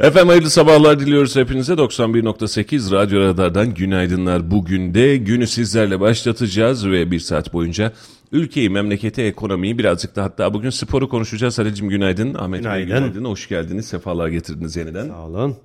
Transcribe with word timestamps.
Efendim 0.00 0.28
hayırlı 0.28 0.50
sabahlar 0.50 1.00
diliyoruz 1.00 1.36
hepinize. 1.36 1.72
91.8 1.72 2.92
Radyo 2.92 3.20
Radar'dan 3.20 3.74
günaydınlar. 3.74 4.50
Bugün 4.50 4.94
de 4.94 5.16
günü 5.16 5.46
sizlerle 5.46 6.00
başlatacağız 6.00 6.86
ve 6.90 7.10
bir 7.10 7.18
saat 7.20 7.52
boyunca 7.52 7.92
ülkeyi, 8.32 8.70
memleketi, 8.70 9.22
ekonomiyi 9.22 9.78
birazcık 9.78 10.16
da 10.16 10.22
hatta 10.24 10.54
bugün 10.54 10.70
sporu 10.70 11.08
konuşacağız. 11.08 11.58
Halicim 11.58 11.88
günaydın. 11.88 12.34
Ahmet 12.34 12.52
Bey 12.52 12.60
Günaydın. 12.84 12.86
günaydın. 12.96 13.24
Hoş 13.24 13.48
geldiniz. 13.48 13.86
Sefalar 13.86 14.28
getirdiniz 14.28 14.76
yeniden. 14.76 15.08
Sağ 15.08 15.26
olun. 15.26 15.56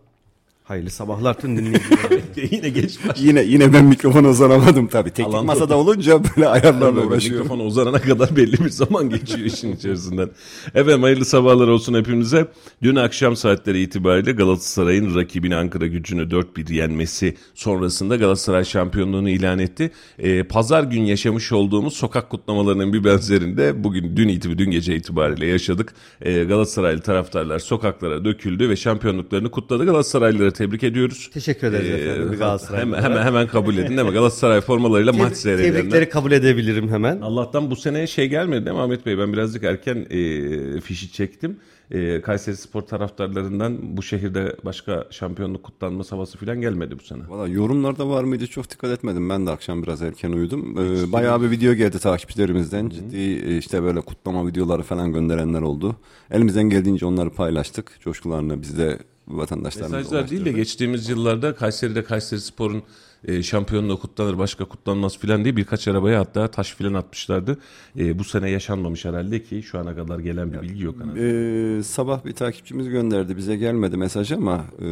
Hayırlı 0.66 0.90
sabahlar 0.90 1.40
tüm 1.40 1.58
dinleyicilerimize. 1.58 2.26
Yine 2.56 2.70
geç 2.70 3.00
başladık. 3.00 3.22
Yine 3.22 3.42
yine 3.44 3.74
ben 3.74 3.86
mikrofona 3.86 4.30
uzanamadım 4.30 4.88
tabii. 4.88 5.12
Teknik 5.12 5.34
Alan 5.36 5.46
masada 5.46 5.78
olunca 5.78 6.22
böyle 6.24 6.48
ayarlarla 6.48 7.06
uğraşıyorum. 7.06 7.44
Mikrofon 7.44 7.66
uzanana 7.66 8.02
kadar 8.02 8.36
belli 8.36 8.66
bir 8.66 8.70
zaman 8.70 9.10
geçiyor 9.10 9.40
işin 9.40 9.76
içerisinden. 9.76 10.30
Efendim 10.76 11.04
hayırlı 11.04 11.26
sabahlar 11.26 11.68
olsun 11.68 11.94
hepimize. 11.94 12.48
Dün 12.84 12.96
akşam 12.96 13.36
saatleri 13.36 13.82
itibariyle 13.82 14.32
Galatasaray'ın 14.32 15.16
rakibini 15.16 15.56
Ankara 15.56 15.88
gücünü 15.88 16.22
4-1 16.22 16.74
yenmesi 16.74 17.36
sonrasında 17.56 18.16
Galatasaray 18.16 18.64
şampiyonluğunu 18.64 19.30
ilan 19.30 19.60
etti. 19.60 19.92
Ee, 20.20 20.44
Pazar 20.44 20.84
gün 20.84 21.02
yaşamış 21.02 21.52
olduğumuz 21.52 21.94
sokak 21.94 22.30
kutlamalarının 22.30 22.94
bir 22.94 23.04
benzerinde 23.04 23.84
bugün 23.84 24.18
dün 24.18 24.28
itibariyle 24.28 24.66
dün 24.66 24.72
gece 24.72 24.96
itibariyle 24.96 25.46
yaşadık. 25.46 25.94
Ee, 26.22 26.44
Galatasaraylı 26.44 27.02
taraftarlar 27.02 27.60
sokaklara 27.60 28.26
döküldü 28.26 28.70
ve 28.70 28.76
şampiyonluklarını 28.76 29.52
kutladı. 29.52 29.86
Galatasaraylıları 29.86 30.55
tebrik 30.56 30.84
ediyoruz. 30.84 31.30
Teşekkür 31.34 31.68
ederiz 31.68 31.90
efendim, 31.90 32.32
bir 32.32 32.38
Galatasaraylı 32.38 32.86
Hemen, 32.86 33.04
hemen, 33.04 33.24
hemen 33.24 33.48
kabul 33.48 33.78
edin 33.78 33.98
değil 33.98 34.08
mi? 34.08 34.14
Galatasaray 34.14 34.62
formalarıyla 34.62 35.14
maç 35.14 35.34
Tebrik- 35.34 35.36
seyredenler. 35.36 35.74
Tebrikleri 35.74 36.10
kabul 36.10 36.32
edebilirim 36.32 36.90
hemen. 36.90 37.22
Allah'tan 37.22 37.72
bu 37.72 37.76
sene 37.76 38.08
şey 38.08 38.30
gelmedi 38.30 38.66
değil 38.66 38.76
mi 38.76 38.82
Ahmet 38.82 39.06
Bey? 39.06 39.18
Ben 39.18 39.34
birazcık 39.34 39.64
erken 39.64 40.06
e, 40.10 40.82
fişi 40.82 41.12
çektim. 41.12 41.58
E, 41.92 42.22
Kayseri 42.22 42.58
Spor 42.58 42.82
taraftarlarından 42.82 43.98
bu 43.98 44.04
şehirde 44.04 44.56
başka 44.66 45.08
şampiyonluk 45.12 45.64
kutlanması 45.64 46.16
havası 46.16 46.38
falan 46.38 46.62
gelmedi 46.62 47.00
bu 47.00 47.04
sene. 47.04 47.22
Valla 47.30 47.48
yorumlarda 47.48 48.10
var 48.10 48.24
mıydı 48.24 48.48
çok 48.48 48.70
dikkat 48.70 48.92
etmedim. 48.92 49.30
Ben 49.30 49.46
de 49.46 49.52
akşam 49.52 49.84
biraz 49.84 50.02
erken 50.02 50.32
uyudum. 50.32 50.78
Ee, 50.78 51.12
bayağı 51.12 51.42
bir 51.42 51.52
video 51.52 51.74
geldi 51.74 52.00
takipçilerimizden. 52.00 52.90
Ciddi 52.90 53.18
e, 53.18 53.58
işte 53.58 53.84
böyle 53.84 54.02
kutlama 54.02 54.48
videoları 54.48 54.82
falan 54.82 55.14
gönderenler 55.14 55.62
oldu. 55.62 55.96
Elimizden 56.32 56.70
geldiğince 56.70 57.06
onları 57.06 57.30
paylaştık. 57.30 58.00
Coşkularını 58.02 58.62
biz 58.62 58.78
de 58.78 59.00
vatandaşlarımıza 59.28 59.98
Mesajlar 59.98 60.30
değil 60.30 60.46
de 60.46 60.52
geçtiğimiz 60.52 61.10
yıllarda 61.10 61.56
Kayseri'de 61.56 62.04
Kayseri 62.04 62.42
Spor'un 62.42 62.84
e, 63.28 63.44
şampiyonluğu 63.44 64.00
kutlanır 64.00 64.38
başka 64.38 64.66
kutlanmaz 64.66 65.18
filan 65.18 65.44
diye 65.44 65.56
birkaç 65.56 65.88
arabaya 65.88 66.20
hatta 66.20 66.48
taş 66.48 66.76
filan 66.76 66.94
atmışlardı. 66.94 67.58
E, 68.00 68.20
bu 68.20 68.24
sene 68.24 68.50
yaşanmamış 68.50 69.06
herhalde 69.06 69.44
ki 69.44 69.64
şu 69.64 69.80
ana 69.80 69.96
kadar 69.96 70.20
gelen 70.20 70.54
bir 70.54 70.62
bilgi 70.62 70.84
yok. 70.84 70.96
Hani. 71.00 71.20
Ee, 71.20 71.84
sabah 71.84 72.26
bir 72.26 72.34
takipçimiz 72.34 72.90
gönderdi. 72.90 73.38
Bize 73.38 73.56
gelmedi 73.56 73.98
mesaj 73.98 74.32
ama 74.32 74.66
e, 74.80 74.86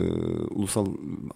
ulusal 0.49 0.85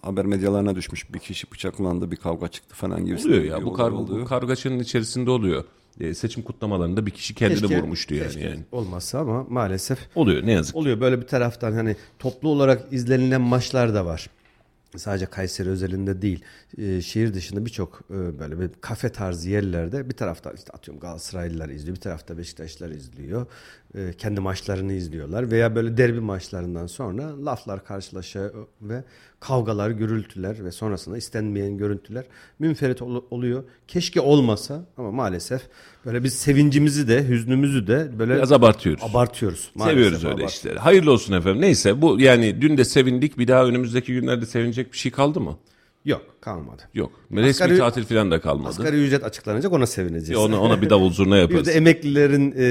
haber 0.02 0.26
medyalarına 0.26 0.74
düşmüş. 0.74 1.14
Bir 1.14 1.18
kişi 1.18 1.50
bıçaklandı, 1.52 2.10
bir 2.10 2.16
kavga 2.16 2.48
çıktı 2.48 2.74
falan 2.74 3.04
gibi. 3.04 3.20
Oluyor 3.20 3.44
ya 3.44 3.64
bu, 3.64 3.72
kar, 3.72 3.92
bu 3.92 4.24
kargaşanın 4.24 4.78
içerisinde 4.78 5.30
oluyor. 5.30 5.64
E, 6.00 6.14
seçim 6.14 6.42
kutlamalarında 6.42 7.06
bir 7.06 7.10
kişi 7.10 7.34
kendini 7.34 7.60
Keşke- 7.60 7.78
vurmuştu 7.82 8.14
yani. 8.14 8.26
keşke 8.26 8.40
yani. 8.48 8.60
Olmazsa 8.72 9.18
ama 9.18 9.44
maalesef 9.48 9.98
Oluyor 10.14 10.46
ne 10.46 10.52
yazık. 10.52 10.76
oluyor. 10.76 11.00
Böyle 11.00 11.20
bir 11.20 11.26
taraftan 11.26 11.72
hani 11.72 11.96
toplu 12.18 12.48
olarak 12.48 12.92
izlenilen 12.92 13.40
maçlar 13.40 13.94
da 13.94 14.06
var. 14.06 14.30
Sadece 14.96 15.26
Kayseri 15.26 15.68
özelinde 15.68 16.22
değil. 16.22 16.44
Ee, 16.78 17.00
şehir 17.02 17.34
dışında 17.34 17.64
birçok 17.66 18.00
e, 18.10 18.38
böyle 18.38 18.60
bir 18.60 18.70
kafe 18.80 19.08
tarzı 19.08 19.50
yerlerde 19.50 20.08
bir 20.10 20.14
tarafta 20.14 20.50
işte 20.52 20.72
atıyorum 20.72 21.00
Galatasaraylılar 21.00 21.68
izliyor. 21.68 21.96
Bir 21.96 22.00
tarafta 22.00 22.38
Beşiktaşlılar 22.38 22.90
izliyor. 22.90 23.46
Ee, 23.94 24.12
kendi 24.18 24.40
maçlarını 24.40 24.92
izliyorlar. 24.92 25.50
Veya 25.50 25.74
böyle 25.74 25.96
derbi 25.96 26.20
maçlarından 26.20 26.86
sonra 26.86 27.44
laflar 27.44 27.84
karşılaşıyor 27.84 28.50
ve 28.82 29.04
kavgalar, 29.40 29.90
gürültüler 29.90 30.64
ve 30.64 30.72
sonrasında 30.72 31.16
istenmeyen 31.18 31.78
görüntüler 31.78 32.24
münferit 32.58 33.02
ol- 33.02 33.24
oluyor. 33.30 33.64
Keşke 33.88 34.20
olmasa 34.20 34.84
ama 34.96 35.10
maalesef 35.10 35.62
böyle 36.06 36.24
biz 36.24 36.34
sevincimizi 36.34 37.08
de 37.08 37.28
hüznümüzü 37.28 37.86
de 37.86 38.10
böyle 38.18 38.36
Biraz 38.36 38.52
abartıyoruz. 38.52 39.02
abartıyoruz. 39.10 39.70
Maalesef 39.74 39.94
Seviyoruz 39.96 40.18
öyle 40.18 40.28
abartıyoruz. 40.28 40.54
işleri. 40.54 40.78
Hayırlı 40.78 41.12
olsun 41.12 41.32
efendim. 41.34 41.60
Neyse 41.62 42.02
bu 42.02 42.20
yani 42.20 42.60
dün 42.60 42.76
de 42.78 42.84
sevindik. 42.84 43.38
Bir 43.38 43.48
daha 43.48 43.64
önümüzdeki 43.66 44.12
günlerde 44.12 44.46
sevinecek 44.46 44.92
bir 44.92 44.98
şey 44.98 45.12
kaldı 45.12 45.40
mı? 45.40 45.58
Yok 46.04 46.22
kalmadı. 46.40 46.82
Yok. 46.94 47.12
Resmi 47.32 47.64
Asgari- 47.66 47.78
tatil 47.78 48.04
falan 48.04 48.30
da 48.30 48.40
kalmadı. 48.40 48.68
Asgari 48.68 48.96
ücret 49.04 49.24
açıklanacak 49.24 49.72
ona 49.72 49.86
sevineceğiz. 49.86 50.42
Ona, 50.42 50.60
ona 50.60 50.82
bir 50.82 50.90
davul 50.90 51.10
zurna 51.10 51.34
Bir 51.36 51.40
yaparız. 51.40 51.66
de 51.66 51.72
emeklilerin 51.72 52.54
e, 52.56 52.64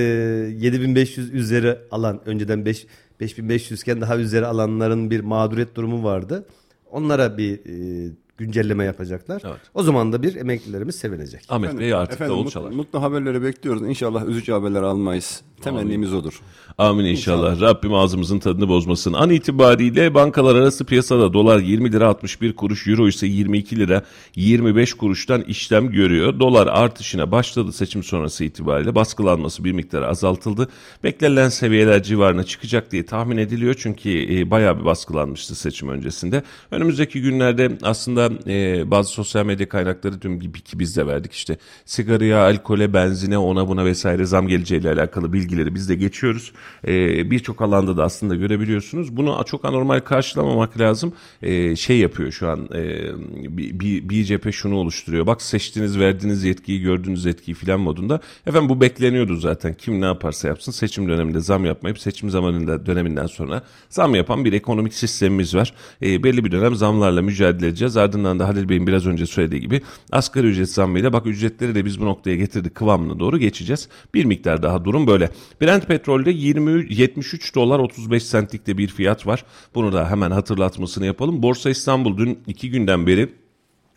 7500 0.65 1.33
üzeri 1.33 1.77
alan 1.91 2.21
önceden 2.25 2.65
5 2.65 2.87
5500 3.19 3.81
iken 3.81 4.01
daha 4.01 4.17
üzeri 4.17 4.45
alanların 4.45 5.11
bir 5.11 5.19
mağduriyet 5.19 5.75
durumu 5.75 6.03
vardı. 6.03 6.45
Onlara 6.91 7.37
bir 7.37 7.53
e, 7.53 8.11
güncelleme 8.37 8.83
yapacaklar. 8.85 9.41
Evet. 9.45 9.57
O 9.73 9.83
zaman 9.83 10.13
da 10.13 10.23
bir 10.23 10.35
emeklilerimiz 10.35 10.95
sevinecek. 10.95 11.45
Ahmet 11.49 11.79
Bey 11.79 11.93
artık 11.93 12.13
Efendim, 12.13 12.31
davul 12.33 12.39
mutlu, 12.43 12.51
çalar. 12.51 12.71
mutlu 12.71 13.01
haberleri 13.01 13.41
bekliyoruz. 13.43 13.81
İnşallah 13.81 14.25
üzücü 14.27 14.51
haberler 14.51 14.81
almayız. 14.81 15.41
Temennimiz 15.61 16.13
odur. 16.13 16.41
Amin 16.77 17.05
inşallah. 17.05 17.61
Rabbim 17.61 17.93
ağzımızın 17.93 18.39
tadını 18.39 18.67
bozmasın. 18.67 19.13
An 19.13 19.29
itibariyle 19.29 20.13
bankalar 20.13 20.55
arası 20.55 20.85
piyasada 20.85 21.33
dolar 21.33 21.59
20 21.59 21.91
lira 21.91 22.07
61 22.07 22.53
kuruş, 22.55 22.87
euro 22.87 23.07
ise 23.07 23.27
22 23.27 23.79
lira 23.79 24.03
25 24.35 24.93
kuruştan 24.93 25.41
işlem 25.41 25.91
görüyor. 25.91 26.39
Dolar 26.39 26.67
artışına 26.67 27.31
başladı 27.31 27.73
seçim 27.73 28.03
sonrası 28.03 28.43
itibariyle. 28.43 28.95
Baskılanması 28.95 29.63
bir 29.63 29.71
miktar 29.71 30.01
azaltıldı. 30.01 30.69
Beklenilen 31.03 31.49
seviyeler 31.49 32.03
civarına 32.03 32.43
çıkacak 32.43 32.91
diye 32.91 33.05
tahmin 33.05 33.37
ediliyor. 33.37 33.75
Çünkü 33.77 34.39
e, 34.39 34.51
bayağı 34.51 34.79
bir 34.79 34.85
baskılanmıştı 34.85 35.55
seçim 35.55 35.89
öncesinde. 35.89 36.43
Önümüzdeki 36.71 37.21
günlerde 37.21 37.77
aslında 37.83 38.29
e, 38.47 38.91
bazı 38.91 39.11
sosyal 39.11 39.45
medya 39.45 39.69
kaynakları 39.69 40.21
dün 40.21 40.39
gibi 40.39 40.61
ki 40.61 40.79
biz 40.79 40.97
de 40.97 41.07
verdik 41.07 41.33
işte 41.33 41.57
sigaraya, 41.85 42.43
alkole, 42.43 42.93
benzine, 42.93 43.37
ona 43.37 43.67
buna 43.67 43.85
vesaire 43.85 44.25
zam 44.25 44.47
geleceğiyle 44.47 44.91
alakalı 44.91 45.33
bilgileri 45.33 45.75
biz 45.75 45.89
de 45.89 45.95
geçiyoruz. 45.95 46.51
E, 46.87 47.31
Birçok 47.31 47.61
alanda 47.61 47.97
da 47.97 48.03
aslında 48.03 48.35
görebiliyorsunuz. 48.35 49.17
Bunu 49.17 49.43
çok 49.45 49.65
anormal 49.65 49.99
karşılamamak 49.99 50.79
lazım. 50.79 51.13
E, 51.41 51.75
şey 51.75 51.97
yapıyor 51.97 52.31
şu 52.31 52.49
an 52.49 52.69
e, 52.75 53.11
bir, 53.57 54.09
bir, 54.09 54.23
cephe 54.23 54.51
şunu 54.51 54.75
oluşturuyor. 54.75 55.27
Bak 55.27 55.41
seçtiğiniz, 55.41 55.99
verdiğiniz 55.99 56.43
yetkiyi, 56.43 56.81
gördüğünüz 56.81 57.25
yetkiyi 57.25 57.55
filan 57.55 57.79
modunda. 57.79 58.19
Efendim 58.47 58.69
bu 58.69 58.81
bekleniyordu 58.81 59.35
zaten. 59.35 59.73
Kim 59.73 60.01
ne 60.01 60.05
yaparsa 60.05 60.47
yapsın 60.47 60.71
seçim 60.71 61.09
döneminde 61.09 61.39
zam 61.39 61.65
yapmayıp 61.65 61.99
seçim 61.99 62.29
zamanında 62.29 62.85
döneminden 62.85 63.27
sonra 63.27 63.61
zam 63.89 64.15
yapan 64.15 64.45
bir 64.45 64.53
ekonomik 64.53 64.93
sistemimiz 64.93 65.55
var. 65.55 65.73
E, 66.01 66.23
belli 66.23 66.45
bir 66.45 66.51
dönem 66.51 66.75
zamlarla 66.75 67.21
mücadele 67.21 67.67
edeceğiz. 67.67 67.97
Ardından 67.97 68.39
da 68.39 68.47
Halil 68.47 68.69
Bey'in 68.69 68.87
biraz 68.87 69.05
önce 69.05 69.25
söylediği 69.25 69.61
gibi 69.61 69.81
asgari 70.11 70.47
ücret 70.47 70.71
zammıyla 70.71 71.13
bak 71.13 71.25
ücretleri 71.25 71.75
de 71.75 71.85
biz 71.85 72.01
bu 72.01 72.05
noktaya 72.05 72.35
getirdik 72.35 72.75
kıvamına 72.75 73.19
doğru 73.19 73.37
geçeceğiz. 73.37 73.89
Bir 74.13 74.25
miktar 74.25 74.63
daha 74.63 74.85
durum 74.85 75.07
böyle. 75.07 75.29
Brent 75.61 75.87
petrolde 75.87 76.31
20 76.31 76.56
73 76.89 77.55
dolar 77.55 77.79
35 77.79 78.31
centlikte 78.31 78.77
bir 78.77 78.87
fiyat 78.87 79.27
var. 79.27 79.45
Bunu 79.75 79.93
da 79.93 80.09
hemen 80.09 80.31
hatırlatmasını 80.31 81.05
yapalım. 81.05 81.43
Borsa 81.43 81.69
İstanbul 81.69 82.17
dün 82.17 82.39
iki 82.47 82.69
günden 82.69 83.07
beri 83.07 83.29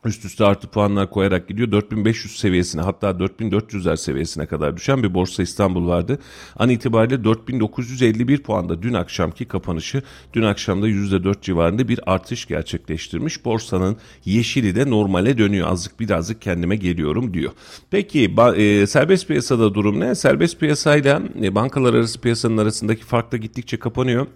üst 0.05 0.25
üste 0.25 0.45
artı 0.45 0.69
puanlar 0.69 1.11
koyarak 1.11 1.49
gidiyor. 1.49 1.73
4500 1.73 2.39
seviyesine 2.39 2.83
hatta 2.83 3.11
4400'ler 3.11 3.97
seviyesine 3.97 4.47
kadar 4.47 4.77
düşen 4.77 5.03
bir 5.03 5.15
Borsa 5.15 5.43
İstanbul 5.43 5.89
vardı. 5.89 6.19
An 6.57 6.69
itibariyle 6.69 7.25
4951 7.25 8.43
puanda 8.43 8.83
dün 8.83 8.95
akşamki 8.95 9.45
kapanışı 9.45 10.03
dün 10.35 10.43
akşamda 10.43 10.89
%4 10.89 11.43
civarında 11.43 11.89
bir 11.89 12.01
artış 12.13 12.47
gerçekleştirmiş. 12.47 13.45
Borsanın 13.45 13.97
yeşili 14.25 14.75
de 14.75 14.91
normale 14.91 15.39
dönüyor. 15.39 15.69
Azıcık 15.69 16.01
birazcık 16.01 16.43
kendime 16.43 16.77
geliyorum 16.77 17.35
diyor. 17.35 17.53
Peki 17.91 18.35
e, 18.57 18.87
serbest 18.87 19.29
piyasada 19.29 19.75
durum 19.75 20.01
ne? 20.01 20.15
Serbest 20.15 20.61
piyasayla 20.61 21.23
e, 21.43 21.55
bankalar 21.55 21.95
arası 21.95 22.21
piyasanın 22.21 22.59
arasındaki 22.59 23.05
fark 23.05 23.33
da 23.33 23.37
gittikçe 23.37 23.77
kapanıyor. 23.77 24.27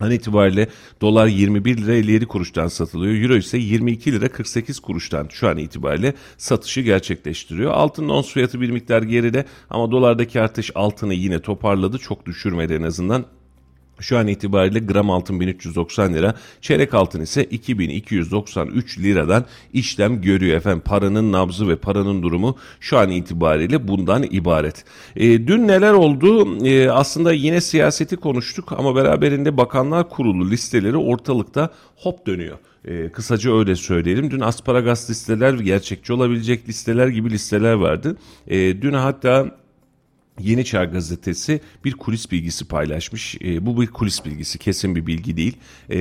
An 0.00 0.10
itibariyle 0.10 0.68
dolar 1.00 1.26
21 1.26 1.76
lira 1.76 1.92
57 1.92 2.26
kuruştan 2.26 2.68
satılıyor. 2.68 3.22
Euro 3.22 3.36
ise 3.36 3.58
22 3.58 4.12
lira 4.12 4.28
48 4.28 4.80
kuruştan 4.80 5.28
şu 5.30 5.48
an 5.48 5.58
itibariyle 5.58 6.14
satışı 6.36 6.80
gerçekleştiriyor. 6.80 7.72
Altın 7.72 8.08
ons 8.08 8.32
fiyatı 8.32 8.60
bir 8.60 8.70
miktar 8.70 9.02
geride 9.02 9.44
ama 9.70 9.90
dolardaki 9.90 10.40
artış 10.40 10.70
altını 10.74 11.14
yine 11.14 11.40
toparladı. 11.40 11.98
Çok 11.98 12.26
düşürmedi 12.26 12.74
en 12.74 12.82
azından. 12.82 13.24
Şu 14.00 14.18
an 14.18 14.26
itibariyle 14.26 14.78
gram 14.78 15.10
altın 15.10 15.40
1390 15.40 16.14
lira, 16.14 16.34
çeyrek 16.60 16.94
altın 16.94 17.20
ise 17.20 17.44
2293 17.44 18.98
liradan 18.98 19.44
işlem 19.72 20.22
görüyor 20.22 20.56
efendim. 20.56 20.82
Paranın 20.84 21.32
nabzı 21.32 21.68
ve 21.68 21.76
paranın 21.76 22.22
durumu 22.22 22.56
şu 22.80 22.98
an 22.98 23.10
itibariyle 23.10 23.88
bundan 23.88 24.22
ibaret. 24.22 24.84
E, 25.16 25.46
dün 25.46 25.68
neler 25.68 25.92
oldu? 25.92 26.58
E, 26.66 26.90
aslında 26.90 27.32
yine 27.32 27.60
siyaseti 27.60 28.16
konuştuk 28.16 28.72
ama 28.72 28.96
beraberinde 28.96 29.56
Bakanlar 29.56 30.08
Kurulu 30.08 30.50
listeleri 30.50 30.96
ortalıkta 30.96 31.70
hop 31.96 32.26
dönüyor. 32.26 32.58
E, 32.84 33.08
kısaca 33.08 33.58
öyle 33.58 33.76
söyleyelim. 33.76 34.30
Dün 34.30 34.40
asparagas 34.40 35.10
listeler, 35.10 35.54
gerçekçi 35.54 36.12
olabilecek 36.12 36.68
listeler 36.68 37.08
gibi 37.08 37.30
listeler 37.30 37.72
vardı. 37.72 38.16
E, 38.46 38.82
dün 38.82 38.92
hatta 38.92 39.59
Yeni 40.38 40.64
Çağ 40.64 40.84
Gazetesi 40.84 41.60
bir 41.84 41.92
kulis 41.92 42.30
bilgisi 42.30 42.64
paylaşmış. 42.64 43.36
E, 43.44 43.66
bu 43.66 43.80
bir 43.80 43.86
kulis 43.86 44.24
bilgisi, 44.24 44.58
kesin 44.58 44.96
bir 44.96 45.06
bilgi 45.06 45.36
değil. 45.36 45.56
E, 45.90 45.98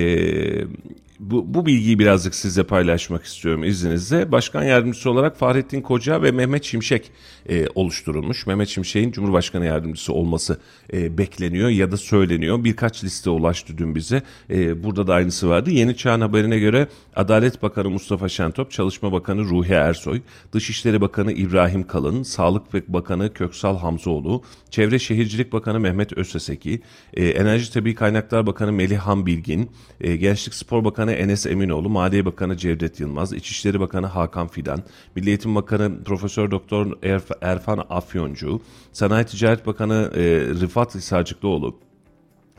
bu, 1.19 1.53
bu 1.53 1.65
bilgiyi 1.65 1.99
birazcık 1.99 2.35
size 2.35 2.63
paylaşmak 2.63 3.23
istiyorum 3.25 3.63
izninizle. 3.63 4.31
Başkan 4.31 4.63
yardımcısı 4.63 5.09
olarak 5.09 5.37
Fahrettin 5.37 5.81
Koca 5.81 6.21
ve 6.21 6.31
Mehmet 6.31 6.63
Şimşek 6.63 7.11
e, 7.49 7.67
oluşturulmuş. 7.75 8.47
Mehmet 8.47 8.67
Şimşek'in 8.67 9.11
Cumhurbaşkanı 9.11 9.65
yardımcısı 9.65 10.13
olması 10.13 10.59
e, 10.93 11.17
bekleniyor 11.17 11.69
ya 11.69 11.91
da 11.91 11.97
söyleniyor. 11.97 12.63
Birkaç 12.63 13.03
liste 13.03 13.29
ulaştı 13.29 13.77
dün 13.77 13.95
bize. 13.95 14.23
E, 14.49 14.83
burada 14.83 15.07
da 15.07 15.13
aynısı 15.13 15.49
vardı. 15.49 15.71
Yeni 15.71 15.97
Çağ'ın 15.97 16.21
haberine 16.21 16.59
göre 16.59 16.87
Adalet 17.15 17.61
Bakanı 17.61 17.89
Mustafa 17.89 18.29
Şentop, 18.29 18.71
Çalışma 18.71 19.11
Bakanı 19.11 19.43
Ruhi 19.43 19.73
Ersoy, 19.73 20.21
Dışişleri 20.53 21.01
Bakanı 21.01 21.31
İbrahim 21.31 21.87
Kalın, 21.87 22.23
Sağlık 22.23 22.73
Bakanı 22.87 23.33
Köksal 23.33 23.77
Hamzoğlu, 23.77 24.43
Çevre 24.69 24.99
Şehircilik 24.99 25.53
Bakanı 25.53 25.79
Mehmet 25.79 26.13
Özseseki, 26.13 26.81
e, 27.13 27.27
Enerji 27.27 27.73
Tabi 27.73 27.95
Kaynaklar 27.95 28.47
Bakanı 28.47 28.71
Melihan 28.71 29.25
Bilgin, 29.25 29.71
e, 30.01 30.15
Gençlik 30.15 30.53
Spor 30.53 30.85
Bakanı 30.85 31.08
Bakanı 31.09 31.21
Enes 31.23 31.45
Eminoğlu, 31.45 31.89
Maliye 31.89 32.25
Bakanı 32.25 32.57
Cevdet 32.57 32.99
Yılmaz, 32.99 33.33
İçişleri 33.33 33.79
Bakanı 33.79 34.07
Hakan 34.07 34.47
Fidan, 34.47 34.83
Milli 35.15 35.29
Eğitim 35.29 35.55
Bakanı 35.55 36.03
Profesör 36.03 36.51
Doktor 36.51 36.97
Erfan 37.41 37.85
Afyoncu, 37.89 38.61
Sanayi 38.93 39.25
Ticaret 39.25 39.65
Bakanı 39.65 40.11
e, 40.15 40.21
Rıfat 40.61 40.95
Hisarcıklıoğlu, 40.95 41.79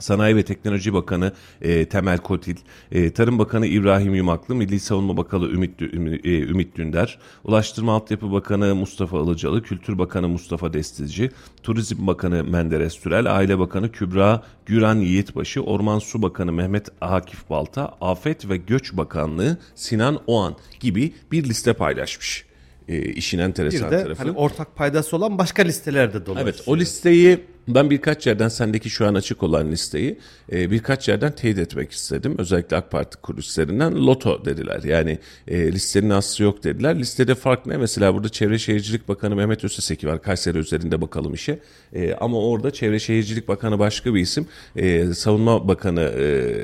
Sanayi 0.00 0.36
ve 0.36 0.42
Teknoloji 0.42 0.94
Bakanı 0.94 1.32
e, 1.62 1.84
Temel 1.84 2.18
Kotil, 2.18 2.56
e, 2.92 3.10
Tarım 3.10 3.38
Bakanı 3.38 3.66
İbrahim 3.66 4.14
Yumaklı, 4.14 4.54
Milli 4.54 4.80
Savunma 4.80 5.16
Bakanı 5.16 5.44
Ümit, 5.44 5.82
Ümit, 5.82 6.26
e, 6.26 6.40
Ümit 6.40 6.76
Dündar, 6.76 7.18
Ulaştırma 7.44 7.94
Altyapı 7.94 8.32
Bakanı 8.32 8.74
Mustafa 8.74 9.18
Ilıcalı, 9.18 9.62
Kültür 9.62 9.98
Bakanı 9.98 10.28
Mustafa 10.28 10.72
Destici, 10.72 11.30
Turizm 11.62 12.06
Bakanı 12.06 12.44
Menderes 12.44 13.00
Türel, 13.00 13.36
Aile 13.36 13.58
Bakanı 13.58 13.92
Kübra 13.92 14.42
Güran 14.66 14.96
Yiğitbaşı, 14.96 15.62
Orman 15.62 15.98
Su 15.98 16.22
Bakanı 16.22 16.52
Mehmet 16.52 16.88
Akif 17.00 17.50
Balta, 17.50 17.94
Afet 18.00 18.48
ve 18.48 18.56
Göç 18.56 18.92
Bakanlığı 18.92 19.58
Sinan 19.74 20.20
Oğan 20.26 20.56
gibi 20.80 21.14
bir 21.32 21.44
liste 21.44 21.72
paylaşmış. 21.72 22.50
E, 22.88 22.98
işin 22.98 23.38
enteresan 23.38 23.90
bir 23.90 23.96
de 23.96 24.02
tarafı. 24.02 24.22
Hani 24.22 24.36
ortak 24.36 24.76
paydası 24.76 25.16
olan 25.16 25.38
başka 25.38 25.62
listelerde 25.62 26.26
dolaşıyor. 26.26 26.48
Evet 26.48 26.62
o 26.66 26.76
listeyi 26.76 27.40
ben 27.74 27.90
birkaç 27.90 28.26
yerden 28.26 28.48
sendeki 28.48 28.90
şu 28.90 29.06
an 29.06 29.14
açık 29.14 29.42
olan 29.42 29.70
listeyi 29.70 30.18
e, 30.52 30.70
birkaç 30.70 31.08
yerden 31.08 31.32
teyit 31.32 31.58
etmek 31.58 31.92
istedim. 31.92 32.34
Özellikle 32.38 32.76
AK 32.76 32.90
Parti 32.90 33.16
kulislerinden 33.16 34.06
loto 34.06 34.44
dediler. 34.44 34.82
Yani 34.84 35.18
e, 35.48 35.72
listenin 35.72 36.10
aslı 36.10 36.44
yok 36.44 36.64
dediler. 36.64 36.98
Listede 36.98 37.34
fark 37.34 37.66
ne? 37.66 37.76
Mesela 37.76 38.14
burada 38.14 38.28
Çevre 38.28 38.58
Şehircilik 38.58 39.08
Bakanı 39.08 39.36
Mehmet 39.36 39.64
Özeseki 39.64 40.06
var. 40.06 40.22
Kayseri 40.22 40.58
üzerinde 40.58 41.00
bakalım 41.00 41.34
işe. 41.34 41.58
E, 41.92 42.14
ama 42.14 42.38
orada 42.38 42.70
Çevre 42.70 42.98
Şehircilik 42.98 43.48
Bakanı 43.48 43.78
başka 43.78 44.14
bir 44.14 44.20
isim. 44.20 44.46
E, 44.76 45.14
Savunma 45.14 45.68
Bakanı 45.68 46.00
e, 46.00 46.54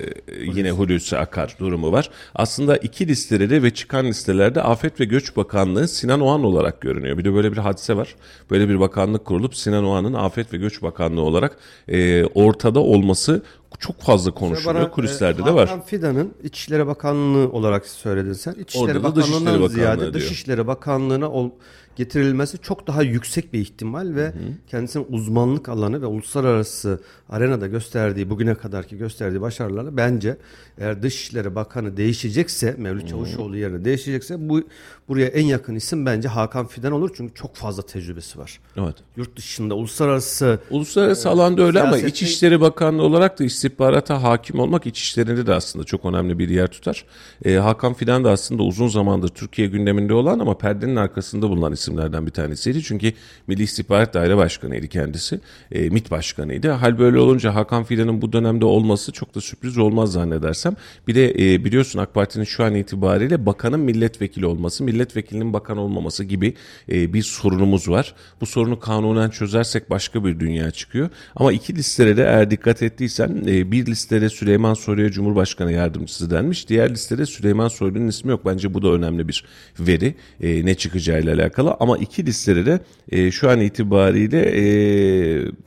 yine 0.55 0.71
Hulusi 0.71 1.17
Akar 1.19 1.57
durumu 1.59 1.93
var. 1.93 2.11
Aslında 2.35 2.77
iki 2.77 3.09
listede 3.09 3.63
ve 3.63 3.75
çıkan 3.75 4.07
listelerde 4.07 4.63
Afet 4.63 5.01
ve 5.01 5.05
Göç 5.05 5.37
Bakanlığı 5.37 5.89
Sinan 5.89 6.21
Oğan 6.21 6.45
olarak 6.45 6.81
görünüyor. 6.81 7.19
Bir 7.19 7.25
de 7.25 7.35
böyle 7.35 7.53
bir 7.53 7.57
hadise 7.57 7.97
var. 7.97 8.15
Böyle 8.51 8.69
bir 8.69 8.81
bakanlık 8.81 9.25
kurulup 9.25 9.57
Sinan 9.57 9.85
Oğan'ın 9.85 10.15
Afet 10.15 10.53
ve 10.53 10.57
Göç 10.57 10.83
Bakanlığı 10.83 10.96
olarak 11.21 11.57
e, 11.89 12.25
ortada 12.25 12.81
olması 12.81 13.43
çok 13.79 14.01
fazla 14.01 14.31
konuşuluyor. 14.31 14.75
Bana, 14.75 14.91
Kulislerde 14.91 15.43
e, 15.43 15.45
de 15.45 15.55
var. 15.55 15.69
Hakan 15.69 15.85
Fidan'ın 15.87 16.35
İçişleri 16.43 16.87
Bakanlığı 16.87 17.53
olarak 17.53 17.87
söyledin 17.87 18.33
sen. 18.33 18.53
İçişleri 18.53 18.85
Orada 18.85 19.03
Bakanlığı'ndan 19.03 19.47
Bakanlığı 19.47 19.69
ziyade 19.69 20.01
diyor. 20.01 20.15
Dışişleri 20.15 20.67
Bakanlığı'na 20.67 21.31
ol, 21.31 21.51
getirilmesi 21.97 22.59
çok 22.59 22.87
daha 22.87 23.03
yüksek 23.03 23.53
bir 23.53 23.61
ihtimal 23.61 24.15
ve 24.15 24.25
hı 24.25 24.29
hı. 24.29 24.53
kendisinin 24.71 25.07
uzmanlık 25.09 25.69
alanı 25.69 26.03
ve 26.03 26.07
uluslararası 26.07 27.01
arenada 27.29 27.67
gösterdiği 27.67 28.31
bugüne 28.31 28.55
kadarki 28.55 28.99
gösterdiği 28.99 29.41
başarılarla 29.41 29.97
bence 29.97 30.37
eğer 30.79 31.03
Dışişleri 31.03 31.55
Bakanı 31.55 31.97
değişecekse 31.97 32.75
Mevlüt 32.79 33.09
Çavuşoğlu 33.09 33.57
yerine 33.57 33.85
değişecekse 33.85 34.49
bu 34.49 34.63
buraya 35.09 35.27
en 35.27 35.45
yakın 35.45 35.75
isim 35.75 36.07
bence 36.07 36.29
Hakan 36.29 36.67
Fidan 36.67 36.93
olur 36.93 37.11
çünkü 37.17 37.35
çok 37.35 37.57
fazla 37.57 37.83
tecrübesi 37.83 38.39
var. 38.39 38.61
Evet. 38.77 38.95
Yurt 39.17 39.37
dışında 39.37 39.75
uluslararası 39.75 40.59
uluslararası 40.71 41.29
e, 41.29 41.31
alanda 41.31 41.63
öyle 41.63 41.83
ama 41.83 41.99
İçişleri 41.99 42.61
Bakanlığı 42.61 43.03
olarak 43.03 43.39
da 43.39 43.45
istihbarata 43.45 44.23
hakim 44.23 44.61
olmak 44.61 44.87
İçişleri'nde 44.87 45.47
de 45.47 45.55
aslında 45.55 45.85
çok 45.85 46.05
önemli 46.05 46.39
bir 46.39 46.49
yer 46.49 46.67
tutar. 46.67 47.05
E, 47.45 47.55
Hakan 47.55 47.95
Fidan 47.95 48.25
da 48.25 48.31
aslında 48.31 48.63
uzun 48.63 48.89
zamandır 48.89 49.29
Türkiye 49.29 49.69
gündeminde 49.69 50.15
olan 50.15 50.39
ama 50.39 50.59
perdenin 50.59 50.97
arkasında 50.97 51.49
bulunan 51.49 51.73
isimlerden 51.87 52.27
bir 52.27 52.31
tanesiydi. 52.31 52.83
Çünkü 52.83 53.13
Milli 53.47 53.63
İstihbarat 53.63 54.15
Daire 54.15 54.37
Başkanıydı 54.37 54.89
kendisi. 54.89 55.41
E, 55.73 55.91
MİT 55.91 56.11
Başkanıydı. 56.11 56.71
Hal 56.71 56.99
böyle 56.99 57.19
olunca 57.19 57.55
Hakan 57.55 57.85
Fidan'ın 57.85 58.23
bu 58.23 58.33
dönemde 58.33 58.65
olması 58.65 59.13
çok 59.13 59.35
da 59.35 59.41
sürpriz 59.41 59.79
olmaz 59.79 60.13
zannedersem. 60.13 60.75
Bir 61.09 61.15
de 61.15 61.31
e, 61.31 61.65
biliyorsun 61.65 61.99
AK 61.99 62.15
Parti'nin 62.15 62.45
şu 62.45 62.65
an 62.65 62.75
itibariyle 62.75 63.47
bakanın 63.47 63.81
milletvekili 63.81 64.47
olması, 64.47 64.85
milletvekilinin 64.85 65.53
bakan 65.53 65.79
olmaması 65.79 66.25
gibi 66.25 66.55
e, 66.93 67.13
bir 67.13 67.23
sorunumuz 67.23 67.89
var. 67.89 68.15
Bu 68.41 68.47
sorunu 68.47 68.81
kanunen 68.81 69.31
çözersek 69.31 69.91
başka 69.91 70.25
bir 70.25 70.41
dünya 70.41 70.71
çıkıyor. 70.71 71.09
Ama 71.37 71.53
iki 71.53 71.77
listede 71.77 72.17
de 72.17 72.23
eğer 72.23 72.51
dikkat 72.51 72.83
ettiysen 72.83 73.45
e, 73.47 73.73
bir 73.73 73.87
listede 73.87 74.29
Süleyman 74.29 74.75
Soylu'ya 74.75 75.11
Cumhurbaşkanı 75.11 75.73
yardımcısı 75.73 76.31
denmiş. 76.31 76.69
Diğer 76.69 76.91
listede 76.91 77.27
Süleyman 77.27 77.69
Soylu'nun 77.69 78.09
ismi 78.09 78.31
yok. 78.31 78.41
Bence 78.47 78.75
bu 78.75 78.83
da 78.83 78.89
önemli 78.89 79.29
bir 79.29 79.45
veri 79.81 80.15
e, 80.41 80.67
ne 80.67 80.75
çıkacağıyla 80.75 81.35
alakalı. 81.35 81.76
Ama 81.81 81.99
iki 81.99 82.27
listede 82.27 82.67
de 82.67 82.81
e, 83.13 83.31
şu 83.31 83.51
an 83.51 83.61
itibariyle 83.61 84.41
e, 84.41 84.65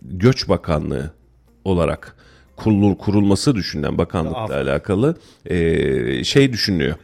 Göç 0.01 0.49
Bakanlığı 0.49 1.11
olarak 1.65 2.15
kurulur, 2.55 2.97
kurulması 2.97 3.55
düşünülen 3.55 3.97
bakanlıkla 3.97 4.39
Aferin. 4.39 4.67
alakalı 4.67 5.15
e, 5.45 6.23
şey 6.23 6.53
düşünülüyor. 6.53 6.95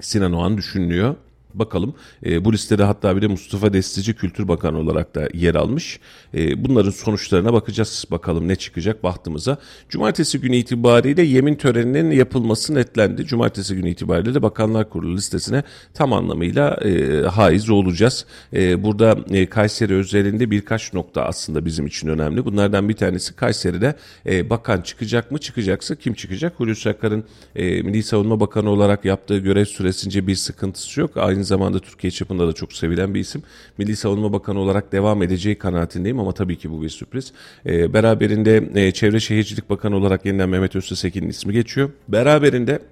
Sinan 0.00 0.32
Oğan 0.32 0.56
düşünülüyor. 0.58 1.14
Bakalım 1.54 1.94
e, 2.26 2.44
bu 2.44 2.52
listede 2.52 2.84
hatta 2.84 3.16
bir 3.16 3.22
de 3.22 3.26
Mustafa 3.26 3.72
Destici 3.72 4.14
Kültür 4.14 4.48
Bakanı 4.48 4.78
olarak 4.78 5.14
da 5.14 5.28
yer 5.34 5.54
almış. 5.54 6.00
E, 6.34 6.64
bunların 6.64 6.90
sonuçlarına 6.90 7.52
bakacağız 7.52 8.04
bakalım 8.10 8.48
ne 8.48 8.56
çıkacak 8.56 9.02
bahtımıza. 9.02 9.58
Cumartesi 9.88 10.40
günü 10.40 10.56
itibariyle 10.56 11.22
yemin 11.22 11.54
töreninin 11.54 12.10
yapılması 12.10 12.74
netlendi. 12.74 13.26
Cumartesi 13.26 13.74
günü 13.74 13.90
itibariyle 13.90 14.34
de 14.34 14.42
Bakanlar 14.42 14.90
Kurulu 14.90 15.16
listesine 15.16 15.62
tam 15.94 16.12
anlamıyla 16.12 16.74
e, 16.84 17.22
haiz 17.22 17.70
olacağız. 17.70 18.26
E, 18.52 18.82
burada 18.82 19.18
e, 19.30 19.46
Kayseri 19.46 19.94
özelinde 19.94 20.50
birkaç 20.50 20.92
nokta 20.92 21.24
aslında 21.24 21.64
bizim 21.64 21.86
için 21.86 22.08
önemli. 22.08 22.44
Bunlardan 22.44 22.88
bir 22.88 22.94
tanesi 22.94 23.36
Kayseri'de 23.36 23.94
e, 24.26 24.50
bakan 24.50 24.80
çıkacak 24.80 25.30
mı 25.30 25.38
çıkacaksa 25.38 25.94
kim 25.94 26.14
çıkacak? 26.14 26.60
Hulusi 26.60 26.90
Akar'ın 26.90 27.24
e, 27.56 27.82
Milli 27.82 28.02
Savunma 28.02 28.40
Bakanı 28.40 28.70
olarak 28.70 29.04
yaptığı 29.04 29.38
görev 29.38 29.64
süresince 29.64 30.26
bir 30.26 30.34
sıkıntısı 30.34 31.00
yok. 31.00 31.16
Aynı 31.16 31.41
aynı 31.42 31.46
zamanda 31.48 31.78
Türkiye 31.78 32.10
çapında 32.10 32.48
da 32.48 32.52
çok 32.52 32.72
sevilen 32.72 33.14
bir 33.14 33.20
isim. 33.20 33.42
Milli 33.78 33.96
Savunma 33.96 34.32
Bakanı 34.32 34.58
olarak 34.58 34.92
devam 34.92 35.22
edeceği 35.22 35.58
kanaatindeyim 35.58 36.18
ama 36.18 36.32
tabii 36.32 36.58
ki 36.58 36.70
bu 36.70 36.82
bir 36.82 36.88
sürpriz. 36.88 37.32
E, 37.66 37.92
beraberinde 37.92 38.70
e, 38.74 38.92
Çevre 38.92 39.20
Şehircilik 39.20 39.70
Bakanı 39.70 39.96
olarak 39.96 40.26
yeniden 40.26 40.48
Mehmet 40.48 40.76
Öztesekin'in 40.76 41.28
ismi 41.28 41.52
geçiyor. 41.52 41.90
Beraberinde 42.08 42.82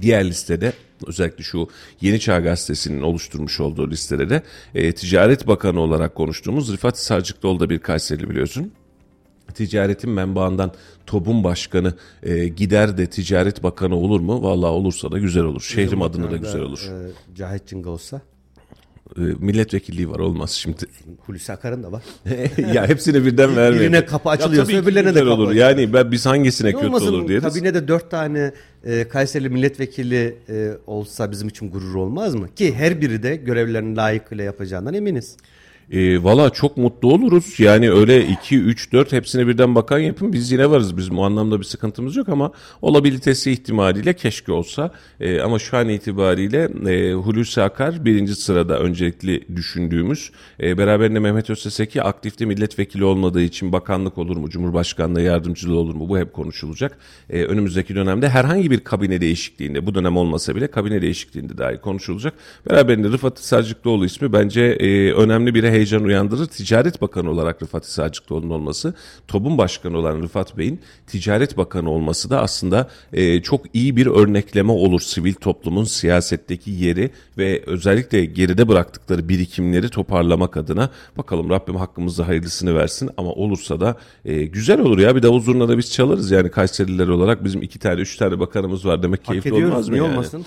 Diğer 0.00 0.24
listede 0.24 0.72
özellikle 1.06 1.44
şu 1.44 1.68
Yeni 2.00 2.20
Çağ 2.20 2.40
Gazetesi'nin 2.40 3.02
oluşturmuş 3.02 3.60
olduğu 3.60 3.90
listede 3.90 4.30
de 4.30 4.42
e, 4.74 4.92
Ticaret 4.92 5.46
Bakanı 5.46 5.80
olarak 5.80 6.14
konuştuğumuz 6.14 6.72
Rıfat 6.72 6.98
Sarcıklıoğlu 6.98 7.60
da 7.60 7.70
bir 7.70 7.78
Kayserili 7.78 8.30
biliyorsun. 8.30 8.72
Ticaretin 9.56 10.10
menbaından 10.10 10.72
TOB'un 11.06 11.44
başkanı 11.44 11.94
e, 12.22 12.48
gider 12.48 12.98
de 12.98 13.06
ticaret 13.06 13.62
bakanı 13.62 13.96
olur 13.96 14.20
mu? 14.20 14.42
Vallahi 14.42 14.70
olursa 14.70 15.12
da 15.12 15.18
güzel 15.18 15.42
olur. 15.44 15.60
Şehrim 15.60 16.02
adına 16.02 16.30
da 16.30 16.36
güzel 16.36 16.60
olur. 16.60 16.78
E, 16.78 17.34
Cahit 17.36 17.66
Cınga 17.66 17.90
olsa. 17.90 18.20
E, 19.16 19.20
milletvekilliği 19.20 20.10
var 20.10 20.18
olmaz 20.18 20.50
şimdi. 20.50 20.76
Hulusi 21.26 21.52
Akar'ın 21.52 21.82
da 21.82 21.92
var. 21.92 22.02
ya 22.74 22.88
hepsini 22.88 23.24
birden 23.26 23.56
vermeyin. 23.56 23.82
Birine 23.82 24.06
kapı 24.06 24.28
açılıyorsa 24.30 24.72
Ya 24.72 24.80
öbürlerine 24.80 25.14
de 25.14 25.18
kapı 25.18 25.30
olur. 25.30 25.46
açılıyor. 25.48 25.68
Yani 25.70 25.92
ben 25.92 26.12
biz 26.12 26.26
hangisine 26.26 26.72
kötü 26.72 26.86
Olmasın 26.86 27.06
olur 27.06 27.28
deriz. 27.28 27.42
kabinede 27.42 27.88
dört 27.88 28.10
tane 28.10 28.52
e, 28.84 29.08
Kayserili 29.08 29.48
milletvekili 29.48 30.36
e, 30.48 30.70
olsa 30.86 31.30
bizim 31.30 31.48
için 31.48 31.70
gurur 31.70 31.94
olmaz 31.94 32.34
mı? 32.34 32.54
Ki 32.54 32.74
her 32.74 33.00
biri 33.00 33.22
de 33.22 33.36
görevlerini 33.36 33.96
layıkıyla 33.96 34.44
yapacağından 34.44 34.94
eminiz. 34.94 35.36
E, 35.90 36.22
Valla 36.24 36.50
çok 36.50 36.76
mutlu 36.76 37.12
oluruz. 37.12 37.60
Yani 37.60 37.90
öyle 37.90 38.26
2, 38.26 38.58
3, 38.58 38.92
4 38.92 39.12
hepsine 39.12 39.46
birden 39.46 39.74
bakan 39.74 39.98
yapın. 39.98 40.32
Biz 40.32 40.52
yine 40.52 40.70
varız. 40.70 40.96
Bizim 40.96 41.18
o 41.18 41.22
anlamda 41.22 41.58
bir 41.58 41.64
sıkıntımız 41.64 42.16
yok 42.16 42.28
ama 42.28 42.52
olabilitesi 42.82 43.52
ihtimaliyle 43.52 44.12
keşke 44.12 44.52
olsa. 44.52 44.90
E, 45.20 45.40
ama 45.40 45.58
şu 45.58 45.76
an 45.76 45.88
itibariyle 45.88 46.68
e, 46.86 47.12
Hulusi 47.12 47.62
Akar 47.62 48.04
birinci 48.04 48.34
sırada 48.34 48.78
öncelikli 48.78 49.56
düşündüğümüz. 49.56 50.30
E, 50.62 50.78
beraberinde 50.78 51.18
Mehmet 51.18 51.50
Özseseki 51.50 52.02
aktifte 52.02 52.44
milletvekili 52.44 53.04
olmadığı 53.04 53.42
için 53.42 53.72
bakanlık 53.72 54.18
olur 54.18 54.36
mu? 54.36 54.50
Cumhurbaşkanlığı 54.50 55.22
yardımcılığı 55.22 55.78
olur 55.78 55.94
mu? 55.94 56.08
Bu 56.08 56.18
hep 56.18 56.32
konuşulacak. 56.32 56.98
E, 57.30 57.44
önümüzdeki 57.44 57.94
dönemde 57.94 58.28
herhangi 58.28 58.70
bir 58.70 58.80
kabine 58.80 59.20
değişikliğinde 59.20 59.86
bu 59.86 59.94
dönem 59.94 60.16
olmasa 60.16 60.56
bile 60.56 60.66
kabine 60.66 61.02
değişikliğinde 61.02 61.58
dahi 61.58 61.76
konuşulacak. 61.80 62.34
Beraberinde 62.70 63.08
Rıfat 63.08 63.38
Sarcıklıoğlu 63.38 64.06
ismi 64.06 64.32
bence 64.32 64.62
e, 64.62 65.12
önemli 65.12 65.54
bir 65.54 65.75
heyecan 65.76 66.04
uyandırır. 66.04 66.46
Ticaret 66.46 67.00
Bakanı 67.02 67.30
olarak 67.30 67.62
Rıfat 67.62 67.86
Sarcıklıoğlu'nun 67.86 68.50
olması, 68.50 68.94
TOB'un 69.28 69.58
başkanı 69.58 69.98
olan 69.98 70.22
Rıfat 70.22 70.58
Bey'in 70.58 70.80
Ticaret 71.06 71.56
Bakanı 71.56 71.90
olması 71.90 72.30
da 72.30 72.40
aslında 72.42 72.88
e, 73.12 73.42
çok 73.42 73.60
iyi 73.74 73.96
bir 73.96 74.06
örnekleme 74.06 74.72
olur 74.72 75.00
sivil 75.00 75.34
toplumun 75.34 75.84
siyasetteki 75.84 76.70
yeri 76.70 77.10
ve 77.38 77.62
özellikle 77.66 78.24
geride 78.24 78.68
bıraktıkları 78.68 79.28
birikimleri 79.28 79.88
toparlamak 79.88 80.56
adına. 80.56 80.90
Bakalım 81.18 81.50
Rabbim 81.50 81.76
hakkımızda 81.76 82.28
hayırlısını 82.28 82.74
versin 82.74 83.10
ama 83.16 83.30
olursa 83.30 83.80
da 83.80 83.96
e, 84.24 84.44
güzel 84.44 84.80
olur 84.80 84.98
ya. 84.98 85.16
Bir 85.16 85.22
de 85.22 85.28
huzuruna 85.28 85.68
da 85.68 85.78
biz 85.78 85.92
çalarız 85.92 86.30
yani 86.30 86.50
Kayserililer 86.50 87.08
olarak 87.08 87.44
bizim 87.44 87.62
iki 87.62 87.78
tane 87.78 88.00
üç 88.00 88.16
tane 88.16 88.40
bakanımız 88.40 88.86
var 88.86 89.02
demek 89.02 89.20
Hak 89.20 89.26
keyifli 89.26 89.50
ediyoruz. 89.50 89.70
olmaz 89.72 89.88
mı 89.88 89.96
yani? 89.96 90.08
olmasın? 90.08 90.44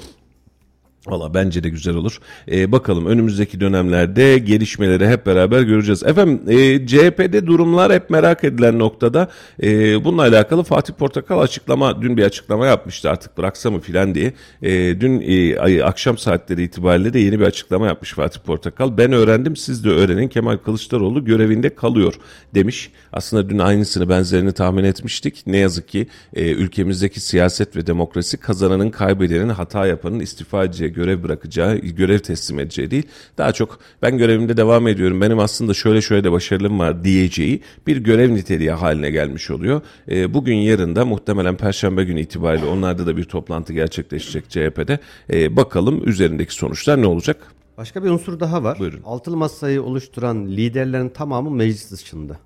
Valla 1.10 1.34
bence 1.34 1.64
de 1.64 1.70
güzel 1.70 1.96
olur. 1.96 2.20
Ee, 2.52 2.72
bakalım 2.72 3.06
önümüzdeki 3.06 3.60
dönemlerde 3.60 4.38
gelişmeleri 4.38 5.08
hep 5.08 5.26
beraber 5.26 5.62
göreceğiz. 5.62 6.04
Efendim 6.04 6.42
e, 6.48 6.88
CHP'de 6.88 7.48
durumlar 7.48 7.94
hep 7.94 8.10
merak 8.10 8.44
edilen 8.44 8.80
noktada. 8.80 9.30
E, 9.64 10.04
bununla 10.04 10.22
alakalı 10.22 10.64
Fatih 10.64 10.94
Portakal 10.94 11.40
açıklama, 11.40 12.02
dün 12.02 12.18
bir 12.18 12.24
açıklama 12.24 12.68
yapmıştı 12.68 13.10
artık 13.10 13.38
bıraksa 13.38 13.72
mı 13.72 13.80
filan 13.80 14.16
diye. 14.16 14.34
E, 14.62 15.02
dün 15.02 15.24
e, 15.28 15.84
akşam 15.84 16.18
saatleri 16.18 16.64
itibariyle 16.64 17.14
de 17.14 17.20
yeni 17.20 17.40
bir 17.40 17.46
açıklama 17.46 17.88
yapmış 17.88 18.14
Fatih 18.14 18.40
Portakal. 18.40 18.98
Ben 18.98 19.12
öğrendim 19.12 19.56
siz 19.56 19.84
de 19.84 19.90
öğrenin 19.90 20.28
Kemal 20.28 20.58
Kılıçdaroğlu 20.58 21.26
görevinde 21.26 21.76
kalıyor 21.76 22.14
demiş. 22.56 22.92
Aslında 23.14 23.50
dün 23.50 23.60
aynısını 23.60 24.10
benzerini 24.10 24.52
tahmin 24.52 24.84
etmiştik. 24.84 25.44
Ne 25.48 25.58
yazık 25.58 25.88
ki 25.88 26.08
e, 26.34 26.52
ülkemizdeki 26.52 27.20
siyaset 27.20 27.76
ve 27.76 27.88
demokrasi 27.88 28.38
kazananın 28.38 28.90
kaybedenin 28.90 29.50
hata 29.50 29.86
yapanın 29.86 30.20
istifa 30.20 30.64
edeceği 30.64 30.94
görev 31.00 31.24
bırakacağı, 31.24 31.78
görev 31.78 32.20
teslim 32.20 32.60
edeceği 32.60 32.92
değil. 32.92 33.08
Daha 33.38 33.52
çok 33.52 33.80
ben 34.02 34.18
görevimde 34.18 34.58
devam 34.58 34.88
ediyorum. 34.88 35.22
Benim 35.22 35.40
aslında 35.40 35.74
şöyle 35.74 36.02
şöyle 36.02 36.24
de 36.24 36.32
başarılım 36.32 36.80
var 36.80 37.04
diyeceği 37.04 37.62
bir 37.88 37.98
görev 37.98 38.34
niteliği 38.34 38.72
haline 38.72 39.12
gelmiş 39.12 39.52
oluyor. 39.52 39.82
E, 40.12 40.34
bugün 40.34 40.56
yarın 40.56 40.96
da 40.96 41.06
muhtemelen 41.06 41.58
Perşembe 41.58 42.04
günü 42.04 42.22
itibariyle 42.22 42.66
onlarda 42.66 43.06
da 43.06 43.18
bir 43.18 43.24
toplantı 43.24 43.74
gerçekleşecek 43.74 44.50
CHP'de. 44.50 45.00
E, 45.34 45.56
bakalım 45.56 46.08
üzerindeki 46.08 46.54
sonuçlar 46.54 47.02
ne 47.02 47.08
olacak? 47.08 47.38
Başka 47.78 48.04
bir 48.04 48.10
unsur 48.10 48.40
daha 48.40 48.64
var. 48.64 48.80
Buyurun. 48.80 49.02
Altılı 49.06 49.38
masayı 49.38 49.84
oluşturan 49.84 50.48
liderlerin 50.48 51.10
tamamı 51.10 51.52
meclis 51.52 51.92
dışında. 51.92 52.38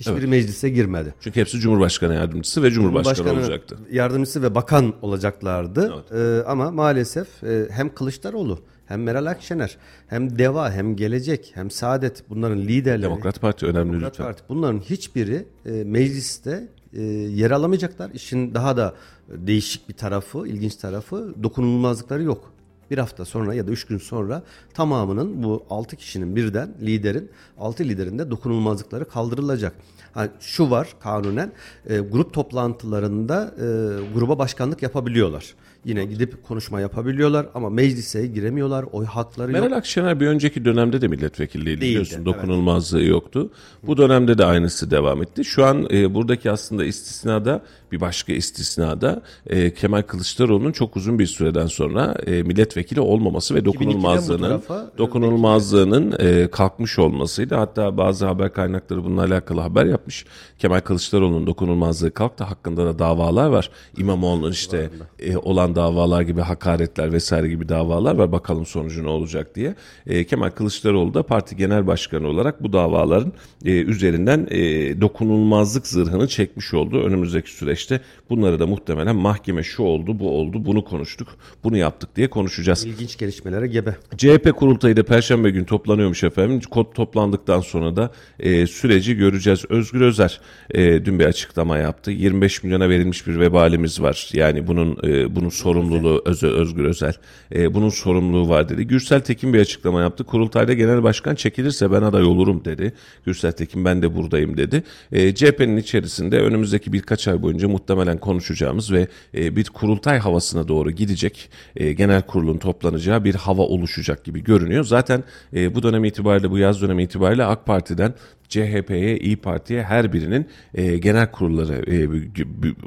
Hiçbiri 0.00 0.26
meclise 0.26 0.68
girmedi. 0.68 1.14
Çünkü 1.20 1.40
hepsi 1.40 1.58
Cumhurbaşkanı 1.58 2.14
yardımcısı 2.14 2.62
ve 2.62 2.70
Cumhurbaşkanı, 2.70 3.32
olacaktı. 3.32 3.78
yardımcısı 3.92 4.42
ve 4.42 4.54
bakan 4.54 4.94
olacaklardı. 5.02 6.04
Ee, 6.14 6.44
ama 6.46 6.70
maalesef 6.70 7.44
e, 7.44 7.68
hem 7.70 7.94
Kılıçdaroğlu 7.94 8.58
hem 8.86 9.02
Meral 9.02 9.26
Akşener 9.26 9.76
hem 10.06 10.38
DEVA 10.38 10.70
hem 10.72 10.96
Gelecek 10.96 11.50
hem 11.54 11.70
Saadet 11.70 12.24
bunların 12.30 12.58
liderleri. 12.58 13.02
Demokrat 13.02 13.40
Parti 13.40 13.66
önemli 13.66 13.92
Demokrat 13.92 14.10
lütfen. 14.10 14.24
Parti 14.24 14.42
bunların 14.48 14.78
hiçbiri 14.78 15.46
e, 15.66 15.70
mecliste 15.70 16.68
e, 16.92 17.02
yer 17.02 17.50
alamayacaklar. 17.50 18.10
İşin 18.14 18.54
daha 18.54 18.76
da 18.76 18.94
değişik 19.28 19.88
bir 19.88 19.94
tarafı, 19.94 20.48
ilginç 20.48 20.76
tarafı 20.76 21.34
dokunulmazlıkları 21.42 22.22
yok. 22.22 22.52
Bir 22.90 22.98
hafta 22.98 23.24
sonra 23.24 23.54
ya 23.54 23.66
da 23.66 23.70
üç 23.70 23.84
gün 23.84 23.98
sonra 23.98 24.42
tamamının 24.74 25.42
bu 25.42 25.64
altı 25.70 25.96
kişinin 25.96 26.36
birden 26.36 26.74
liderin, 26.80 27.30
altı 27.58 27.84
liderin 27.84 28.18
de 28.18 28.30
dokunulmazlıkları 28.30 29.08
kaldırılacak. 29.08 29.72
Ha, 30.12 30.28
şu 30.40 30.70
var 30.70 30.88
kanunen 31.00 31.52
e, 31.86 31.98
grup 31.98 32.34
toplantılarında 32.34 33.54
e, 33.56 33.66
gruba 34.14 34.38
başkanlık 34.38 34.82
yapabiliyorlar. 34.82 35.54
Yine 35.86 36.04
gidip 36.04 36.42
konuşma 36.48 36.80
yapabiliyorlar 36.80 37.46
ama 37.54 37.70
meclise 37.70 38.26
giremiyorlar. 38.26 38.84
Oy 38.92 39.04
hakları 39.04 39.52
yok. 39.52 39.60
Meral 39.60 39.76
Akşener 39.76 40.20
bir 40.20 40.26
önceki 40.26 40.64
dönemde 40.64 41.00
de 41.00 41.08
milletvekilliydi 41.08 41.80
Değildi, 41.80 41.90
biliyorsun. 41.90 42.16
evet. 42.16 42.26
Dokunulmazlığı 42.26 43.02
yoktu. 43.02 43.50
Bu 43.82 43.96
dönemde 43.96 44.38
de 44.38 44.44
aynısı 44.44 44.90
devam 44.90 45.22
etti. 45.22 45.44
Şu 45.44 45.64
an 45.64 45.86
e, 45.92 46.14
buradaki 46.14 46.50
aslında 46.50 46.84
istisnada 46.84 47.62
bir 47.92 48.00
başka 48.00 48.32
istisnada 48.32 49.22
e, 49.46 49.74
Kemal 49.74 50.02
Kılıçdaroğlu'nun 50.02 50.72
çok 50.72 50.96
uzun 50.96 51.18
bir 51.18 51.26
süreden 51.26 51.66
sonra 51.66 52.14
e, 52.26 52.42
milletvekili 52.42 53.00
olmaması 53.00 53.54
ve 53.54 53.58
2002'den 53.58 53.72
bu 53.72 53.74
dokunulmazlığının 53.74 54.58
e, 54.94 54.98
dokunulmazlığının 54.98 56.14
e, 56.18 56.50
kalkmış 56.50 56.98
olmasıydı. 56.98 57.54
Hatta 57.54 57.96
bazı 57.96 58.26
haber 58.26 58.52
kaynakları 58.52 59.04
bununla 59.04 59.24
alakalı 59.24 59.60
haber 59.60 59.84
yapmış. 59.84 60.24
Kemal 60.58 60.80
Kılıçdaroğlu'nun 60.80 61.46
dokunulmazlığı 61.46 62.10
kalktı. 62.10 62.44
Hakkında 62.44 62.86
da 62.86 62.98
davalar 62.98 63.48
var. 63.48 63.70
İmamoğlu'nun 63.96 64.50
işte 64.50 64.90
e, 65.18 65.36
olan 65.36 65.75
davalar 65.76 66.22
gibi 66.22 66.40
hakaretler 66.40 67.12
vesaire 67.12 67.48
gibi 67.48 67.68
davalar 67.68 68.14
var. 68.14 68.32
Bakalım 68.32 68.66
sonucu 68.66 69.04
ne 69.04 69.08
olacak 69.08 69.54
diye. 69.54 69.74
E, 70.06 70.24
Kemal 70.24 70.50
Kılıçdaroğlu 70.50 71.14
da 71.14 71.22
parti 71.22 71.56
genel 71.56 71.86
başkanı 71.86 72.28
olarak 72.28 72.62
bu 72.62 72.72
davaların 72.72 73.32
e, 73.64 73.70
üzerinden 73.70 74.46
e, 74.50 74.60
dokunulmazlık 75.00 75.86
zırhını 75.86 76.28
çekmiş 76.28 76.74
oldu. 76.74 77.02
Önümüzdeki 77.02 77.50
süreçte 77.50 78.00
bunları 78.30 78.60
da 78.60 78.66
muhtemelen 78.66 79.16
mahkeme 79.16 79.62
şu 79.62 79.82
oldu, 79.82 80.18
bu 80.18 80.30
oldu, 80.30 80.64
bunu 80.64 80.84
konuştuk, 80.84 81.28
bunu 81.64 81.76
yaptık 81.76 82.16
diye 82.16 82.30
konuşacağız. 82.30 82.84
İlginç 82.84 83.18
gelişmelere 83.18 83.66
gebe. 83.66 83.96
CHP 84.16 84.56
kurultayı 84.56 84.96
da 84.96 85.02
Perşembe 85.02 85.50
günü 85.50 85.66
toplanıyormuş 85.66 86.24
efendim. 86.24 86.60
Kod 86.70 86.94
toplandıktan 86.94 87.60
sonra 87.60 87.96
da 87.96 88.10
e, 88.40 88.66
süreci 88.66 89.16
göreceğiz. 89.16 89.64
Özgür 89.68 90.00
Özer 90.00 90.40
e, 90.70 91.04
dün 91.04 91.18
bir 91.18 91.24
açıklama 91.24 91.78
yaptı. 91.78 92.10
25 92.10 92.62
milyona 92.62 92.88
verilmiş 92.88 93.26
bir 93.26 93.40
vebalimiz 93.40 94.02
var. 94.02 94.30
Yani 94.32 94.66
bunun 94.66 94.98
e, 95.04 95.36
bunun 95.36 95.48
sorumluluğu 95.66 96.22
Öz- 96.24 96.42
Özgür 96.42 96.84
Özel. 96.84 97.12
E, 97.54 97.74
bunun 97.74 97.88
sorumluluğu 97.88 98.48
var 98.48 98.68
dedi. 98.68 98.86
Gürsel 98.86 99.20
Tekin 99.20 99.52
bir 99.54 99.60
açıklama 99.60 100.00
yaptı. 100.00 100.24
Kurultayda 100.24 100.72
genel 100.72 101.02
başkan 101.02 101.34
çekilirse 101.34 101.92
ben 101.92 102.02
aday 102.02 102.22
olurum 102.22 102.64
dedi. 102.64 102.92
Gürsel 103.24 103.52
Tekin 103.52 103.84
ben 103.84 104.02
de 104.02 104.16
buradayım 104.16 104.56
dedi. 104.56 104.82
E, 105.12 105.34
CHP'nin 105.34 105.76
içerisinde 105.76 106.40
önümüzdeki 106.40 106.92
birkaç 106.92 107.28
ay 107.28 107.42
boyunca 107.42 107.68
muhtemelen 107.68 108.18
konuşacağımız 108.18 108.92
ve 108.92 109.08
e, 109.34 109.56
bir 109.56 109.64
kurultay 109.64 110.18
havasına 110.18 110.68
doğru 110.68 110.90
gidecek 110.90 111.50
e, 111.76 111.92
genel 111.92 112.22
kurulun 112.22 112.58
toplanacağı 112.58 113.24
bir 113.24 113.34
hava 113.34 113.62
oluşacak 113.62 114.24
gibi 114.24 114.44
görünüyor. 114.44 114.84
Zaten 114.84 115.24
e, 115.54 115.74
bu 115.74 115.82
dönem 115.82 116.04
itibariyle 116.04 116.50
bu 116.50 116.58
yaz 116.58 116.82
dönemi 116.82 117.02
itibariyle 117.02 117.44
AK 117.44 117.66
Parti'den 117.66 118.14
CHP'ye, 118.48 119.18
İyi 119.18 119.36
Parti'ye 119.36 119.82
her 119.82 120.12
birinin 120.12 120.46
e, 120.74 120.98
genel 120.98 121.30
kurulları, 121.30 121.90
e, 121.92 122.08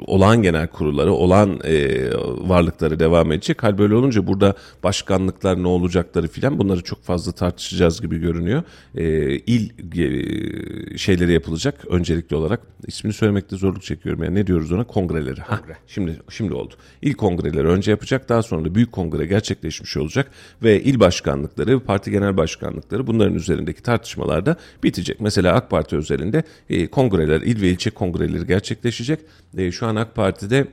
olağan 0.06 0.42
genel 0.42 0.66
kurulları, 0.66 1.12
olağan 1.12 1.60
e, 1.64 2.08
varlıkları 2.48 3.00
devam 3.00 3.32
edecek. 3.32 3.62
Hal 3.62 3.78
böyle 3.78 3.94
olunca 3.94 4.26
burada 4.26 4.54
başkanlıklar 4.82 5.62
ne 5.62 5.68
olacakları 5.68 6.28
filan 6.28 6.58
bunları 6.58 6.82
çok 6.82 7.02
fazla 7.02 7.32
tartışacağız 7.32 8.00
gibi 8.00 8.18
görünüyor. 8.18 8.62
E, 8.94 9.04
il 9.36 9.70
e, 9.98 10.98
şeyleri 10.98 11.32
yapılacak 11.32 11.74
öncelikli 11.88 12.36
olarak. 12.36 12.60
ismini 12.86 13.12
söylemekte 13.12 13.56
zorluk 13.56 13.82
çekiyorum. 13.82 14.24
Yani 14.24 14.34
ne 14.34 14.46
diyoruz 14.46 14.72
ona? 14.72 14.84
Kongreleri. 14.84 15.40
Ha, 15.40 15.60
şimdi 15.86 16.16
şimdi 16.28 16.54
oldu. 16.54 16.74
İl 17.02 17.14
kongreleri 17.14 17.68
önce 17.68 17.90
yapacak, 17.90 18.28
daha 18.28 18.42
sonra 18.42 18.64
da 18.64 18.74
büyük 18.74 18.92
kongre 18.92 19.26
gerçekleşmiş 19.26 19.96
olacak 19.96 20.30
ve 20.62 20.82
il 20.82 21.00
başkanlıkları, 21.00 21.80
parti 21.80 22.10
genel 22.10 22.36
başkanlıkları 22.36 23.06
bunların 23.06 23.34
üzerindeki 23.34 23.82
tartışmalarda 23.82 24.56
bitecek. 24.82 25.20
Mesela 25.20 25.49
AK 25.52 25.70
Parti 25.70 25.96
özelinde 25.96 26.42
e, 26.70 26.86
kongreler, 26.86 27.40
il 27.40 27.62
ve 27.62 27.68
ilçe 27.68 27.90
kongreleri 27.90 28.46
gerçekleşecek. 28.46 29.20
E, 29.56 29.72
şu 29.72 29.86
an 29.86 29.96
AK 29.96 30.14
Parti'de 30.14 30.66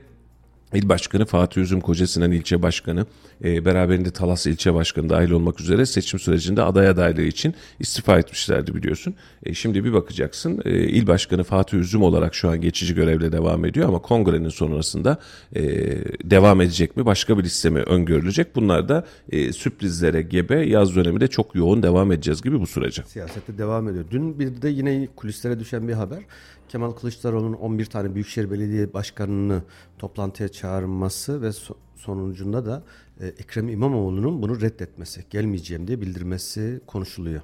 İl 0.74 0.88
Başkanı 0.88 1.26
Fatih 1.26 1.62
Üzüm 1.62 1.80
Kocasinan 1.80 2.32
ilçe 2.32 2.62
başkanı 2.62 3.06
e, 3.44 3.64
beraberinde 3.64 4.10
Talas 4.10 4.46
ilçe 4.46 4.74
başkanı 4.74 5.08
dahil 5.08 5.30
olmak 5.30 5.60
üzere 5.60 5.86
seçim 5.86 6.18
sürecinde 6.18 6.62
aday 6.62 6.88
adaylığı 6.88 7.22
için 7.22 7.54
istifa 7.78 8.18
etmişlerdi 8.18 8.74
biliyorsun. 8.74 9.14
E, 9.42 9.54
şimdi 9.54 9.84
bir 9.84 9.92
bakacaksın 9.92 10.62
e, 10.64 10.70
il 10.70 11.06
başkanı 11.06 11.44
Fatih 11.44 11.78
Üzüm 11.78 12.02
olarak 12.02 12.34
şu 12.34 12.50
an 12.50 12.60
geçici 12.60 12.94
görevle 12.94 13.32
devam 13.32 13.64
ediyor 13.64 13.88
ama 13.88 13.98
kongrenin 13.98 14.48
sonrasında 14.48 15.18
e, 15.56 15.62
devam 16.24 16.60
edecek 16.60 16.96
mi 16.96 17.06
başka 17.06 17.38
bir 17.38 17.44
liste 17.44 17.70
mi 17.70 17.80
öngörülecek? 17.80 18.56
Bunlar 18.56 18.88
da 18.88 19.06
e, 19.32 19.52
sürprizlere 19.52 20.22
gebe 20.22 20.66
yaz 20.66 20.96
dönemi 20.96 21.20
de 21.20 21.28
çok 21.28 21.54
yoğun 21.54 21.82
devam 21.82 22.12
edeceğiz 22.12 22.42
gibi 22.42 22.60
bu 22.60 22.66
sürece. 22.66 23.02
Siyasette 23.06 23.58
devam 23.58 23.88
ediyor. 23.88 24.04
Dün 24.10 24.38
bir 24.38 24.62
de 24.62 24.68
yine 24.68 25.08
kulislere 25.16 25.60
düşen 25.60 25.88
bir 25.88 25.92
haber. 25.92 26.18
Kemal 26.68 26.90
Kılıçdaroğlu'nun 26.90 27.52
11 27.52 27.86
tane 27.86 28.14
Büyükşehir 28.14 28.50
Belediye 28.50 28.92
Başkanı'nı 28.92 29.62
toplantıya 29.98 30.48
çağırması 30.48 31.42
ve 31.42 31.46
so- 31.46 31.76
sonucunda 31.96 32.66
da 32.66 32.82
e, 33.20 33.26
Ekrem 33.26 33.68
İmamoğlu'nun 33.68 34.42
bunu 34.42 34.60
reddetmesi, 34.60 35.24
gelmeyeceğim 35.30 35.88
diye 35.88 36.00
bildirmesi 36.00 36.80
konuşuluyor. 36.86 37.40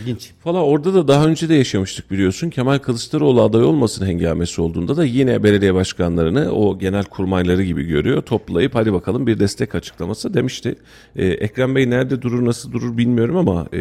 İlginç. 0.00 0.30
Valla 0.44 0.64
orada 0.64 0.94
da 0.94 1.08
daha 1.08 1.26
önce 1.26 1.48
de 1.48 1.54
yaşamıştık 1.54 2.10
biliyorsun. 2.10 2.50
Kemal 2.50 2.78
Kılıçdaroğlu 2.78 3.42
aday 3.42 3.62
olmasın 3.64 4.06
hengamesi 4.06 4.60
olduğunda 4.60 4.96
da 4.96 5.04
yine 5.04 5.42
belediye 5.42 5.74
başkanlarını 5.74 6.52
o 6.52 6.78
genel 6.78 7.04
kurmayları 7.04 7.62
gibi 7.62 7.84
görüyor. 7.84 8.22
Toplayıp 8.22 8.74
hadi 8.74 8.92
bakalım 8.92 9.26
bir 9.26 9.38
destek 9.38 9.74
açıklaması 9.74 10.34
demişti. 10.34 10.74
Ee, 11.16 11.26
Ekrem 11.26 11.74
Bey 11.74 11.90
nerede 11.90 12.22
durur 12.22 12.44
nasıl 12.44 12.72
durur 12.72 12.96
bilmiyorum 12.96 13.36
ama 13.36 13.66
e, 13.74 13.80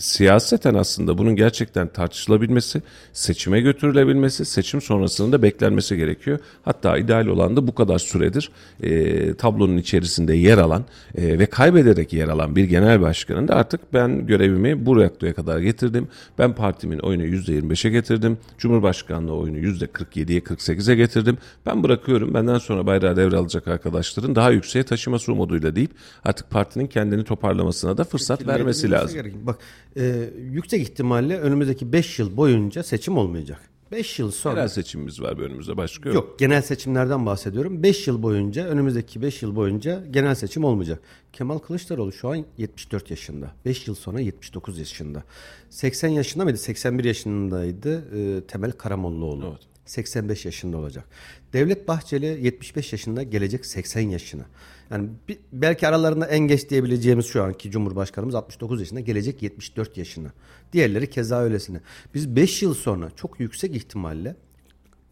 siyaseten 0.00 0.74
aslında 0.74 1.18
bunun 1.18 1.36
gerçekten 1.36 1.88
tartışılabilmesi, 1.88 2.82
seçime 3.12 3.60
götürülebilmesi, 3.60 4.44
seçim 4.44 4.80
sonrasında 4.80 5.38
da 5.38 5.42
beklenmesi 5.42 5.96
gerekiyor. 5.96 6.38
Hatta 6.62 6.98
ideal 6.98 7.26
olan 7.26 7.56
da 7.56 7.66
bu 7.66 7.74
kadar 7.74 7.98
süredir 7.98 8.50
e, 8.82 9.34
tablonun 9.34 9.76
içerisinde 9.76 10.34
yer 10.34 10.58
alan 10.58 10.84
e, 11.14 11.38
ve 11.38 11.46
kaybederek 11.46 12.12
yer 12.12 12.28
alan 12.28 12.56
bir 12.56 12.64
genel 12.64 13.00
başkanın 13.00 13.48
da 13.48 13.54
artık 13.54 13.94
ben 13.94 14.26
görevimi 14.26 14.86
bu 14.86 14.98
noktaya 14.98 15.34
kadar 15.34 15.58
getirdim. 15.58 16.08
Ben 16.38 16.54
partimin 16.54 16.98
oyunu 16.98 17.24
%25'e 17.24 17.90
getirdim. 17.90 18.38
Cumhurbaşkanlığı 18.58 19.34
oyunu 19.34 19.58
%47'ye 19.58 20.40
48'e 20.40 20.94
getirdim. 20.94 21.38
Ben 21.66 21.82
bırakıyorum. 21.82 22.34
Benden 22.34 22.58
sonra 22.58 22.86
bayrağı 22.86 23.16
devralacak 23.16 23.68
arkadaşların 23.68 24.36
daha 24.36 24.50
yükseğe 24.50 24.84
taşıması 24.84 25.32
umuduyla 25.32 25.76
deyip 25.76 25.90
artık 26.24 26.50
partinin 26.50 26.86
kendini 26.86 27.24
toparlamasına 27.24 27.96
da 27.98 28.04
fırsat 28.04 28.46
vermesi 28.46 28.90
lazım. 28.90 29.14
gerek. 29.14 29.46
Bak 29.46 29.58
e, 29.96 30.30
yüksek 30.50 30.82
ihtimalle 30.82 31.38
önümüzdeki 31.38 31.92
5 31.92 32.18
yıl 32.18 32.36
boyunca 32.36 32.82
seçim 32.82 33.18
olmayacak. 33.18 33.70
5 33.92 34.18
yıl 34.18 34.30
sonra 34.30 34.56
Yerel 34.56 34.68
seçimimiz 34.68 35.22
var 35.22 35.38
bir 35.38 35.42
önümüzde 35.42 35.76
başka 35.76 36.08
yok. 36.08 36.14
Yok 36.14 36.38
genel 36.38 36.62
seçimlerden 36.62 37.26
bahsediyorum. 37.26 37.82
5 37.82 38.06
yıl 38.06 38.22
boyunca 38.22 38.66
önümüzdeki 38.66 39.22
5 39.22 39.42
yıl 39.42 39.56
boyunca 39.56 40.02
genel 40.10 40.34
seçim 40.34 40.64
olmayacak. 40.64 41.00
Kemal 41.32 41.58
Kılıçdaroğlu 41.58 42.12
şu 42.12 42.28
an 42.28 42.44
74 42.58 43.10
yaşında. 43.10 43.52
5 43.64 43.88
yıl 43.88 43.94
sonra 43.94 44.20
79 44.20 44.78
yaşında. 44.78 45.24
80 45.70 46.08
yaşında 46.08 46.44
mıydı? 46.44 46.58
81 46.58 47.04
yaşındaydı 47.04 48.04
e, 48.16 48.46
Temel 48.46 48.72
Karamollaoğlu. 48.72 49.46
Evet. 49.50 49.70
85 49.86 50.44
yaşında 50.44 50.76
olacak. 50.76 51.04
Devlet 51.52 51.88
Bahçeli 51.88 52.26
75 52.26 52.92
yaşında 52.92 53.22
gelecek 53.22 53.66
80 53.66 54.00
yaşına. 54.00 54.46
Yani 54.90 55.10
bir- 55.28 55.38
belki 55.52 55.88
aralarında 55.88 56.26
en 56.26 56.38
geç 56.40 56.70
diyebileceğimiz 56.70 57.26
şu 57.26 57.42
anki 57.42 57.70
Cumhurbaşkanımız 57.70 58.34
69 58.34 58.80
yaşında 58.80 59.00
gelecek 59.00 59.42
74 59.42 59.96
yaşına. 59.96 60.28
Diğerleri 60.72 61.10
keza 61.10 61.40
öylesine. 61.40 61.80
Biz 62.14 62.36
5 62.36 62.62
yıl 62.62 62.74
sonra 62.74 63.10
çok 63.16 63.40
yüksek 63.40 63.76
ihtimalle 63.76 64.36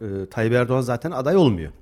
e, 0.01 0.07
Tayyip 0.31 0.53
Erdoğan 0.55 0.81
zaten 0.81 1.11
aday 1.11 1.37
olmuyor. 1.37 1.73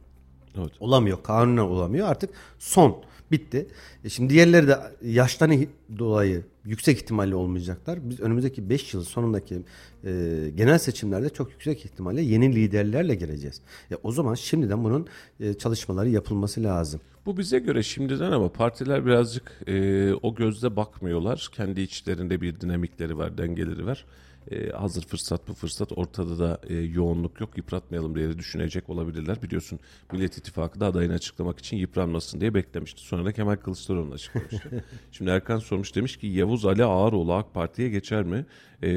Evet. 0.58 0.72
Olamıyor. 0.80 1.22
Kanunen 1.22 1.62
olamıyor. 1.62 2.08
Artık 2.08 2.30
son. 2.58 3.02
Bitti. 3.30 3.66
E 4.04 4.08
şimdi 4.08 4.32
diğerleri 4.32 4.68
de 4.68 4.78
yaştan 5.02 5.66
dolayı 5.98 6.44
yüksek 6.64 6.96
ihtimalle 6.96 7.34
olmayacaklar. 7.34 8.10
Biz 8.10 8.20
önümüzdeki 8.20 8.70
5 8.70 8.94
yıl 8.94 9.04
sonundaki 9.04 9.62
e, 10.04 10.10
genel 10.54 10.78
seçimlerde 10.78 11.28
çok 11.28 11.50
yüksek 11.50 11.84
ihtimalle 11.84 12.22
yeni 12.22 12.54
liderlerle 12.54 13.14
geleceğiz. 13.14 13.60
E, 13.90 13.94
o 14.02 14.12
zaman 14.12 14.34
şimdiden 14.34 14.84
bunun 14.84 15.06
e, 15.40 15.54
çalışmaları 15.54 16.08
yapılması 16.08 16.62
lazım. 16.62 17.00
Bu 17.26 17.36
bize 17.36 17.58
göre 17.58 17.82
şimdiden 17.82 18.32
ama 18.32 18.52
partiler 18.52 19.06
birazcık 19.06 19.60
e, 19.66 20.12
o 20.14 20.34
gözle 20.34 20.76
bakmıyorlar. 20.76 21.48
Kendi 21.52 21.80
içlerinde 21.80 22.40
bir 22.40 22.60
dinamikleri 22.60 23.18
var, 23.18 23.38
dengeleri 23.38 23.86
var. 23.86 24.04
E, 24.50 24.70
hazır 24.70 25.02
fırsat 25.02 25.48
bu 25.48 25.54
fırsat 25.54 25.92
ortada 25.98 26.38
da 26.38 26.60
e, 26.68 26.74
yoğunluk 26.74 27.40
yok 27.40 27.56
yıpratmayalım 27.56 28.14
diye 28.14 28.28
de 28.28 28.38
düşünecek 28.38 28.90
olabilirler. 28.90 29.42
Biliyorsun 29.42 29.78
Millet 30.12 30.38
İttifakı 30.38 30.80
da 30.80 30.86
adayını 30.86 31.12
açıklamak 31.12 31.58
için 31.58 31.76
yıpranmasın 31.76 32.40
diye 32.40 32.54
beklemişti. 32.54 33.00
Sonra 33.00 33.24
da 33.24 33.32
Kemal 33.32 33.56
Kılıçdaroğlu'nu 33.56 34.14
açıklamıştı. 34.14 34.84
Şimdi 35.12 35.30
Erkan 35.30 35.58
sormuş 35.58 35.94
demiş 35.94 36.16
ki 36.16 36.26
Yavuz 36.26 36.66
Ali 36.66 36.84
Ağaroğlu 36.84 37.34
AK 37.34 37.54
Parti'ye 37.54 37.88
geçer 37.88 38.22
mi? 38.22 38.46
E, 38.82 38.90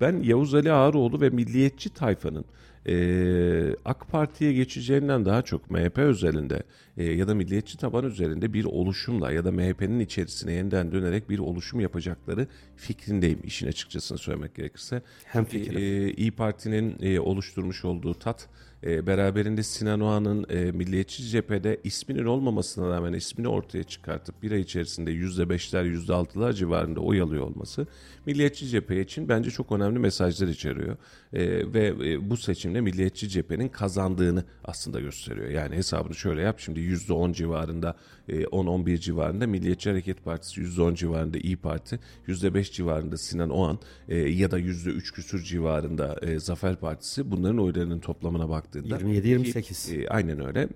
ben 0.00 0.22
Yavuz 0.22 0.54
Ali 0.54 0.72
Ağaroğlu 0.72 1.20
ve 1.20 1.30
milliyetçi 1.30 1.90
tayfanın 1.90 2.44
e, 2.88 3.76
AK 3.84 4.08
Parti'ye 4.08 4.52
geçeceğinden 4.52 5.24
daha 5.24 5.42
çok 5.42 5.70
MHP 5.70 5.98
özelinde 5.98 6.62
e, 6.96 7.04
ya 7.04 7.28
da 7.28 7.34
milliyetçi 7.34 7.78
taban 7.78 8.04
üzerinde 8.04 8.52
bir 8.52 8.64
oluşumla 8.64 9.32
ya 9.32 9.44
da 9.44 9.52
MHP'nin 9.52 10.00
içerisine 10.00 10.52
yeniden 10.52 10.92
dönerek 10.92 11.30
bir 11.30 11.38
oluşum 11.38 11.80
yapacakları 11.80 12.46
fikrindeyim 12.76 13.40
işin 13.44 13.68
açıkçasını 13.68 14.18
söylemek 14.18 14.54
gerekirse. 14.54 15.02
Hemfikirim. 15.24 15.78
E, 15.78 16.12
İyi 16.12 16.30
Parti'nin 16.30 16.96
e, 17.02 17.20
oluşturmuş 17.20 17.84
olduğu 17.84 18.14
tat 18.14 18.48
e, 18.84 19.06
beraberinde 19.06 19.62
Sinan 19.62 20.00
Oğan'ın 20.00 20.46
e, 20.48 20.72
milliyetçi 20.72 21.22
cephede 21.22 21.80
isminin 21.84 22.24
olmamasına 22.24 22.88
rağmen 22.88 23.12
ismini 23.12 23.48
ortaya 23.48 23.84
çıkartıp 23.84 24.42
bir 24.42 24.50
ay 24.50 24.60
içerisinde 24.60 25.12
%5'ler 25.12 26.06
%6'lar 26.06 26.54
civarında 26.54 27.00
oy 27.00 27.20
alıyor 27.20 27.42
olması 27.42 27.86
milliyetçi 28.26 28.68
cephe 28.68 29.00
için 29.00 29.28
bence 29.28 29.50
çok 29.50 29.72
önemli 29.72 29.98
mesajlar 29.98 30.48
içeriyor. 30.48 30.96
E, 31.32 31.72
ve 31.74 31.86
e, 31.86 32.30
bu 32.30 32.36
seçimde 32.36 32.80
milliyetçi 32.80 33.28
cephenin 33.28 33.68
kazandığını 33.68 34.44
aslında 34.64 35.00
gösteriyor. 35.00 35.48
Yani 35.48 35.76
hesabını 35.76 36.14
şöyle 36.14 36.42
yap 36.42 36.60
şimdi 36.60 36.80
%10 36.80 37.32
civarında 37.32 37.96
10-11 38.28 38.98
civarında 38.98 39.46
Milliyetçi 39.46 39.90
Hareket 39.90 40.24
Partisi 40.24 40.60
%10 40.60 40.94
civarında 40.94 41.38
İyi 41.38 41.56
Parti 41.56 41.98
%5 42.28 42.72
civarında 42.72 43.16
Sinan 43.16 43.50
Oğan 43.50 43.78
e, 44.08 44.16
ya 44.16 44.50
da 44.50 44.60
%3 44.60 45.14
küsür 45.14 45.42
civarında 45.42 46.16
e, 46.22 46.38
Zafer 46.38 46.76
Partisi 46.76 47.30
bunların 47.30 47.58
oylarının 47.58 48.00
toplamına 48.00 48.48
baktığında 48.48 48.96
27-28. 48.96 49.62
ki, 49.90 50.00
e, 50.00 50.08
aynen 50.08 50.46
öyle 50.46 50.68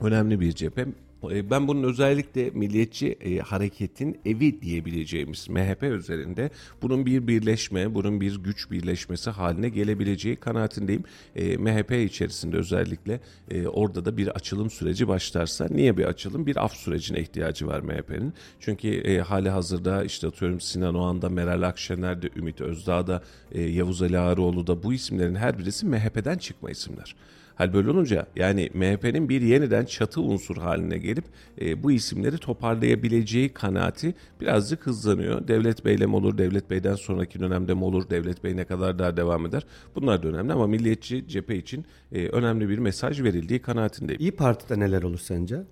önemli 0.00 0.40
bir 0.40 0.52
cephe. 0.52 0.86
E, 1.24 1.50
Ben 1.50 1.68
bunun 1.68 1.82
özellikle 1.82 2.50
milliyetçi 2.50 3.12
e, 3.20 3.38
hareketin 3.38 4.20
evi 4.24 4.62
diyebileceğimiz 4.62 5.48
MHP 5.48 5.82
üzerinde 5.82 6.50
bunun 6.82 7.06
bir 7.06 7.26
birleşme, 7.26 7.94
bunun 7.94 8.20
bir 8.20 8.36
güç 8.36 8.70
birleşmesi 8.70 9.30
haline 9.30 9.68
gelebileceği 9.68 10.36
kanaatindeyim. 10.36 11.04
E, 11.36 11.56
MHP 11.56 11.92
içerisinde 11.92 12.56
özellikle 12.56 13.20
orada 13.66 14.04
da 14.04 14.16
bir 14.16 14.28
açılım 14.28 14.70
süreci 14.70 15.08
başlarsa 15.08 15.66
niye 15.70 15.96
bir 15.96 16.04
açılım? 16.04 16.46
Bir 16.46 16.64
af 16.64 16.72
sürecine 16.72 17.20
ihtiyacı 17.20 17.66
var 17.66 17.80
MHP'nin. 17.80 18.34
Çünkü 18.60 19.18
hali 19.18 19.50
hazırda 19.50 20.04
işte 20.04 20.26
atıyorum 20.26 20.60
Sinan 20.60 20.94
Oğan'da, 20.94 21.28
Meral 21.28 21.62
Akşener'de, 21.62 22.30
Ümit 22.36 22.60
Özdağ'da, 22.60 23.22
Yavuz 23.54 24.02
Ali 24.02 24.18
Ağaroğlu'da 24.18 24.82
bu 24.82 24.94
isimlerin 24.94 25.34
her 25.34 25.58
birisi 25.58 25.86
MHP'den 25.86 26.38
çıkma 26.38 26.70
isimler. 26.70 27.16
Hal 27.56 27.72
böyle 27.72 27.90
olunca 27.90 28.26
yani 28.36 28.70
MHP'nin 28.74 29.28
bir 29.28 29.40
yeniden 29.40 29.84
çatı 29.84 30.20
unsur 30.20 30.56
haline 30.56 30.98
gelip 30.98 31.24
e, 31.60 31.82
bu 31.82 31.92
isimleri 31.92 32.38
toparlayabileceği 32.38 33.48
kanaati 33.48 34.14
birazcık 34.40 34.86
hızlanıyor. 34.86 35.48
Devlet 35.48 35.84
Bey'le 35.84 36.06
mi 36.06 36.16
olur, 36.16 36.38
Devlet 36.38 36.70
Bey'den 36.70 36.94
sonraki 36.94 37.40
dönemde 37.40 37.74
mi 37.74 37.84
olur, 37.84 38.10
Devlet 38.10 38.44
Bey 38.44 38.56
ne 38.56 38.64
kadar 38.64 38.98
daha 38.98 39.16
devam 39.16 39.46
eder? 39.46 39.66
Bunlar 39.94 40.22
da 40.22 40.28
önemli 40.28 40.52
ama 40.52 40.66
milliyetçi 40.66 41.28
cephe 41.28 41.56
için 41.56 41.84
e, 42.12 42.28
önemli 42.28 42.68
bir 42.68 42.78
mesaj 42.78 43.22
verildiği 43.22 43.58
kanaatindeyim. 43.58 44.20
İyi 44.20 44.32
Parti'de 44.32 44.80
neler 44.80 45.02
olur 45.02 45.18
sence? 45.18 45.62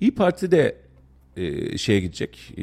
İyi 0.00 0.14
Parti 0.14 0.50
de 0.50 0.76
e, 1.36 1.78
şeye 1.78 2.00
gidecek 2.00 2.52
e, 2.56 2.62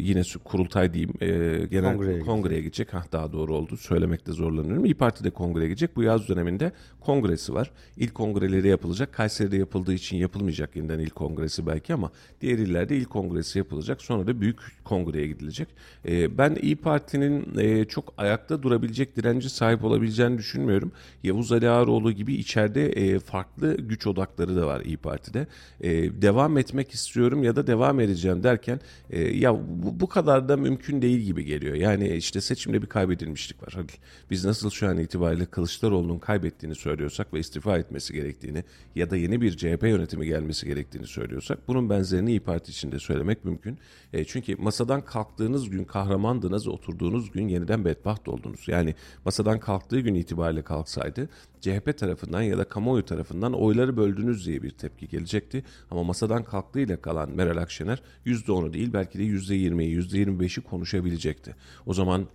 yine 0.00 0.22
kurultay 0.44 0.94
diyeyim 0.94 1.12
e, 1.20 1.26
genel 1.66 1.96
Kongreye 1.96 2.20
kongreye, 2.20 2.60
gidecek. 2.60 2.88
gidecek. 2.88 2.94
Hah, 2.94 3.12
daha 3.12 3.32
doğru 3.32 3.54
oldu 3.54 3.76
söylemekte 3.76 4.32
zorlanıyorum. 4.32 4.84
İyi 4.84 4.94
Parti 4.94 5.24
de 5.24 5.30
kongreye 5.30 5.68
gidecek. 5.68 5.96
Bu 5.96 6.02
yaz 6.02 6.28
döneminde 6.28 6.72
kongresi 7.00 7.54
var. 7.54 7.70
İlk 7.96 8.14
kongreleri 8.14 8.68
yapılacak. 8.68 9.12
Kayseri'de 9.12 9.56
yapıldığı 9.56 9.94
için 9.94 10.16
yapılmayacak 10.16 10.76
yeniden 10.76 10.98
ilk 10.98 11.14
kongresi 11.14 11.66
belki 11.66 11.94
ama 11.94 12.10
diğer 12.40 12.58
illerde 12.58 12.96
ilk 12.96 13.10
kongresi 13.10 13.58
yapılacak. 13.58 14.02
Sonra 14.02 14.26
da 14.26 14.40
büyük 14.40 14.58
kongreye 14.84 15.26
gidilecek. 15.26 15.68
E, 16.08 16.38
ben 16.38 16.56
İyi 16.62 16.76
Parti'nin 16.76 17.58
e, 17.58 17.84
çok 17.84 18.14
ayakta 18.16 18.62
durabilecek 18.62 19.16
direnci 19.16 19.50
sahip 19.50 19.84
olabileceğini 19.84 20.38
düşünmüyorum. 20.38 20.92
Yavuz 21.22 21.52
Ali 21.52 21.68
Ağaroğlu 21.70 22.12
gibi 22.12 22.34
içeride 22.34 22.86
e, 22.88 23.18
farklı 23.18 23.76
güç 23.76 24.06
odakları 24.06 24.56
da 24.56 24.66
var 24.66 24.80
İyi 24.80 24.96
Parti'de. 24.96 25.46
E, 25.80 26.22
devam 26.22 26.58
etmek 26.58 26.90
istiyorum 26.90 27.42
ya 27.42 27.56
da 27.56 27.66
devam 27.66 28.00
edeceğim 28.06 28.42
derken 28.42 28.80
e, 29.10 29.20
ya 29.20 29.54
bu, 29.54 30.00
bu 30.00 30.08
kadar 30.08 30.48
da 30.48 30.56
mümkün 30.56 31.02
değil 31.02 31.18
gibi 31.18 31.44
geliyor. 31.44 31.74
Yani 31.74 32.08
işte 32.08 32.40
seçimde 32.40 32.82
bir 32.82 32.86
kaybedilmişlik 32.86 33.62
var. 33.62 33.72
Halil. 33.72 33.88
Biz 34.30 34.44
nasıl 34.44 34.70
şu 34.70 34.88
an 34.88 34.98
itibariyle 34.98 35.46
Kılıçdaroğlu'nun 35.46 36.18
kaybettiğini 36.18 36.74
söylüyorsak 36.74 37.34
ve 37.34 37.38
istifa 37.38 37.78
etmesi 37.78 38.14
gerektiğini 38.14 38.64
ya 38.94 39.10
da 39.10 39.16
yeni 39.16 39.40
bir 39.40 39.56
CHP 39.56 39.82
yönetimi 39.82 40.26
gelmesi 40.26 40.66
gerektiğini 40.66 41.06
söylüyorsak 41.06 41.68
bunun 41.68 41.90
benzerini 41.90 42.30
İyi 42.30 42.40
Parti 42.40 42.70
için 42.70 42.92
de 42.92 42.98
söylemek 42.98 43.44
mümkün. 43.44 43.78
E, 44.12 44.24
çünkü 44.24 44.56
masadan 44.56 45.04
kalktığınız 45.04 45.70
gün 45.70 45.84
kahramandınız, 45.84 46.68
oturduğunuz 46.68 47.30
gün 47.30 47.48
yeniden 47.48 47.84
bedbaht 47.84 48.28
oldunuz. 48.28 48.64
Yani 48.66 48.94
masadan 49.24 49.60
kalktığı 49.60 50.00
gün 50.00 50.14
itibariyle 50.14 50.62
kalksaydı 50.62 51.28
CHP 51.60 51.98
tarafından 51.98 52.42
ya 52.42 52.58
da 52.58 52.64
kamuoyu 52.64 53.04
tarafından 53.04 53.52
oyları 53.52 53.96
böldünüz 53.96 54.46
diye 54.46 54.62
bir 54.62 54.70
tepki 54.70 55.08
gelecekti. 55.08 55.64
Ama 55.90 56.02
masadan 56.02 56.44
kalktığıyla 56.44 56.96
kalan 56.96 57.30
Meral 57.30 57.56
Akşener 57.56 57.95
%10'u 58.26 58.72
değil 58.72 58.92
belki 58.92 59.18
de 59.18 59.22
%20'yi, 59.22 60.00
%25'i 60.00 60.62
konuşabilecekti. 60.62 61.54
O 61.86 61.94
zaman 61.94 62.26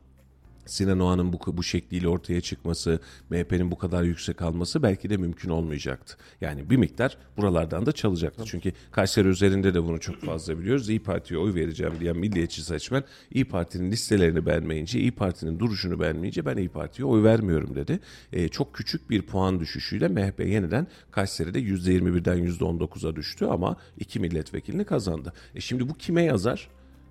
Sinan 0.66 1.00
Oğan'ın 1.00 1.34
bu, 1.34 1.40
bu 1.48 1.64
şekliyle 1.64 2.08
ortaya 2.08 2.42
çıkması, 2.42 3.00
MHP'nin 3.30 3.72
bu 3.72 3.78
kadar 3.78 4.04
yüksek 4.04 4.42
alması 4.42 4.84
belki 4.84 5.10
de 5.10 5.18
mümkün 5.18 5.50
olmayacaktı. 5.50 6.18
Yani 6.42 6.70
bir 6.70 6.78
miktar 6.78 7.18
buralardan 7.38 7.86
da 7.86 7.92
çalacaktı. 7.92 8.44
Çünkü 8.46 8.72
Kayseri 8.92 9.28
üzerinde 9.28 9.74
de 9.74 9.84
bunu 9.84 10.00
çok 10.00 10.22
fazla 10.22 10.60
biliyoruz. 10.60 10.90
İyi 10.90 11.04
Parti'ye 11.04 11.40
oy 11.40 11.56
vereceğim 11.56 11.94
diyen 12.00 12.18
milliyetçi 12.18 12.64
seçmen 12.64 13.04
İyi 13.32 13.46
Parti'nin 13.46 13.92
listelerini 13.92 14.46
beğenmeyince, 14.46 15.00
İyi 15.00 15.12
Parti'nin 15.12 15.60
duruşunu 15.60 16.00
beğenmeyince 16.00 16.46
ben 16.46 16.58
İyi 16.58 16.70
Parti'ye 16.70 17.06
oy 17.06 17.24
vermiyorum 17.24 17.76
dedi. 17.76 18.00
Ee, 18.34 18.48
çok 18.48 18.76
küçük 18.76 19.10
bir 19.10 19.22
puan 19.22 19.60
düşüşüyle 19.60 20.08
MHP 20.08 20.40
yeniden 20.40 20.88
Kayseri'de 21.12 21.60
%21'den 21.60 22.48
%19'a 22.48 23.16
düştü 23.16 23.46
ama 23.46 23.78
iki 23.98 24.20
milletvekilini 24.20 24.86
kazandı. 24.86 25.34
E 25.56 25.62
şimdi 25.62 25.90
bu 25.90 25.94
kime 25.94 26.24
yazar? 26.24 26.70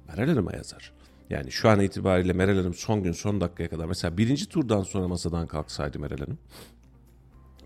Meral 0.09 0.29
Hanım'a 0.29 0.53
yazar. 0.53 0.93
Yani 1.31 1.51
şu 1.51 1.69
an 1.69 1.81
itibariyle 1.81 2.33
Meral 2.33 2.57
Hanım 2.57 2.75
son 2.75 3.03
gün 3.03 3.13
son 3.13 3.41
dakikaya 3.41 3.69
kadar 3.69 3.87
mesela 3.87 4.19
birinci 4.19 4.49
turdan 4.49 4.83
sonra 4.83 5.09
masadan 5.09 5.47
kalksaydı 5.47 5.99
Meral 5.99 6.19
Hanım 6.19 6.39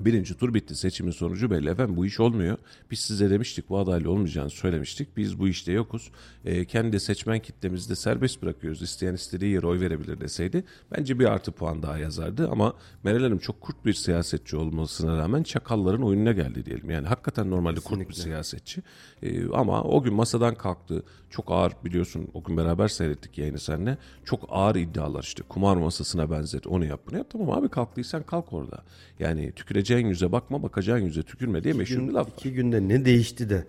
Birinci 0.00 0.36
tur 0.36 0.54
bitti. 0.54 0.74
Seçimin 0.74 1.10
sonucu 1.10 1.50
belli. 1.50 1.70
Efendim 1.70 1.96
bu 1.96 2.06
iş 2.06 2.20
olmuyor. 2.20 2.58
Biz 2.90 3.00
size 3.00 3.30
demiştik 3.30 3.68
bu 3.68 3.78
adaylı 3.78 4.10
olmayacağını 4.10 4.50
söylemiştik. 4.50 5.16
Biz 5.16 5.38
bu 5.38 5.48
işte 5.48 5.72
yokuz. 5.72 6.10
E, 6.44 6.64
kendi 6.64 7.00
seçmen 7.00 7.38
kitlemizi 7.40 7.90
de 7.90 7.96
serbest 7.96 8.42
bırakıyoruz. 8.42 8.82
İsteyen 8.82 9.14
istediği 9.14 9.52
yere 9.52 9.66
oy 9.66 9.80
verebilir 9.80 10.20
deseydi 10.20 10.64
bence 10.96 11.18
bir 11.18 11.24
artı 11.24 11.52
puan 11.52 11.82
daha 11.82 11.98
yazardı. 11.98 12.48
Ama 12.48 12.74
Meral 13.02 13.22
Hanım 13.22 13.38
çok 13.38 13.60
kurt 13.60 13.84
bir 13.84 13.92
siyasetçi 13.92 14.56
olmasına 14.56 15.18
rağmen 15.18 15.42
çakalların 15.42 16.02
oyununa 16.02 16.32
geldi 16.32 16.66
diyelim. 16.66 16.90
Yani 16.90 17.06
hakikaten 17.06 17.50
normalde 17.50 17.80
kurt 17.80 18.08
bir 18.08 18.14
siyasetçi. 18.14 18.82
E, 19.22 19.48
ama 19.48 19.82
o 19.82 20.02
gün 20.02 20.14
masadan 20.14 20.54
kalktı. 20.54 21.02
Çok 21.30 21.50
ağır 21.50 21.72
biliyorsun 21.84 22.28
o 22.34 22.42
gün 22.42 22.56
beraber 22.56 22.88
seyrettik 22.88 23.38
yayını 23.38 23.58
seninle. 23.58 23.98
Çok 24.24 24.46
ağır 24.48 24.76
iddialar 24.76 25.22
işte 25.22 25.42
kumar 25.42 25.76
masasına 25.76 26.30
benzet 26.30 26.66
onu 26.66 26.84
yap 26.84 27.00
bunu 27.06 27.18
yap. 27.18 27.26
Tamam 27.30 27.50
abi 27.50 27.68
kalktıysan 27.68 28.22
kalk 28.22 28.52
orada. 28.52 28.84
Yani 29.18 29.52
tüküreceğin 29.84 30.08
yüze 30.08 30.32
bakma 30.32 30.62
bakacağın 30.62 30.98
yüze 30.98 31.22
tükürme 31.22 31.64
diye 31.64 31.74
meşhur 31.74 32.08
bir 32.08 32.12
laf 32.12 32.26
var. 32.26 32.32
İki 32.38 32.52
günde 32.52 32.88
ne 32.88 33.04
değişti 33.04 33.50
de 33.50 33.66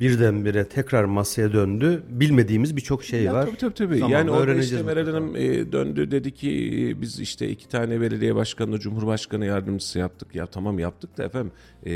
birdenbire 0.00 0.68
tekrar 0.68 1.04
masaya 1.04 1.52
döndü. 1.52 2.02
Bilmediğimiz 2.08 2.76
birçok 2.76 3.04
şey 3.04 3.22
Ya 3.22 3.34
var. 3.34 3.46
Tabii 3.46 3.56
tabii 3.56 3.74
tabii. 3.74 3.98
Zamanla 3.98 4.16
yani 4.18 4.30
orada 4.30 4.60
işte 4.60 4.82
Meral. 4.82 5.06
Hanım 5.06 5.36
e, 5.36 5.72
döndü 5.72 6.10
dedi 6.10 6.34
ki 6.34 6.50
e, 6.50 7.00
biz 7.00 7.20
işte 7.20 7.48
iki 7.48 7.68
tane 7.68 8.00
belediye 8.00 8.34
başkanını 8.34 8.78
Cumhurbaşkanı 8.78 9.46
yardımcısı 9.46 9.98
yaptık. 9.98 10.34
Ya 10.34 10.46
tamam 10.46 10.78
yaptık 10.78 11.18
da 11.18 11.24
efendim 11.24 11.52
e, 11.86 11.92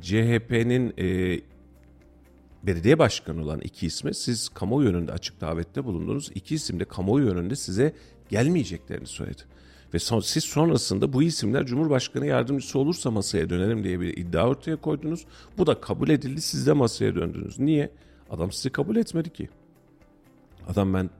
CHP'nin 0.00 0.94
e, 0.98 1.40
belediye 2.62 2.98
başkanı 2.98 3.42
olan 3.42 3.60
iki 3.60 3.86
isme 3.86 4.14
siz 4.14 4.48
kamuoyu 4.48 4.88
önünde 4.88 5.12
açık 5.12 5.40
davette 5.40 5.84
bulundunuz. 5.84 6.30
İki 6.34 6.54
isim 6.54 6.80
de 6.80 6.84
kamuoyu 6.84 7.30
önünde 7.30 7.56
size 7.56 7.92
gelmeyeceklerini 8.28 9.06
söyledi. 9.06 9.42
Ve 9.94 9.98
son, 9.98 10.20
siz 10.20 10.44
sonrasında 10.44 11.12
bu 11.12 11.22
isimler 11.22 11.66
Cumhurbaşkanı 11.66 12.26
yardımcısı 12.26 12.78
olursa 12.78 13.10
masaya 13.10 13.50
dönerim 13.50 13.84
diye 13.84 14.00
bir 14.00 14.16
iddia 14.16 14.48
ortaya 14.48 14.76
koydunuz. 14.76 15.24
Bu 15.58 15.66
da 15.66 15.80
kabul 15.80 16.08
edildi 16.08 16.40
siz 16.40 16.66
de 16.66 16.72
masaya 16.72 17.14
döndünüz. 17.14 17.58
Niye? 17.58 17.90
Adam 18.30 18.52
sizi 18.52 18.70
kabul 18.70 18.96
etmedi 18.96 19.30
ki. 19.30 19.48
Adam 20.68 20.94
ben 20.94 21.10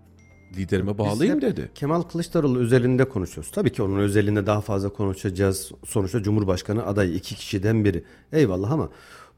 liderime 0.56 0.90
hep 0.90 1.42
dedi. 1.42 1.70
Kemal 1.74 2.02
Kılıçdaroğlu 2.02 2.58
özelinde 2.58 3.08
konuşuyoruz. 3.08 3.50
Tabii 3.50 3.72
ki 3.72 3.82
onun 3.82 3.98
özelinde 3.98 4.46
daha 4.46 4.60
fazla 4.60 4.88
konuşacağız. 4.88 5.72
Sonuçta 5.84 6.22
Cumhurbaşkanı 6.22 6.86
adayı 6.86 7.14
iki 7.14 7.34
kişiden 7.34 7.84
biri. 7.84 8.04
Eyvallah 8.32 8.70
ama 8.70 8.90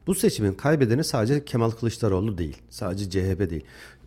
bu 0.07 0.15
seçimin 0.15 0.53
kaybedeni 0.53 1.03
sadece 1.03 1.45
Kemal 1.45 1.71
Kılıçdaroğlu 1.71 2.37
değil. 2.37 2.57
Sadece 2.69 3.09
CHP 3.09 3.49
değil. 3.49 3.63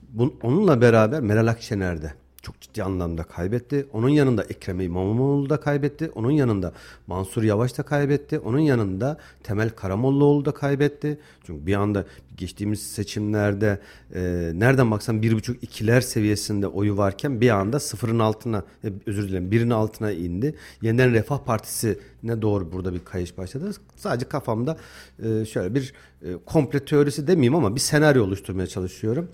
Bun, 0.08 0.34
onunla 0.42 0.80
beraber 0.80 1.20
Meral 1.20 1.46
Akşener 1.46 2.02
de 2.02 2.14
çok 2.44 2.60
ciddi 2.60 2.82
anlamda 2.82 3.22
kaybetti. 3.22 3.86
Onun 3.92 4.08
yanında 4.08 4.44
Ekrem 4.44 4.80
İmamoğlu 4.80 5.50
da 5.50 5.60
kaybetti. 5.60 6.10
Onun 6.14 6.30
yanında 6.30 6.72
Mansur 7.06 7.42
Yavaş 7.42 7.78
da 7.78 7.82
kaybetti. 7.82 8.38
Onun 8.38 8.58
yanında 8.58 9.18
Temel 9.42 9.70
Karamollaoğlu 9.70 10.44
da 10.44 10.52
kaybetti. 10.52 11.18
Çünkü 11.46 11.66
bir 11.66 11.74
anda 11.74 12.04
geçtiğimiz 12.36 12.82
seçimlerde 12.82 13.78
e, 14.14 14.52
nereden 14.54 14.90
baksan 14.90 15.22
bir 15.22 15.32
buçuk 15.32 15.62
ikiler 15.62 16.00
seviyesinde 16.00 16.66
oyu 16.66 16.96
varken 16.96 17.40
bir 17.40 17.50
anda 17.50 17.80
sıfırın 17.80 18.18
altına 18.18 18.64
e, 18.84 18.88
özür 19.06 19.28
dilerim 19.28 19.50
birin 19.50 19.70
altına 19.70 20.12
indi. 20.12 20.54
Yeniden 20.82 21.12
Refah 21.12 21.38
Partisi'ne 21.38 22.42
doğru 22.42 22.72
burada 22.72 22.94
bir 22.94 23.04
kayış 23.04 23.38
başladı. 23.38 23.70
Sadece 23.96 24.28
kafamda 24.28 24.76
e, 25.22 25.44
şöyle 25.44 25.74
bir 25.74 25.92
e, 26.22 26.26
komple 26.46 26.84
teorisi 26.84 27.26
demeyeyim 27.26 27.54
ama 27.54 27.74
bir 27.74 27.80
senaryo 27.80 28.24
oluşturmaya 28.24 28.66
çalışıyorum. 28.66 29.28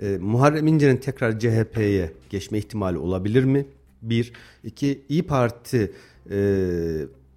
E, 0.00 0.18
Muharrem 0.20 0.66
İnce'nin 0.66 0.96
tekrar 0.96 1.38
CHP'ye 1.38 2.12
geçme 2.30 2.58
ihtimali 2.58 2.98
olabilir 2.98 3.44
mi? 3.44 3.66
Bir. 4.02 4.32
iki 4.64 5.02
İyi 5.08 5.22
Parti 5.22 5.92
e, 6.30 6.36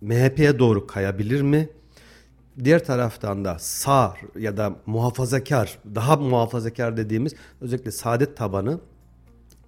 MHP'ye 0.02 0.60
doğru 0.60 0.88
kayabilir 0.88 1.42
mi? 1.42 1.70
Diğer 2.64 2.86
taraftan 2.86 3.46
da 3.46 3.60
sağ 3.60 4.16
ya 4.40 4.58
da 4.58 4.76
muhafazakar, 4.86 5.80
daha 5.96 6.16
muhafazakar 6.16 6.98
dediğimiz 6.98 7.34
özellikle 7.62 7.92
saadet 7.92 8.38
tabanı 8.38 8.80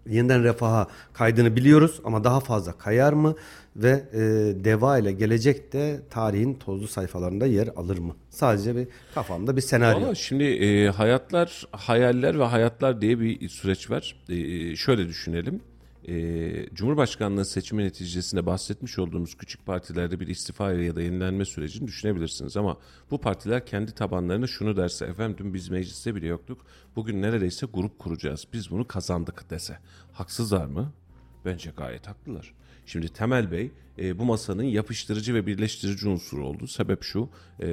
yeniden 0.10 0.43
refaha 0.43 0.88
kaydını 1.13 1.56
biliyoruz 1.56 2.02
ama 2.04 2.23
daha 2.23 2.39
fazla 2.39 2.71
kayar 2.71 3.13
mı 3.13 3.36
ve 3.75 4.04
e, 4.13 4.19
deva 4.63 4.97
ile 4.97 5.12
gelecek 5.12 5.73
de 5.73 6.02
tarihin 6.10 6.54
tozlu 6.54 6.88
sayfalarında 6.88 7.45
yer 7.45 7.67
alır 7.75 7.97
mı? 7.97 8.15
Sadece 8.30 8.75
bir 8.75 8.88
kafamda 9.15 9.56
bir 9.56 9.62
senaryo. 9.62 10.06
Ama 10.06 10.15
şimdi 10.15 10.43
e, 10.43 10.89
hayatlar, 10.89 11.67
hayaller 11.71 12.39
ve 12.39 12.43
hayatlar 12.43 13.02
diye 13.02 13.19
bir 13.19 13.49
süreç 13.49 13.91
var. 13.91 14.15
E, 14.30 14.75
şöyle 14.75 15.08
düşünelim. 15.08 15.62
E, 16.07 16.65
Cumhurbaşkanlığı 16.73 17.45
seçimi 17.45 17.83
neticesinde 17.83 18.45
bahsetmiş 18.45 18.99
olduğumuz 18.99 19.38
küçük 19.38 19.65
partilerde 19.65 20.19
bir 20.19 20.27
istifa 20.27 20.71
ya 20.71 20.95
da 20.95 21.01
yenilenme 21.01 21.45
sürecini 21.45 21.88
düşünebilirsiniz. 21.88 22.57
Ama 22.57 22.77
bu 23.12 23.21
partiler 23.21 23.65
kendi 23.65 23.91
tabanlarına 23.91 24.47
şunu 24.47 24.77
derse 24.77 25.05
efendim 25.05 25.38
dün 25.39 25.53
biz 25.53 25.69
mecliste 25.69 26.15
bile 26.15 26.27
yoktuk. 26.27 26.65
Bugün 26.95 27.21
neredeyse 27.21 27.65
grup 27.73 27.99
kuracağız. 27.99 28.47
Biz 28.53 28.71
bunu 28.71 28.88
kazandık 28.88 29.49
dese. 29.49 29.77
Haksızlar 30.12 30.65
mı? 30.65 30.93
Bence 31.45 31.71
gayet 31.77 32.07
haklılar. 32.07 32.53
Şimdi 32.89 33.10
Temel 33.10 33.52
Bey 33.52 33.71
e, 33.99 34.19
bu 34.19 34.25
masanın 34.25 34.63
yapıştırıcı 34.63 35.34
ve 35.34 35.47
birleştirici 35.47 36.08
unsuru 36.08 36.47
oldu. 36.47 36.67
Sebep 36.67 37.04
şu, 37.04 37.30
e, 37.60 37.65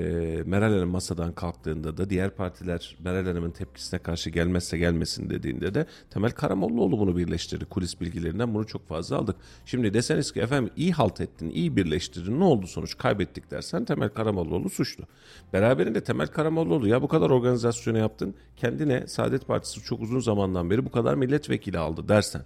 Meral 0.46 0.72
Hanım 0.72 0.88
masadan 0.88 1.32
kalktığında 1.32 1.96
da 1.96 2.10
diğer 2.10 2.30
partiler 2.30 2.96
Meral 3.04 3.26
Hanım'ın 3.26 3.50
tepkisine 3.50 4.00
karşı 4.00 4.30
gelmezse 4.30 4.78
gelmesin 4.78 5.30
dediğinde 5.30 5.74
de 5.74 5.86
Temel 6.10 6.30
Karamollaoğlu 6.30 6.98
bunu 6.98 7.16
birleştirdi. 7.16 7.64
Kulis 7.64 8.00
bilgilerinden 8.00 8.54
bunu 8.54 8.66
çok 8.66 8.88
fazla 8.88 9.16
aldık. 9.16 9.36
Şimdi 9.66 9.94
deseniz 9.94 10.32
ki 10.32 10.40
efendim 10.40 10.72
iyi 10.76 10.92
halt 10.92 11.20
ettin, 11.20 11.50
iyi 11.50 11.76
birleştirdin 11.76 12.40
ne 12.40 12.44
oldu 12.44 12.66
sonuç 12.66 12.98
kaybettik 12.98 13.50
dersen 13.50 13.84
Temel 13.84 14.08
Karamollaoğlu 14.08 14.70
suçlu. 14.70 15.04
Beraberinde 15.52 16.04
Temel 16.04 16.26
Karamollaoğlu 16.26 16.88
ya 16.88 17.02
bu 17.02 17.08
kadar 17.08 17.30
organizasyonu 17.30 17.98
yaptın 17.98 18.34
kendine 18.56 19.06
Saadet 19.06 19.46
Partisi 19.46 19.82
çok 19.82 20.00
uzun 20.00 20.20
zamandan 20.20 20.70
beri 20.70 20.84
bu 20.84 20.90
kadar 20.90 21.14
milletvekili 21.14 21.78
aldı 21.78 22.08
dersen 22.08 22.42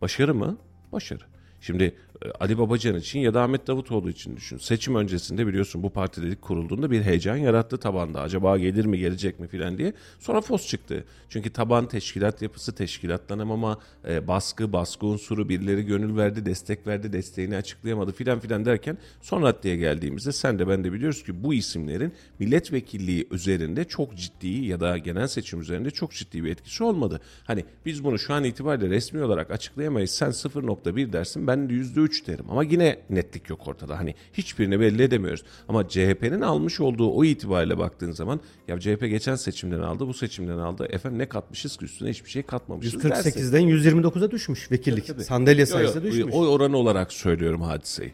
başarı 0.00 0.34
mı? 0.34 0.56
Başarı. 0.92 1.24
Şimdi 1.64 1.94
e, 2.24 2.30
Ali 2.30 2.58
Babacan 2.58 2.96
için 2.96 3.20
ya 3.20 3.34
da 3.34 3.42
Ahmet 3.42 3.66
Davutoğlu 3.66 4.10
için 4.10 4.36
düşün. 4.36 4.58
Seçim 4.58 4.94
öncesinde 4.94 5.46
biliyorsun 5.46 5.82
bu 5.82 5.90
partilik 5.90 6.42
kurulduğunda 6.42 6.90
bir 6.90 7.02
heyecan 7.02 7.36
yarattı 7.36 7.78
tabanda. 7.78 8.20
Acaba 8.20 8.58
gelir 8.58 8.84
mi 8.84 8.98
gelecek 8.98 9.40
mi 9.40 9.48
filan 9.48 9.78
diye. 9.78 9.92
Sonra 10.18 10.40
fos 10.40 10.66
çıktı. 10.66 11.04
Çünkü 11.28 11.50
taban 11.50 11.88
teşkilat 11.88 12.42
yapısı 12.42 12.74
teşkilatlanamama, 12.74 13.78
e, 14.08 14.28
baskı, 14.28 14.72
baskı 14.72 15.06
unsuru 15.06 15.48
birileri 15.48 15.86
gönül 15.86 16.16
verdi, 16.16 16.46
destek 16.46 16.86
verdi, 16.86 17.12
desteğini 17.12 17.56
açıklayamadı 17.56 18.12
filan 18.12 18.40
filan 18.40 18.64
derken 18.64 18.98
son 19.20 19.42
raddeye 19.42 19.76
geldiğimizde 19.76 20.32
sen 20.32 20.58
de 20.58 20.68
ben 20.68 20.84
de 20.84 20.92
biliyoruz 20.92 21.24
ki 21.24 21.44
bu 21.44 21.54
isimlerin 21.54 22.12
milletvekilliği 22.38 23.28
üzerinde 23.30 23.84
çok 23.84 24.16
ciddi 24.16 24.48
ya 24.48 24.80
da 24.80 24.98
genel 24.98 25.26
seçim 25.26 25.60
üzerinde 25.60 25.90
çok 25.90 26.12
ciddi 26.12 26.44
bir 26.44 26.50
etkisi 26.50 26.84
olmadı. 26.84 27.20
Hani 27.44 27.64
biz 27.86 28.04
bunu 28.04 28.18
şu 28.18 28.34
an 28.34 28.44
itibariyle 28.44 28.90
resmi 28.90 29.22
olarak 29.22 29.50
açıklayamayız. 29.50 30.10
Sen 30.10 30.30
0.1 30.30 31.12
dersin 31.12 31.46
ben 31.46 31.53
ben 31.54 31.68
%3 31.68 32.26
derim. 32.26 32.44
Ama 32.50 32.62
yine 32.64 32.98
netlik 33.10 33.50
yok 33.50 33.68
ortada. 33.68 33.98
Hani 33.98 34.14
hiçbirini 34.32 34.80
belli 34.80 35.02
edemiyoruz. 35.02 35.42
Ama 35.68 35.88
CHP'nin 35.88 36.40
almış 36.40 36.80
olduğu 36.80 37.10
o 37.10 37.24
itibariyle 37.24 37.78
baktığın 37.78 38.12
zaman 38.12 38.40
ya 38.68 38.80
CHP 38.80 39.00
geçen 39.00 39.34
seçimden 39.34 39.80
aldı, 39.80 40.06
bu 40.08 40.14
seçimden 40.14 40.58
aldı. 40.58 40.86
Efendim 40.90 41.18
ne 41.18 41.26
katmışız 41.28 41.76
ki 41.76 41.84
üstüne 41.84 42.10
hiçbir 42.10 42.30
şey 42.30 42.42
katmamışız. 42.42 43.02
dersin. 43.04 43.30
148'den 43.30 43.62
129'a 43.62 44.30
düşmüş 44.30 44.70
vekillik. 44.72 45.06
Tabii. 45.06 45.24
Sandalye 45.24 45.60
Yo, 45.60 45.66
sayısı 45.66 45.98
yo, 45.98 46.04
düşmüş. 46.04 46.34
Oy 46.34 46.48
oranı 46.48 46.76
olarak 46.76 47.12
söylüyorum 47.12 47.62
hadiseyi. 47.62 48.12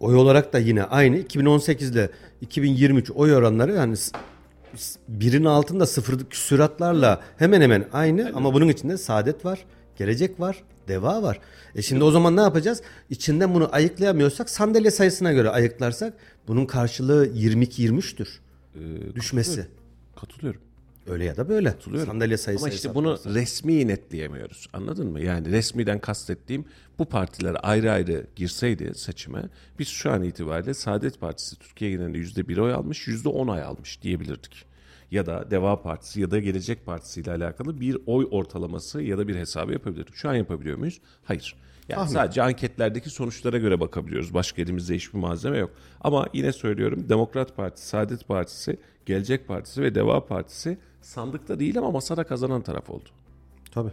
Oy 0.00 0.16
olarak 0.16 0.52
da 0.52 0.58
yine 0.58 0.84
aynı. 0.84 1.18
2018 1.18 1.90
ile 1.90 2.10
2023 2.40 3.10
oy 3.10 3.34
oranları 3.34 3.72
yani 3.72 3.96
s- 3.96 4.12
s- 4.76 5.00
birin 5.08 5.44
altında 5.44 5.86
sıfır 5.86 6.24
küsuratlarla 6.24 7.20
hemen 7.36 7.60
hemen 7.60 7.88
aynı 7.92 8.32
ama 8.34 8.54
bunun 8.54 8.68
içinde 8.68 8.96
Saadet 8.96 9.44
var, 9.44 9.64
Gelecek 10.00 10.40
var, 10.40 10.62
Deva 10.88 11.22
var. 11.22 11.40
E 11.74 11.82
şimdi 11.82 12.04
o 12.04 12.10
zaman 12.10 12.36
ne 12.36 12.40
yapacağız? 12.40 12.82
İçinden 13.10 13.54
bunu 13.54 13.68
ayıklayamıyorsak 13.72 14.50
sandalye 14.50 14.90
sayısına 14.90 15.32
göre 15.32 15.48
ayıklarsak 15.48 16.14
bunun 16.48 16.66
karşılığı 16.66 17.26
22-23'tür. 17.26 18.28
Düşmesi. 19.14 19.66
Katılıyorum. 20.16 20.60
Öyle 21.06 21.24
ya 21.24 21.36
da 21.36 21.48
böyle. 21.48 21.70
Katılıyorum. 21.70 22.08
Sandalye 22.12 22.36
sayısı 22.36 22.64
Ama 22.64 22.74
işte 22.74 22.94
bunu 22.94 23.18
resmi 23.34 23.88
netleyemiyoruz. 23.88 24.68
Anladın 24.72 25.06
mı? 25.06 25.20
Yani 25.20 25.50
resmiden 25.50 25.98
kastettiğim 25.98 26.64
bu 26.98 27.04
partiler 27.04 27.56
ayrı 27.62 27.92
ayrı 27.92 28.26
girseydi 28.36 28.92
seçime 28.94 29.42
biz 29.78 29.88
şu 29.88 30.10
an 30.10 30.22
itibariyle 30.22 30.74
Saadet 30.74 31.20
Partisi 31.20 31.58
Türkiye 31.58 31.90
genelinde 31.90 32.18
yüzde 32.18 32.48
bir 32.48 32.58
oy 32.58 32.72
almış, 32.72 33.08
yüzde 33.08 33.28
on 33.28 33.48
oy 33.48 33.62
almış 33.62 34.02
diyebilirdik. 34.02 34.69
Ya 35.10 35.26
da 35.26 35.50
Deva 35.50 35.82
Partisi 35.82 36.20
ya 36.20 36.30
da 36.30 36.38
Gelecek 36.38 36.86
Partisi 36.86 37.20
ile 37.20 37.30
alakalı 37.30 37.80
bir 37.80 37.98
oy 38.06 38.28
ortalaması 38.30 39.02
ya 39.02 39.18
da 39.18 39.28
bir 39.28 39.36
hesabı 39.36 39.72
yapabilirdik. 39.72 40.14
Şu 40.14 40.28
an 40.28 40.34
yapabiliyor 40.34 40.78
muyuz? 40.78 41.00
Hayır. 41.24 41.56
Yani 41.88 42.08
sadece 42.10 42.42
anketlerdeki 42.42 43.10
sonuçlara 43.10 43.58
göre 43.58 43.80
bakabiliyoruz. 43.80 44.34
Başka 44.34 44.62
elimizde 44.62 44.94
hiçbir 44.94 45.18
malzeme 45.18 45.58
yok. 45.58 45.70
Ama 46.00 46.26
yine 46.32 46.52
söylüyorum 46.52 47.08
Demokrat 47.08 47.56
Partisi, 47.56 47.86
Saadet 47.86 48.28
Partisi, 48.28 48.76
Gelecek 49.06 49.48
Partisi 49.48 49.82
ve 49.82 49.94
Deva 49.94 50.26
Partisi 50.26 50.78
sandıkta 51.02 51.60
değil 51.60 51.78
ama 51.78 51.90
masada 51.90 52.24
kazanan 52.24 52.62
taraf 52.62 52.90
oldu. 52.90 53.08
Tabii. 53.70 53.90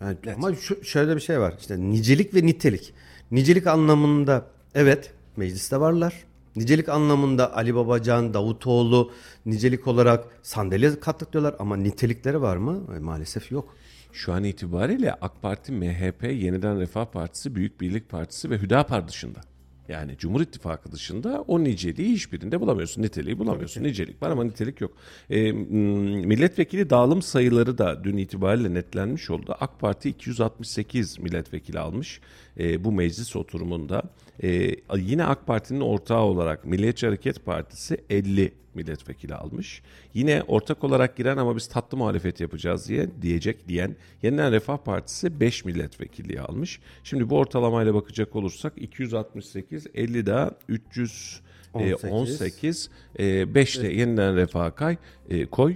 Yani 0.00 0.16
ama 0.36 0.54
şu, 0.54 0.84
şöyle 0.84 1.16
bir 1.16 1.20
şey 1.20 1.40
var. 1.40 1.54
İşte 1.60 1.80
nicelik 1.80 2.34
ve 2.34 2.46
nitelik. 2.46 2.94
Nicelik 3.30 3.66
anlamında 3.66 4.46
evet 4.74 5.12
mecliste 5.36 5.80
varlar. 5.80 6.14
Nicelik 6.58 6.88
anlamında 6.88 7.56
Ali 7.56 7.74
Babacan, 7.74 8.34
Davutoğlu 8.34 9.12
nicelik 9.46 9.86
olarak 9.86 10.24
sandalye 10.42 11.00
katlıklıyorlar 11.00 11.56
ama 11.58 11.76
nitelikleri 11.76 12.42
var 12.42 12.56
mı? 12.56 12.82
E, 12.96 12.98
maalesef 12.98 13.52
yok. 13.52 13.76
Şu 14.12 14.32
an 14.32 14.44
itibariyle 14.44 15.12
AK 15.12 15.42
Parti, 15.42 15.72
MHP, 15.72 16.22
Yeniden 16.22 16.80
Refah 16.80 17.04
Partisi, 17.04 17.54
Büyük 17.54 17.80
Birlik 17.80 18.08
Partisi 18.08 18.50
ve 18.50 18.58
Hüdapar 18.58 19.08
dışında. 19.08 19.40
Yani 19.88 20.18
Cumhur 20.18 20.40
İttifakı 20.40 20.92
dışında 20.92 21.44
o 21.46 21.64
niceliği 21.64 22.12
hiçbirinde 22.12 22.60
bulamıyorsun. 22.60 23.02
Niteliği 23.02 23.38
bulamıyorsun. 23.38 23.82
Nicelik 23.82 24.22
var 24.22 24.30
ama 24.30 24.44
nitelik 24.44 24.80
yok. 24.80 24.92
E, 25.30 25.52
milletvekili 25.52 26.90
dağılım 26.90 27.22
sayıları 27.22 27.78
da 27.78 28.04
dün 28.04 28.16
itibariyle 28.16 28.74
netlenmiş 28.74 29.30
oldu. 29.30 29.56
AK 29.60 29.80
Parti 29.80 30.08
268 30.08 31.18
milletvekili 31.18 31.78
almış 31.78 32.20
e, 32.58 32.84
bu 32.84 32.92
meclis 32.92 33.36
oturumunda. 33.36 34.02
E, 34.42 34.74
yine 34.96 35.24
AK 35.24 35.46
Parti'nin 35.46 35.80
ortağı 35.80 36.22
olarak 36.22 36.64
Milliyetçi 36.64 37.06
Hareket 37.06 37.44
Partisi 37.44 37.98
50 38.10 38.52
milletvekili 38.74 39.34
almış. 39.34 39.82
Yine 40.14 40.42
ortak 40.48 40.84
olarak 40.84 41.16
giren 41.16 41.36
ama 41.36 41.56
biz 41.56 41.66
tatlı 41.66 41.98
muhalefet 41.98 42.40
yapacağız 42.40 42.88
diye 42.88 43.08
diyecek 43.22 43.68
diyen 43.68 43.96
Yeniden 44.22 44.52
Refah 44.52 44.76
Partisi 44.76 45.40
5 45.40 45.64
milletvekilliği 45.64 46.40
almış. 46.40 46.80
Şimdi 47.04 47.30
bu 47.30 47.36
ortalamayla 47.38 47.94
bakacak 47.94 48.36
olursak 48.36 48.72
268, 48.76 49.86
50 49.94 50.26
daha 50.26 50.50
318, 50.68 52.04
18, 52.04 52.90
5 53.18 53.82
de 53.82 53.88
Yeniden 53.88 54.36
Refah 54.36 54.76
kay, 54.76 54.96
e, 55.30 55.46
koy 55.46 55.74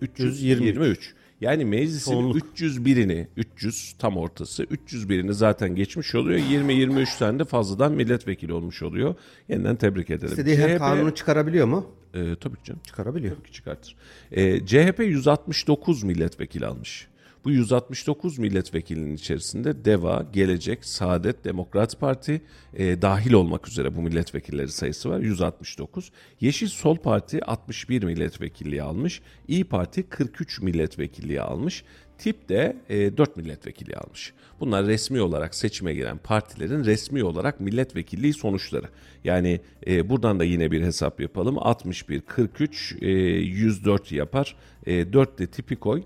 323. 0.00 1.14
Yani 1.44 1.64
meclisin 1.64 2.12
Çoğunluk. 2.12 2.36
301'ini, 2.36 3.26
300 3.36 3.94
tam 3.98 4.16
ortası, 4.16 4.64
301'ini 4.64 5.32
zaten 5.32 5.76
geçmiş 5.76 6.14
oluyor. 6.14 6.38
20-23 6.38 7.18
tane 7.18 7.38
de 7.38 7.44
fazladan 7.44 7.92
milletvekili 7.92 8.52
olmuş 8.52 8.82
oluyor. 8.82 9.14
Yeniden 9.48 9.76
tebrik 9.76 10.10
edelim. 10.10 10.28
İstediği 10.28 10.56
her 10.56 10.68
CHP 10.68 10.78
kanunu 10.78 11.14
çıkarabiliyor 11.14 11.66
mu? 11.66 11.86
e, 12.14 12.36
tabii 12.40 12.56
ki 12.56 12.64
canım. 12.64 12.80
Çıkarabiliyor. 12.86 13.36
Tabii 13.36 13.46
ki 13.46 13.52
çıkartır. 13.52 13.96
E, 14.32 14.66
CHP 14.66 14.98
169 14.98 16.02
milletvekili 16.02 16.66
almış. 16.66 17.08
Bu 17.44 17.50
169 17.50 18.38
milletvekilinin 18.38 19.14
içerisinde 19.14 19.84
DEVA, 19.84 20.26
Gelecek, 20.32 20.84
Saadet, 20.84 21.44
Demokrat 21.44 22.00
Parti 22.00 22.42
e, 22.74 23.02
dahil 23.02 23.32
olmak 23.32 23.68
üzere 23.68 23.96
bu 23.96 24.02
milletvekilleri 24.02 24.68
sayısı 24.68 25.10
var. 25.10 25.20
169. 25.20 26.12
Yeşil 26.40 26.68
Sol 26.68 26.96
Parti 26.96 27.44
61 27.44 28.02
milletvekilliği 28.02 28.82
almış. 28.82 29.22
İyi 29.48 29.64
Parti 29.64 30.02
43 30.02 30.60
milletvekilliği 30.60 31.40
almış. 31.40 31.84
Tip 32.18 32.48
de 32.48 32.76
e, 32.88 33.16
4 33.16 33.36
milletvekili 33.36 33.96
almış. 33.96 34.32
Bunlar 34.60 34.86
resmi 34.86 35.20
olarak 35.20 35.54
seçime 35.54 35.94
giren 35.94 36.18
partilerin 36.18 36.84
resmi 36.84 37.24
olarak 37.24 37.60
milletvekilliği 37.60 38.32
sonuçları. 38.32 38.88
Yani 39.24 39.60
e, 39.86 40.08
buradan 40.08 40.40
da 40.40 40.44
yine 40.44 40.70
bir 40.70 40.82
hesap 40.82 41.20
yapalım. 41.20 41.58
61, 41.58 42.20
43, 42.20 42.96
e, 43.00 43.08
104 43.08 44.12
yapar. 44.12 44.56
E, 44.86 45.12
4 45.12 45.38
de 45.38 45.46
tipi 45.46 45.76
koy. 45.76 46.02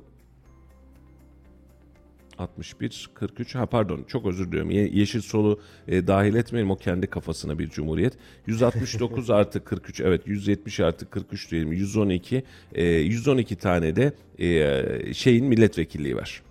61, 2.38 3.10
43, 3.14 3.54
ha 3.54 3.66
pardon 3.66 4.04
çok 4.08 4.26
özür 4.26 4.46
diliyorum. 4.48 4.70
Ye- 4.70 4.90
Yeşil 4.92 5.20
solu 5.20 5.60
e, 5.88 6.06
dahil 6.06 6.34
etmeyelim 6.34 6.70
o 6.70 6.76
kendi 6.76 7.06
kafasına 7.06 7.58
bir 7.58 7.68
cumhuriyet. 7.70 8.12
169 8.46 9.30
artı 9.30 9.64
43 9.64 10.00
evet 10.00 10.22
170 10.26 10.80
artı 10.80 11.10
43 11.10 11.50
diyelim 11.50 11.72
112 11.72 12.42
e, 12.74 12.84
112 12.84 13.56
tane 13.56 13.96
de 13.96 14.12
e, 14.38 15.14
şeyin 15.14 15.46
milletvekilliği 15.46 16.16
var. 16.16 16.42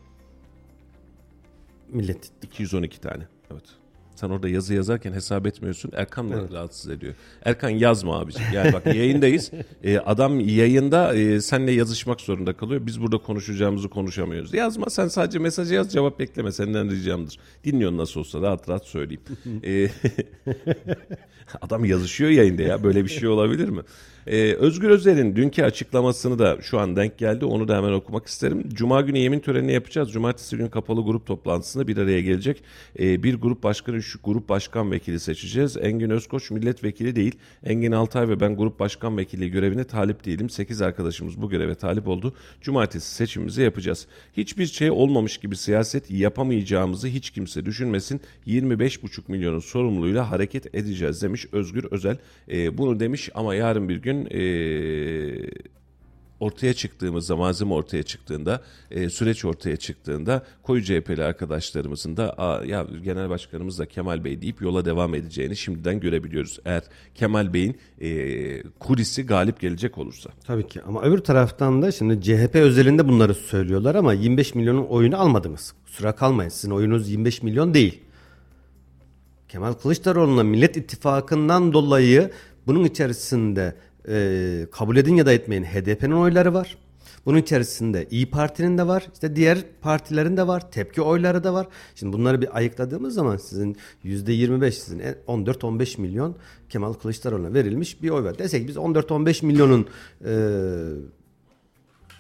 Millet 1.89 2.31
212 2.43 3.01
tane 3.01 3.23
evet. 3.51 3.63
Sen 4.19 4.29
orada 4.29 4.49
yazı 4.49 4.73
yazarken 4.73 5.13
hesap 5.13 5.47
etmiyorsun. 5.47 5.91
Erkan 5.95 6.25
mı 6.25 6.51
rahatsız 6.51 6.91
ediyor? 6.91 7.13
Erkan 7.45 7.69
yazma 7.69 8.19
abiciğim. 8.19 8.53
Yani 8.53 8.73
bak 8.73 8.85
yayındayız. 8.85 9.51
E, 9.83 9.97
adam 9.97 10.39
yayında 10.39 11.15
e, 11.15 11.41
seninle 11.41 11.71
yazışmak 11.71 12.21
zorunda 12.21 12.57
kalıyor. 12.57 12.85
Biz 12.85 13.01
burada 13.01 13.17
konuşacağımızı 13.17 13.89
konuşamıyoruz. 13.89 14.53
Yazma 14.53 14.89
sen 14.89 15.07
sadece 15.07 15.39
mesajı 15.39 15.73
yaz 15.73 15.93
cevap 15.93 16.19
bekleme. 16.19 16.51
Senden 16.51 16.91
ricamdır. 16.91 17.39
Dinliyorsun 17.63 17.97
nasıl 17.97 18.19
olsa 18.19 18.41
rahat 18.41 18.69
rahat 18.69 18.85
söyleyeyim. 18.85 19.21
E, 19.63 19.89
adam 21.61 21.85
yazışıyor 21.85 22.29
yayında 22.29 22.61
ya. 22.61 22.83
Böyle 22.83 23.03
bir 23.03 23.09
şey 23.09 23.29
olabilir 23.29 23.69
mi? 23.69 23.81
Ee, 24.27 24.53
Özgür 24.53 24.89
Özel'in 24.89 25.35
dünkü 25.35 25.63
açıklamasını 25.63 26.39
da 26.39 26.57
şu 26.61 26.79
an 26.79 26.95
denk 26.95 27.17
geldi. 27.17 27.45
Onu 27.45 27.67
da 27.67 27.77
hemen 27.77 27.91
okumak 27.91 28.27
isterim. 28.27 28.69
Cuma 28.73 29.01
günü 29.01 29.17
yemin 29.17 29.39
törenini 29.39 29.73
yapacağız. 29.73 30.11
Cumartesi 30.11 30.57
günü 30.57 30.69
kapalı 30.69 31.01
grup 31.01 31.25
toplantısında 31.25 31.87
bir 31.87 31.97
araya 31.97 32.21
gelecek. 32.21 32.63
Ee, 32.99 33.23
bir 33.23 33.35
grup 33.35 33.63
başkanı, 33.63 34.03
şu 34.03 34.19
grup 34.23 34.49
başkan 34.49 34.91
vekili 34.91 35.19
seçeceğiz. 35.19 35.77
Engin 35.77 36.09
Özkoç 36.09 36.51
milletvekili 36.51 37.15
değil. 37.15 37.35
Engin 37.63 37.91
Altay 37.91 38.29
ve 38.29 38.39
ben 38.39 38.57
grup 38.57 38.79
başkan 38.79 39.17
vekili 39.17 39.51
görevine 39.51 39.83
talip 39.83 40.25
değilim. 40.25 40.49
8 40.49 40.81
arkadaşımız 40.81 41.41
bu 41.41 41.49
göreve 41.49 41.75
talip 41.75 42.07
oldu. 42.07 42.33
Cumartesi 42.61 43.15
seçimimizi 43.15 43.61
yapacağız. 43.61 44.07
Hiçbir 44.37 44.65
şey 44.65 44.91
olmamış 44.91 45.37
gibi 45.37 45.55
siyaset 45.55 46.11
yapamayacağımızı 46.11 47.07
hiç 47.07 47.29
kimse 47.29 47.65
düşünmesin. 47.65 48.21
25,5 48.47 49.21
milyonun 49.27 49.59
sorumluluğuyla 49.59 50.31
hareket 50.31 50.75
edeceğiz 50.75 51.21
demiş 51.21 51.45
Özgür 51.51 51.85
Özel. 51.91 52.17
Ee, 52.51 52.77
bunu 52.77 52.99
demiş 52.99 53.29
ama 53.35 53.55
yarın 53.55 53.89
bir 53.89 53.95
gün 53.95 54.16
ee, 54.25 55.49
ortaya 56.39 56.73
çıktığımızda, 56.73 57.35
malzeme 57.35 57.73
ortaya 57.73 58.03
çıktığında, 58.03 58.61
e, 58.91 59.09
süreç 59.09 59.45
ortaya 59.45 59.77
çıktığında 59.77 60.43
koyu 60.63 60.83
CHP'li 60.83 61.23
arkadaşlarımızın 61.23 62.17
da 62.17 62.33
Aa, 62.37 62.65
ya 62.65 62.87
genel 63.03 63.29
başkanımız 63.29 63.79
da 63.79 63.85
Kemal 63.85 64.23
Bey 64.23 64.41
deyip 64.41 64.61
yola 64.61 64.85
devam 64.85 65.15
edeceğini 65.15 65.55
şimdiden 65.55 65.99
görebiliyoruz. 65.99 66.59
Eğer 66.65 66.83
Kemal 67.15 67.53
Bey'in 67.53 67.77
e, 68.01 68.63
kulisi 68.79 69.25
galip 69.25 69.59
gelecek 69.59 69.97
olursa. 69.97 70.29
Tabii 70.47 70.67
ki 70.67 70.81
ama 70.81 71.01
öbür 71.01 71.17
taraftan 71.17 71.81
da 71.81 71.91
şimdi 71.91 72.21
CHP 72.21 72.55
özelinde 72.55 73.07
bunları 73.07 73.33
söylüyorlar 73.33 73.95
ama 73.95 74.13
25 74.13 74.55
milyonun 74.55 74.85
oyunu 74.85 75.21
almadınız. 75.21 75.73
Kusura 75.85 76.11
kalmayın 76.11 76.49
sizin 76.49 76.71
oyunuz 76.71 77.09
25 77.09 77.43
milyon 77.43 77.73
değil. 77.73 78.01
Kemal 79.49 79.73
Kılıçdaroğlu'na 79.73 80.43
Millet 80.43 80.77
İttifakı'ndan 80.77 81.73
dolayı 81.73 82.31
bunun 82.67 82.83
içerisinde 82.83 83.75
e, 84.07 84.67
kabul 84.71 84.97
edin 84.97 85.15
ya 85.15 85.25
da 85.25 85.33
etmeyin 85.33 85.63
HDP'nin 85.63 86.11
oyları 86.11 86.53
var. 86.53 86.77
Bunun 87.25 87.37
içerisinde 87.37 88.07
İyi 88.11 88.29
Parti'nin 88.29 88.77
de 88.77 88.87
var. 88.87 89.07
işte 89.13 89.35
diğer 89.35 89.57
partilerin 89.81 90.37
de 90.37 90.47
var. 90.47 90.71
Tepki 90.71 91.01
oyları 91.01 91.43
da 91.43 91.53
var. 91.53 91.67
Şimdi 91.95 92.13
bunları 92.13 92.41
bir 92.41 92.57
ayıkladığımız 92.57 93.13
zaman 93.13 93.37
sizin 93.37 93.77
%25 94.05 94.71
sizin 94.71 94.99
14-15 95.27 96.01
milyon 96.01 96.35
Kemal 96.69 96.93
Kılıçdaroğlu'na 96.93 97.53
verilmiş 97.53 98.03
bir 98.03 98.09
oy 98.09 98.23
var. 98.23 98.39
Desek 98.39 98.67
biz 98.67 98.75
14-15 98.75 99.45
milyonun 99.45 99.87
e, 100.25 100.33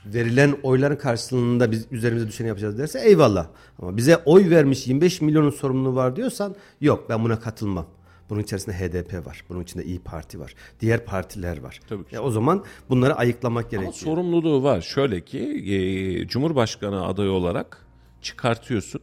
verilen 0.05 0.55
oyların 0.63 0.95
karşılığında 0.95 1.71
biz 1.71 1.85
üzerimize 1.91 2.27
düşeni 2.27 2.47
yapacağız 2.47 2.77
derse 2.77 2.99
eyvallah. 2.99 3.47
Ama 3.81 3.97
bize 3.97 4.17
oy 4.17 4.49
vermiş 4.49 4.87
25 4.87 5.21
milyonun 5.21 5.49
sorumluluğu 5.49 5.95
var 5.95 6.15
diyorsan 6.15 6.55
yok 6.81 7.05
ben 7.09 7.23
buna 7.23 7.39
katılmam. 7.39 7.85
Bunun 8.29 8.41
içerisinde 8.41 8.75
HDP 8.75 9.25
var. 9.27 9.43
Bunun 9.49 9.63
içinde 9.63 9.83
İyi 9.85 9.99
Parti 9.99 10.39
var. 10.39 10.53
Diğer 10.79 11.05
partiler 11.05 11.57
var. 11.57 11.79
Tabii 11.89 12.05
ki. 12.05 12.15
Ya 12.15 12.21
o 12.21 12.31
zaman 12.31 12.63
bunları 12.89 13.15
ayıklamak 13.15 13.63
Ama 13.65 13.71
gerekiyor. 13.71 13.93
sorumluluğu 13.93 14.63
var. 14.63 14.81
Şöyle 14.81 15.21
ki 15.21 15.39
e, 15.39 16.27
Cumhurbaşkanı 16.27 17.05
adayı 17.05 17.31
olarak 17.31 17.85
çıkartıyorsun. 18.21 19.01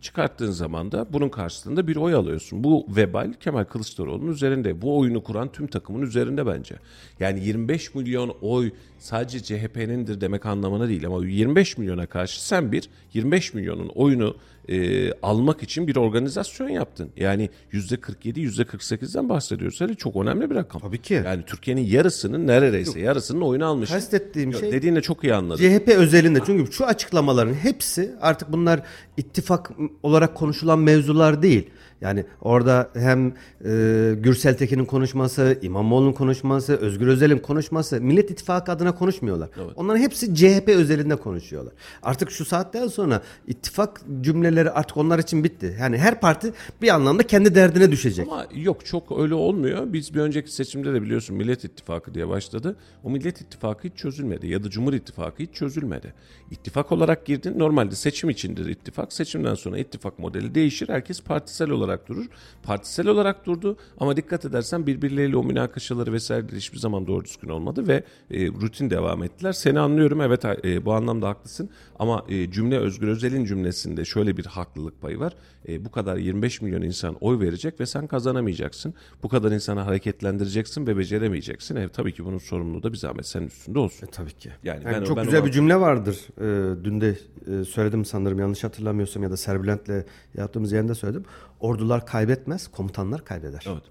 Çıkarttığın 0.00 0.50
zaman 0.50 0.92
da 0.92 1.06
bunun 1.12 1.28
karşılığında 1.28 1.86
bir 1.86 1.96
oy 1.96 2.14
alıyorsun. 2.14 2.64
Bu 2.64 2.86
vebal 2.88 3.32
Kemal 3.40 3.64
Kılıçdaroğlu'nun 3.64 4.32
üzerinde. 4.32 4.82
Bu 4.82 4.98
oyunu 4.98 5.22
kuran 5.22 5.52
tüm 5.52 5.66
takımın 5.66 6.02
üzerinde 6.02 6.46
bence. 6.46 6.74
Yani 7.20 7.44
25 7.44 7.94
milyon 7.94 8.36
oy 8.40 8.70
sadece 8.98 9.40
CHP'nindir 9.42 10.20
demek 10.20 10.46
anlamına 10.46 10.88
değil 10.88 11.06
ama 11.06 11.26
25 11.26 11.78
milyona 11.78 12.06
karşı 12.06 12.46
sen 12.46 12.72
bir 12.72 12.88
25 13.14 13.54
milyonun 13.54 13.88
oyunu 13.88 14.36
e, 14.68 15.12
almak 15.12 15.62
için 15.62 15.86
bir 15.86 15.96
organizasyon 15.96 16.68
yaptın. 16.68 17.10
Yani 17.16 17.50
%47 17.72 18.38
%48'den 18.38 19.28
bahsediyoruz. 19.28 19.80
Hani 19.80 19.96
çok 19.96 20.16
önemli 20.16 20.50
bir 20.50 20.54
rakam. 20.54 20.80
Tabii 20.80 21.02
ki. 21.02 21.22
Yani 21.24 21.42
Türkiye'nin 21.46 21.82
yarısının 21.82 22.46
neredeyse 22.46 23.00
yarısının 23.00 23.40
oyunu 23.40 23.66
almış. 23.66 23.90
Kastettiğim 23.90 24.50
Yok, 24.50 24.60
şey 24.60 24.72
Dediğini 24.72 25.02
çok 25.02 25.24
iyi 25.24 25.34
anladım. 25.34 25.78
CHP 25.78 25.88
özelinde 25.88 26.38
çünkü 26.46 26.72
şu 26.72 26.86
açıklamaların 26.86 27.54
hepsi 27.54 28.14
artık 28.20 28.52
bunlar 28.52 28.82
ittifak 29.16 29.70
olarak 30.02 30.34
konuşulan 30.34 30.78
mevzular 30.78 31.42
değil. 31.42 31.70
Yani 32.00 32.24
orada 32.40 32.90
hem 32.94 33.34
e, 33.64 34.14
Gürsel 34.18 34.56
Tekin'in 34.56 34.84
konuşması, 34.84 35.58
İmamoğlu'nun 35.62 36.12
konuşması, 36.12 36.76
Özgür 36.76 37.06
Özel'in 37.06 37.38
konuşması 37.38 38.00
Millet 38.00 38.30
İttifakı 38.30 38.72
adına 38.72 38.94
konuşmuyorlar. 38.94 39.48
Onların 39.76 40.00
hepsi 40.00 40.34
CHP 40.34 40.68
özelinde 40.68 41.16
konuşuyorlar. 41.16 41.74
Artık 42.02 42.30
şu 42.30 42.44
saatten 42.44 42.86
sonra 42.86 43.22
ittifak 43.46 44.00
cümleleri 44.20 44.70
artık 44.70 44.96
onlar 44.96 45.18
için 45.18 45.44
bitti. 45.44 45.76
Yani 45.80 45.98
her 45.98 46.20
parti 46.20 46.52
bir 46.82 46.88
anlamda 46.88 47.22
kendi 47.22 47.54
derdine 47.54 47.90
düşecek. 47.90 48.28
Ama 48.28 48.46
yok 48.54 48.86
çok 48.86 49.18
öyle 49.18 49.34
olmuyor. 49.34 49.92
Biz 49.92 50.14
bir 50.14 50.20
önceki 50.20 50.52
seçimde 50.52 50.94
de 50.94 51.02
biliyorsun 51.02 51.36
Millet 51.36 51.64
İttifakı 51.64 52.14
diye 52.14 52.28
başladı. 52.28 52.76
O 53.04 53.10
Millet 53.10 53.40
İttifakı 53.40 53.88
hiç 53.88 53.96
çözülmedi 53.96 54.48
ya 54.48 54.64
da 54.64 54.70
Cumhur 54.70 54.92
İttifakı 54.92 55.42
hiç 55.42 55.54
çözülmedi. 55.54 56.14
İttifak 56.50 56.92
olarak 56.92 57.26
girdin. 57.26 57.58
Normalde 57.58 57.94
seçim 57.94 58.30
içindir 58.30 58.66
ittifak. 58.66 59.12
Seçimden 59.12 59.54
sonra 59.54 59.78
ittifak 59.78 60.18
modeli 60.18 60.54
değişir. 60.54 60.88
Herkes 60.88 61.22
partisel 61.22 61.70
olarak 61.70 61.85
durur. 62.08 62.26
Partisel 62.62 63.06
olarak 63.08 63.46
durdu 63.46 63.76
ama 63.98 64.16
dikkat 64.16 64.44
edersen 64.44 64.86
birbirleriyle 64.86 65.36
o 65.36 65.44
münakaşaları 65.44 66.12
vesaireleri 66.12 66.56
hiçbir 66.56 66.78
zaman 66.78 67.06
doğru 67.06 67.24
düzgün 67.24 67.48
olmadı 67.48 67.88
ve 67.88 68.04
e, 68.30 68.46
rutin 68.46 68.90
devam 68.90 69.22
ettiler. 69.22 69.52
Seni 69.52 69.80
anlıyorum 69.80 70.20
evet 70.20 70.44
e, 70.44 70.84
bu 70.84 70.92
anlamda 70.92 71.28
haklısın 71.28 71.70
ama 71.98 72.24
e, 72.28 72.50
cümle 72.50 72.78
Özgür 72.78 73.08
Özel'in 73.08 73.44
cümlesinde 73.44 74.04
şöyle 74.04 74.36
bir 74.36 74.44
haklılık 74.46 75.00
payı 75.00 75.20
var. 75.20 75.32
E, 75.68 75.84
bu 75.84 75.90
kadar 75.90 76.16
25 76.16 76.60
milyon 76.62 76.82
insan 76.82 77.16
oy 77.20 77.40
verecek 77.40 77.80
ve 77.80 77.86
sen 77.86 78.06
kazanamayacaksın. 78.06 78.94
Bu 79.22 79.28
kadar 79.28 79.52
insanı 79.52 79.80
hareketlendireceksin 79.80 80.86
ve 80.86 80.98
beceremeyeceksin. 80.98 81.76
E, 81.76 81.88
tabii 81.88 82.12
ki 82.14 82.24
bunun 82.24 82.38
sorumluluğu 82.38 82.82
da 82.82 82.92
bir 82.92 82.98
zahmet 82.98 83.26
senin 83.26 83.46
üstünde 83.46 83.78
olsun. 83.78 84.08
Tabii 84.12 84.32
ki. 84.32 84.50
Yani 84.64 84.84
Yani 84.84 84.94
ben- 84.94 85.04
çok 85.04 85.16
ben 85.16 85.24
güzel 85.24 85.40
ona- 85.40 85.46
bir 85.46 85.52
cümle 85.52 85.80
vardır. 85.80 86.16
Ee, 86.40 86.84
dün 86.84 87.00
de 87.00 87.16
e, 87.60 87.64
söyledim 87.64 88.04
sanırım 88.04 88.38
yanlış 88.38 88.64
hatırlamıyorsam 88.64 89.22
ya 89.22 89.30
da 89.30 89.36
Serbülent'le 89.36 90.04
yaptığımız 90.34 90.72
yerinde 90.72 90.94
söyledim. 90.94 91.24
Ordular 91.60 92.06
kaybetmez, 92.06 92.68
komutanlar 92.68 93.24
kaybeder. 93.24 93.64
Evet. 93.68 93.82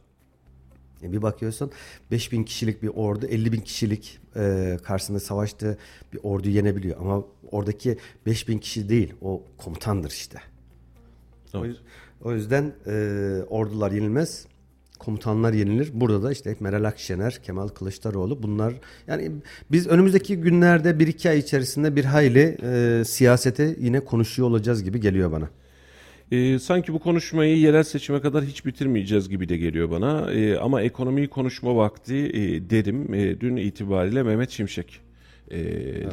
E, 1.04 1.12
bir 1.12 1.22
bakıyorsun 1.22 1.72
5000 2.12 2.44
kişilik 2.44 2.84
bir 2.84 2.88
ordu 2.88 3.26
50 3.26 3.52
bin 3.52 3.62
kişilik 3.62 4.20
e, 4.36 4.78
karşısında 4.84 5.20
savaştığı 5.20 5.78
bir 6.14 6.20
orduyu 6.24 6.56
yenebiliyor. 6.56 6.98
Ama 7.00 7.24
oradaki 7.52 7.98
5000 8.26 8.58
kişi 8.58 8.90
değil 8.90 9.14
o 9.22 9.44
komutandır 9.58 10.10
işte. 10.12 10.40
O, 11.54 11.66
yüz- 11.66 11.82
o 12.24 12.34
yüzden 12.34 12.74
e, 12.88 12.94
ordular 13.50 13.92
yenilmez. 13.92 14.46
Komutanlar 15.00 15.54
yenilir. 15.54 15.92
Burada 15.94 16.24
da 16.24 16.32
işte 16.32 16.56
Meral 16.60 16.84
Akşener, 16.84 17.40
Kemal 17.44 17.68
Kılıçdaroğlu 17.68 18.44
bunlar 18.44 18.74
yani 19.08 19.32
biz 19.72 19.88
önümüzdeki 19.88 20.38
günlerde 20.38 21.00
bir 21.00 21.08
iki 21.08 21.30
ay 21.30 21.40
içerisinde 21.40 21.96
bir 21.96 22.06
hayli 22.06 22.58
e, 22.64 23.04
siyasete 23.06 23.76
yine 23.80 24.00
konuşuyor 24.00 24.48
olacağız 24.48 24.84
gibi 24.84 25.00
geliyor 25.00 25.32
bana. 25.32 25.50
E, 26.32 26.60
sanki 26.60 26.94
bu 26.94 27.00
konuşmayı 27.00 27.58
yerel 27.58 27.84
seçime 27.84 28.22
kadar 28.22 28.44
hiç 28.44 28.66
bitirmeyeceğiz 28.66 29.30
gibi 29.30 29.50
de 29.50 29.58
geliyor 29.58 29.92
bana. 29.92 30.32
E, 30.32 30.58
ama 30.58 30.82
ekonomiyi 30.82 31.28
konuşma 31.28 31.76
vakti 31.76 32.16
e, 32.16 32.70
derim. 32.70 33.14
E, 33.14 33.40
dün 33.40 33.56
itibariyle 33.56 34.24
Mehmet 34.24 34.50
Şimşek 34.50 35.05
e, 35.52 35.60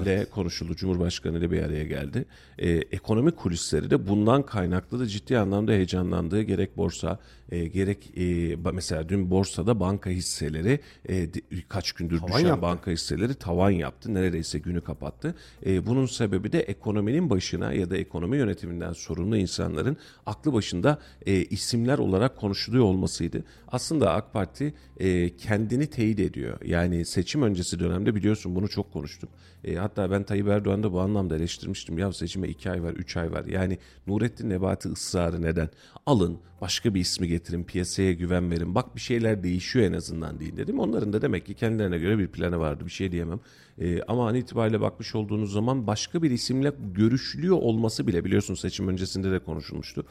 ile 0.03 0.27
konuşuldu. 0.31 0.77
Cumhurbaşkanı 0.77 1.39
ile 1.39 1.51
bir 1.51 1.63
araya 1.63 1.85
geldi. 1.85 2.25
E, 2.59 2.71
ekonomi 2.71 3.31
kulisleri 3.31 3.91
de 3.91 4.09
bundan 4.09 4.43
kaynaklı 4.43 5.01
da 5.01 5.07
ciddi 5.07 5.39
anlamda 5.39 5.73
heyecanlandığı 5.73 6.43
gerek 6.43 6.77
borsa 6.77 7.19
e, 7.51 7.67
gerek 7.67 8.19
e, 8.19 8.57
mesela 8.73 9.09
dün 9.09 9.31
borsada 9.31 9.81
banka 9.81 10.11
hisseleri 10.11 10.81
e, 11.09 11.29
kaç 11.69 11.93
gündür 11.93 12.19
Tavan 12.19 12.33
düşen 12.33 12.47
yaptı. 12.49 12.63
banka 12.63 12.91
hisseleri 12.91 13.35
tavan 13.35 13.71
yaptı. 13.71 14.15
Neredeyse 14.15 14.59
günü 14.59 14.81
kapattı. 14.81 15.35
E, 15.67 15.87
bunun 15.87 16.07
sebebi 16.07 16.53
de 16.53 16.61
ekonominin 16.61 17.31
başına 17.31 17.73
ya 17.73 17.91
da 17.91 17.97
ekonomi 17.97 18.37
yönetiminden 18.37 18.93
sorumlu 18.93 19.37
insanların 19.37 19.97
aklı 20.27 20.53
başında 20.53 20.99
e, 21.27 21.33
isimler 21.35 21.99
olarak 21.99 22.37
konuşuluyor 22.37 22.85
olmasıydı. 22.85 23.45
Aslında 23.69 24.13
AK 24.13 24.33
Parti 24.33 24.75
e, 25.01 25.37
kendini 25.37 25.87
teyit 25.87 26.21
ediyor. 26.21 26.59
Yani 26.65 27.05
seçim 27.05 27.43
öncesi 27.43 27.79
dönemde 27.79 28.15
biliyorsun 28.15 28.55
bunu 28.55 28.69
çok 28.69 28.93
konuştum. 29.23 29.29
E, 29.65 29.77
hatta 29.77 30.11
ben 30.11 30.23
Tayyip 30.23 30.49
Erdoğan'ı 30.49 30.83
da 30.83 30.93
bu 30.93 31.01
anlamda 31.01 31.37
eleştirmiştim. 31.37 31.99
Ya 31.99 32.13
seçime 32.13 32.49
iki 32.49 32.71
ay 32.71 32.83
var, 32.83 32.93
üç 32.93 33.17
ay 33.17 33.33
var. 33.33 33.45
Yani 33.45 33.79
Nurettin 34.07 34.51
Nebati 34.51 34.89
ısrarı 34.89 35.43
neden? 35.43 35.69
Alın 36.07 36.39
başka 36.61 36.95
bir 36.95 37.01
ismi 37.01 37.29
getirin, 37.29 37.65
piyasaya 37.65 38.13
güven 38.13 38.51
verin. 38.51 38.75
Bak 38.75 38.97
bir 38.97 39.01
şeyler 39.01 39.43
değişiyor 39.43 39.87
en 39.87 39.93
azından 39.93 40.41
deyin 40.41 40.57
dedim. 40.57 40.79
Onların 40.79 41.13
da 41.13 41.23
demek 41.23 41.47
ki 41.47 41.55
kendilerine 41.55 41.99
göre 41.99 42.19
bir 42.19 42.29
planı 42.29 42.59
vardı. 42.59 42.85
Bir 42.85 42.91
şey 42.91 43.13
diyemem. 43.13 43.41
E, 43.79 44.03
ama 44.03 44.29
an 44.29 44.35
itibariyle 44.35 44.81
bakmış 44.81 45.15
olduğunuz 45.15 45.53
zaman 45.53 45.87
başka 45.87 46.23
bir 46.23 46.31
isimle 46.31 46.73
görüşülüyor 46.95 47.57
olması 47.57 48.07
bile 48.07 48.25
biliyorsun 48.25 48.55
seçim 48.55 48.89
öncesinde 48.89 49.31
de 49.31 49.39
konuşulmuştu. 49.39 50.07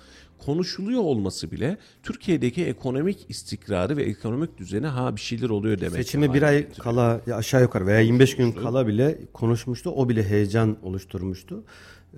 Konuşuluyor 0.46 1.02
olması 1.02 1.52
bile 1.52 1.78
Türkiye'deki 2.04 2.66
ekonomik 2.66 3.26
istikrarı 3.30 3.98
ve 3.98 4.04
ekonomik 4.04 4.58
düzeni 4.58 4.88
ha 4.88 5.16
bir 5.16 5.22
şeyler 5.22 5.50
oluyor 5.50 5.80
demek. 5.80 5.96
Seçime 5.96 6.34
bir 6.34 6.42
ay 6.42 6.58
getiriyor. 6.58 6.84
kala 6.84 7.22
ya 7.28 7.36
aşağı 7.36 7.62
yukarı 7.62 7.88
veya 7.88 8.00
25 8.00 8.36
gün 8.36 8.52
kala 8.52 8.88
bile 8.88 9.18
konuşmuştu. 9.34 9.90
O 9.90 10.10
bile 10.10 10.24
heyecan 10.24 10.78
oluşturmuştu. 10.84 11.64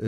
Ee, 0.02 0.06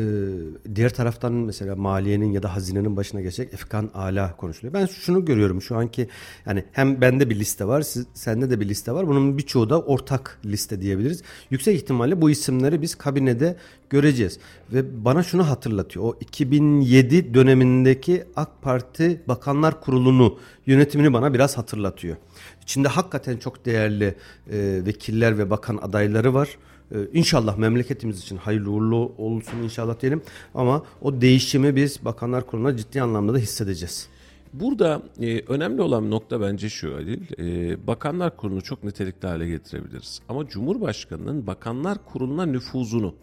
diğer 0.76 0.94
taraftan 0.94 1.34
mesela 1.34 1.76
maliyenin 1.76 2.32
ya 2.32 2.44
da 2.44 2.56
hazinenin 2.56 2.98
başına 2.98 3.22
geçecek 3.22 3.54
Efkan 3.54 3.90
Ala 3.94 4.38
konuşuluyor. 4.38 4.74
Ben 4.74 4.86
şunu 4.86 5.26
görüyorum 5.26 5.62
şu 5.62 5.76
anki 5.76 6.08
yani 6.46 6.66
hem 6.72 7.02
bende 7.02 7.30
bir 7.30 7.40
liste 7.40 7.68
var, 7.68 7.82
siz, 7.82 8.08
sende 8.14 8.50
de 8.50 8.60
bir 8.60 8.70
liste 8.70 8.92
var. 8.92 9.08
Bunun 9.08 9.38
birçoğu 9.38 9.70
da 9.70 9.82
ortak 9.82 10.40
liste 10.46 10.82
diyebiliriz. 10.82 11.22
Yüksek 11.50 11.76
ihtimalle 11.76 12.22
bu 12.22 12.30
isimleri 12.30 12.82
biz 12.82 12.96
kabinede 12.96 13.56
göreceğiz. 13.90 14.40
Ve 14.74 15.06
bana 15.06 15.24
şunu 15.24 15.50
hatırlatıyor. 15.50 16.06
O 16.06 16.18
2007 16.20 17.34
dönemindeki 17.34 18.24
AK 18.36 18.62
Parti 18.62 19.22
Bakanlar 19.28 19.82
Kurulu'nu 19.82 20.38
yönetimini 20.66 21.14
bana 21.14 21.34
biraz 21.34 21.58
hatırlatıyor. 21.58 22.18
İçinde 22.62 22.88
hakikaten 22.88 23.38
çok 23.38 23.66
değerli 23.66 24.16
e, 24.52 24.82
vekiller 24.86 25.38
ve 25.38 25.50
bakan 25.50 25.78
adayları 25.78 26.34
var. 26.34 26.58
E, 26.92 26.98
inşallah 27.14 27.58
memleketimiz 27.58 28.20
için 28.20 28.38
hayırlı 28.38 28.72
uğurlu 28.72 29.14
olsun 29.18 29.58
inşallah 29.64 30.02
diyelim. 30.02 30.22
Ama 30.56 30.84
o 31.02 31.22
değişimi 31.22 31.76
biz 31.76 32.06
Bakanlar 32.06 32.46
Kurulu'na 32.48 32.78
ciddi 32.78 33.02
anlamda 33.02 33.34
da 33.34 33.38
hissedeceğiz. 33.38 34.10
Burada 34.54 35.02
e, 35.22 35.40
önemli 35.40 35.82
olan 35.82 36.12
nokta 36.12 36.42
bence 36.42 36.70
şu 36.70 36.94
Halil. 36.94 37.22
E, 37.40 37.88
Bakanlar 37.88 38.38
Kurulu'nu 38.38 38.62
çok 38.62 38.84
nitelikli 38.84 39.28
hale 39.28 39.48
getirebiliriz. 39.48 40.22
Ama 40.30 40.48
Cumhurbaşkanı'nın 40.48 41.48
Bakanlar 41.48 42.06
Kurulu'na 42.06 42.46
nüfuzunu 42.46 43.16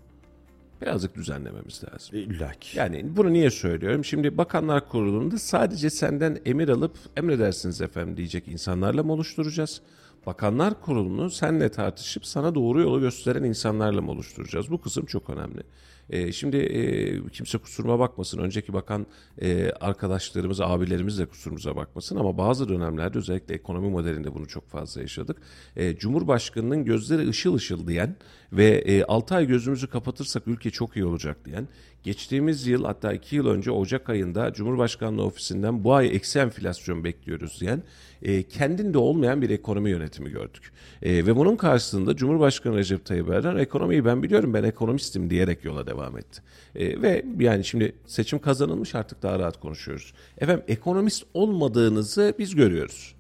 birazcık 0.83 1.15
düzenlememiz 1.15 1.83
lazım. 1.85 2.19
İlla 2.19 2.53
ki. 2.53 2.79
Yani 2.79 3.17
bunu 3.17 3.33
niye 3.33 3.51
söylüyorum? 3.51 4.05
Şimdi 4.05 4.39
Bakanlar 4.39 4.89
Kurulu'nda 4.89 5.39
sadece 5.39 5.91
senden 5.91 6.39
emir 6.47 6.69
alıp 6.69 6.97
emredersiniz 7.17 7.81
efendim 7.81 8.17
diyecek 8.17 8.49
insanlarla 8.49 9.03
mı 9.03 9.13
oluşturacağız? 9.13 9.81
Bakanlar 10.27 10.81
Kurulu'nu 10.81 11.31
senle 11.31 11.69
tartışıp 11.69 12.27
sana 12.27 12.55
doğru 12.55 12.81
yolu 12.81 13.01
gösteren 13.01 13.43
insanlarla 13.43 14.01
mı 14.01 14.11
oluşturacağız? 14.11 14.71
Bu 14.71 14.81
kısım 14.81 15.07
çok 15.07 15.31
önemli. 15.31 15.63
E, 16.11 16.33
şimdi 16.33 16.57
e, 16.57 17.29
kimse 17.29 17.59
kusuruma 17.59 17.99
bakmasın. 17.99 18.39
Önceki 18.39 18.73
bakan 18.73 19.07
e, 19.41 19.71
arkadaşlarımız, 19.71 20.61
abilerimiz 20.61 21.19
de 21.19 21.27
kusurumuza 21.27 21.77
bakmasın. 21.77 22.17
Ama 22.17 22.39
bazı 22.39 22.69
dönemlerde 22.69 23.19
özellikle 23.19 23.55
ekonomi 23.55 23.89
modelinde 23.89 24.35
bunu 24.35 24.47
çok 24.49 24.69
fazla 24.69 25.01
yaşadık. 25.01 25.37
E, 25.77 25.97
Cumhurbaşkanının 25.97 26.85
gözleri 26.85 27.29
ışıl 27.29 27.55
ışıl 27.55 27.87
diyen 27.87 28.17
ve 28.53 28.69
e, 28.69 29.05
6 29.05 29.35
ay 29.35 29.47
gözümüzü 29.47 29.87
kapatırsak 29.87 30.49
ülke 30.49 30.71
çok 30.71 30.97
iyi 30.97 31.05
olacak 31.05 31.37
diyen 31.45 31.69
Geçtiğimiz 32.03 32.67
yıl 32.67 32.85
hatta 32.85 33.13
2 33.13 33.37
yıl 33.37 33.47
önce 33.47 33.71
Ocak 33.71 34.11
ayında 34.11 34.53
Cumhurbaşkanlığı 34.53 35.25
ofisinden 35.25 35.85
bu 35.85 35.95
ay 35.95 36.17
eksi 36.17 36.39
enflasyon 36.39 37.05
bekliyoruz 37.05 37.61
diyen 37.61 37.83
e, 38.23 38.43
kendinde 38.43 38.99
olmayan 38.99 39.43
bir 39.43 39.51
ekonomi 39.51 39.91
yönetimi 39.91 40.31
gördük. 40.31 40.73
E, 41.03 41.27
ve 41.27 41.37
bunun 41.37 41.57
karşısında 41.57 42.17
Cumhurbaşkanı 42.17 42.77
Recep 42.77 43.05
Tayyip 43.05 43.31
Erdoğan 43.31 43.59
ekonomiyi 43.59 44.05
ben 44.05 44.23
biliyorum 44.23 44.55
ben 44.55 44.65
ekonomistim 44.65 45.31
diyerek 45.31 45.65
yola 45.65 45.87
devam 45.87 46.19
etti. 46.19 46.43
E, 46.75 47.03
ve 47.03 47.25
yani 47.39 47.65
şimdi 47.65 47.93
seçim 48.07 48.39
kazanılmış 48.39 48.95
artık 48.95 49.23
daha 49.23 49.39
rahat 49.39 49.61
konuşuyoruz. 49.61 50.13
Efendim 50.39 50.65
ekonomist 50.69 51.25
olmadığınızı 51.35 52.35
biz 52.39 52.55
görüyoruz. 52.55 53.15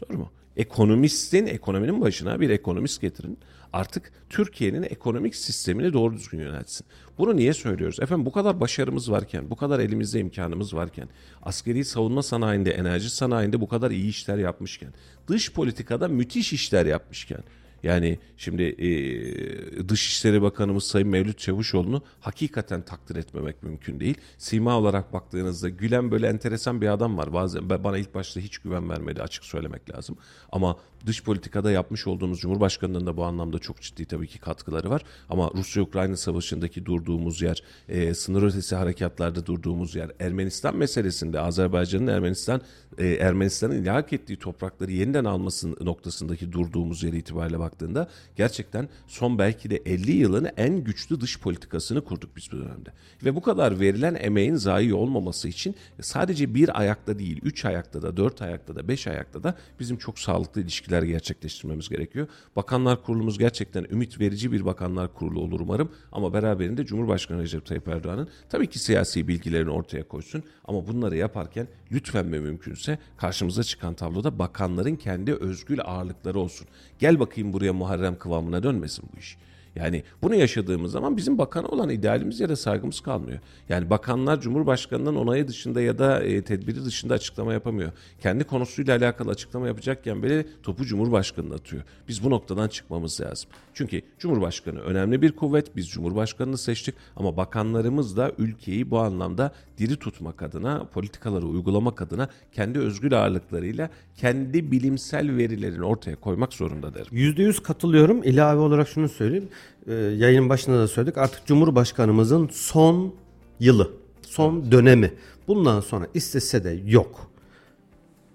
Doğru 0.00 0.18
mu? 0.18 0.30
Ekonomistin, 0.56 1.46
ekonominin 1.46 2.00
başına 2.00 2.40
bir 2.40 2.50
ekonomist 2.50 3.00
getirin. 3.00 3.38
Artık 3.72 4.12
Türkiye'nin 4.30 4.82
ekonomik 4.82 5.36
sistemini 5.36 5.92
doğru 5.92 6.14
düzgün 6.14 6.38
yönetsin. 6.38 6.86
Bunu 7.18 7.36
niye 7.36 7.54
söylüyoruz? 7.54 8.00
Efendim 8.00 8.26
bu 8.26 8.32
kadar 8.32 8.60
başarımız 8.60 9.10
varken, 9.10 9.50
bu 9.50 9.56
kadar 9.56 9.80
elimizde 9.80 10.20
imkanımız 10.20 10.74
varken, 10.74 11.08
askeri 11.42 11.84
savunma 11.84 12.22
sanayinde, 12.22 12.70
enerji 12.70 13.10
sanayinde 13.10 13.60
bu 13.60 13.68
kadar 13.68 13.90
iyi 13.90 14.08
işler 14.08 14.38
yapmışken, 14.38 14.88
dış 15.28 15.52
politikada 15.52 16.08
müthiş 16.08 16.52
işler 16.52 16.86
yapmışken, 16.86 17.40
yani 17.84 18.18
şimdi 18.36 18.62
e, 18.62 19.88
Dışişleri 19.88 20.42
Bakanımız 20.42 20.84
Sayın 20.84 21.08
Mevlüt 21.08 21.38
Çavuşoğlu'nu 21.38 22.02
hakikaten 22.20 22.82
takdir 22.82 23.16
etmemek 23.16 23.62
mümkün 23.62 24.00
değil. 24.00 24.16
Sima 24.38 24.78
olarak 24.78 25.12
baktığınızda 25.12 25.68
gülen 25.68 26.10
böyle 26.10 26.28
enteresan 26.28 26.80
bir 26.80 26.88
adam 26.88 27.18
var. 27.18 27.32
Bazen 27.32 27.70
bana 27.70 27.98
ilk 27.98 28.14
başta 28.14 28.40
hiç 28.40 28.58
güven 28.58 28.90
vermedi 28.90 29.22
açık 29.22 29.44
söylemek 29.44 29.94
lazım. 29.94 30.16
Ama 30.52 30.76
dış 31.06 31.24
politikada 31.24 31.70
yapmış 31.70 32.06
olduğumuz 32.06 32.40
Cumhurbaşkanı'nın 32.40 33.06
da 33.06 33.16
bu 33.16 33.24
anlamda 33.24 33.58
çok 33.58 33.80
ciddi 33.80 34.04
tabii 34.04 34.26
ki 34.26 34.38
katkıları 34.38 34.90
var. 34.90 35.02
Ama 35.28 35.50
Rusya-Ukrayna 35.54 36.16
savaşındaki 36.16 36.86
durduğumuz 36.86 37.42
yer, 37.42 37.62
e, 37.88 38.14
sınır 38.14 38.42
ötesi 38.42 38.76
harekatlarda 38.76 39.46
durduğumuz 39.46 39.94
yer, 39.94 40.10
Ermenistan 40.20 40.76
meselesinde 40.76 41.40
Azerbaycan'ın 41.40 42.06
Ermenistan 42.06 42.60
e, 42.98 43.08
Ermenistan'ın 43.08 43.82
ilhak 43.82 44.12
ettiği 44.12 44.38
toprakları 44.38 44.92
yeniden 44.92 45.24
alması 45.24 45.84
noktasındaki 45.84 46.52
durduğumuz 46.52 47.02
yer 47.02 47.12
itibariyle 47.12 47.58
baktığında 47.74 48.08
gerçekten 48.36 48.88
son 49.06 49.38
belki 49.38 49.70
de 49.70 49.76
50 49.76 50.12
yılın 50.12 50.48
en 50.56 50.84
güçlü 50.84 51.20
dış 51.20 51.40
politikasını 51.40 52.04
kurduk 52.04 52.36
biz 52.36 52.48
bu 52.52 52.56
dönemde. 52.56 52.90
Ve 53.24 53.34
bu 53.34 53.42
kadar 53.42 53.80
verilen 53.80 54.16
emeğin 54.20 54.56
zayi 54.56 54.94
olmaması 54.94 55.48
için 55.48 55.74
sadece 56.00 56.54
bir 56.54 56.80
ayakta 56.80 57.18
değil, 57.18 57.40
üç 57.42 57.64
ayakta 57.64 58.02
da, 58.02 58.16
dört 58.16 58.42
ayakta 58.42 58.76
da, 58.76 58.88
beş 58.88 59.06
ayakta 59.06 59.42
da 59.42 59.54
bizim 59.80 59.96
çok 59.96 60.18
sağlıklı 60.18 60.60
ilişkiler 60.60 61.02
gerçekleştirmemiz 61.02 61.88
gerekiyor. 61.88 62.28
Bakanlar 62.56 63.02
Kurulumuz 63.02 63.38
gerçekten 63.38 63.86
ümit 63.90 64.20
verici 64.20 64.52
bir 64.52 64.64
bakanlar 64.64 65.14
kurulu 65.14 65.40
olur 65.40 65.60
umarım. 65.60 65.90
Ama 66.12 66.32
beraberinde 66.32 66.84
Cumhurbaşkanı 66.84 67.42
Recep 67.42 67.66
Tayyip 67.66 67.88
Erdoğan'ın 67.88 68.28
tabii 68.48 68.66
ki 68.66 68.78
siyasi 68.78 69.28
bilgilerini 69.28 69.70
ortaya 69.70 70.08
koysun. 70.08 70.42
Ama 70.64 70.86
bunları 70.86 71.16
yaparken 71.16 71.68
lütfen 71.94 72.32
ve 72.32 72.40
mümkünse 72.40 72.98
karşımıza 73.16 73.62
çıkan 73.62 73.94
tabloda 73.94 74.38
bakanların 74.38 74.96
kendi 74.96 75.34
özgül 75.34 75.80
ağırlıkları 75.84 76.38
olsun. 76.38 76.66
Gel 76.98 77.20
bakayım 77.20 77.52
buraya 77.52 77.72
Muharrem 77.72 78.18
kıvamına 78.18 78.62
dönmesin 78.62 79.04
bu 79.14 79.18
iş. 79.18 79.36
Yani 79.76 80.02
bunu 80.22 80.34
yaşadığımız 80.34 80.92
zaman 80.92 81.16
bizim 81.16 81.38
bakana 81.38 81.66
olan 81.66 81.88
idealimiz 81.88 82.40
ya 82.40 82.48
da 82.48 82.56
saygımız 82.56 83.00
kalmıyor. 83.00 83.38
Yani 83.68 83.90
bakanlar 83.90 84.40
Cumhurbaşkanı'nın 84.40 85.16
onayı 85.16 85.48
dışında 85.48 85.80
ya 85.80 85.98
da 85.98 86.22
e, 86.22 86.42
tedbiri 86.42 86.84
dışında 86.84 87.14
açıklama 87.14 87.52
yapamıyor. 87.52 87.92
Kendi 88.20 88.44
konusuyla 88.44 88.96
alakalı 88.96 89.30
açıklama 89.30 89.66
yapacakken 89.66 90.22
bile 90.22 90.46
topu 90.62 90.84
Cumhurbaşkanı'na 90.84 91.54
atıyor. 91.54 91.82
Biz 92.08 92.24
bu 92.24 92.30
noktadan 92.30 92.68
çıkmamız 92.68 93.20
lazım. 93.20 93.50
Çünkü 93.74 94.02
Cumhurbaşkanı 94.18 94.80
önemli 94.80 95.22
bir 95.22 95.32
kuvvet. 95.32 95.76
Biz 95.76 95.88
Cumhurbaşkanı'nı 95.88 96.58
seçtik 96.58 96.94
ama 97.16 97.36
bakanlarımız 97.36 98.16
da 98.16 98.32
ülkeyi 98.38 98.90
bu 98.90 98.98
anlamda 98.98 99.52
diri 99.78 99.96
tutmak 99.96 100.42
adına, 100.42 100.84
politikaları 100.84 101.46
uygulamak 101.46 102.02
adına 102.02 102.28
kendi 102.52 102.78
özgür 102.78 103.12
ağırlıklarıyla 103.12 103.90
kendi 104.16 104.72
bilimsel 104.72 105.36
verilerini 105.36 105.84
ortaya 105.84 106.16
koymak 106.16 106.52
zorunda 106.52 106.94
derim. 106.94 107.06
%100 107.12 107.62
katılıyorum. 107.62 108.22
İlave 108.22 108.60
olarak 108.60 108.88
şunu 108.88 109.08
söyleyeyim. 109.08 109.48
Ee, 109.86 109.92
yayının 109.94 110.48
başında 110.48 110.78
da 110.78 110.88
söyledik. 110.88 111.18
Artık 111.18 111.46
Cumhurbaşkanımızın 111.46 112.48
son 112.52 113.14
yılı, 113.60 113.90
son 114.22 114.72
dönemi. 114.72 115.12
Bundan 115.48 115.80
sonra 115.80 116.06
istese 116.14 116.64
de 116.64 116.80
yok. 116.86 117.30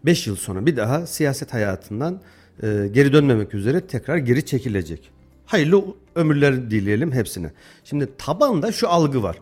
5 0.05 0.27
yıl 0.27 0.35
sonra 0.35 0.65
bir 0.65 0.77
daha 0.77 1.07
siyaset 1.07 1.53
hayatından 1.53 2.21
e, 2.63 2.89
geri 2.91 3.13
dönmemek 3.13 3.53
üzere 3.53 3.87
tekrar 3.87 4.17
geri 4.17 4.45
çekilecek. 4.45 5.11
Hayırlı 5.45 5.83
ömürler 6.15 6.71
dileyelim 6.71 7.11
hepsine. 7.11 7.51
Şimdi 7.83 8.09
tabanda 8.17 8.71
şu 8.71 8.89
algı 8.89 9.23
var. 9.23 9.37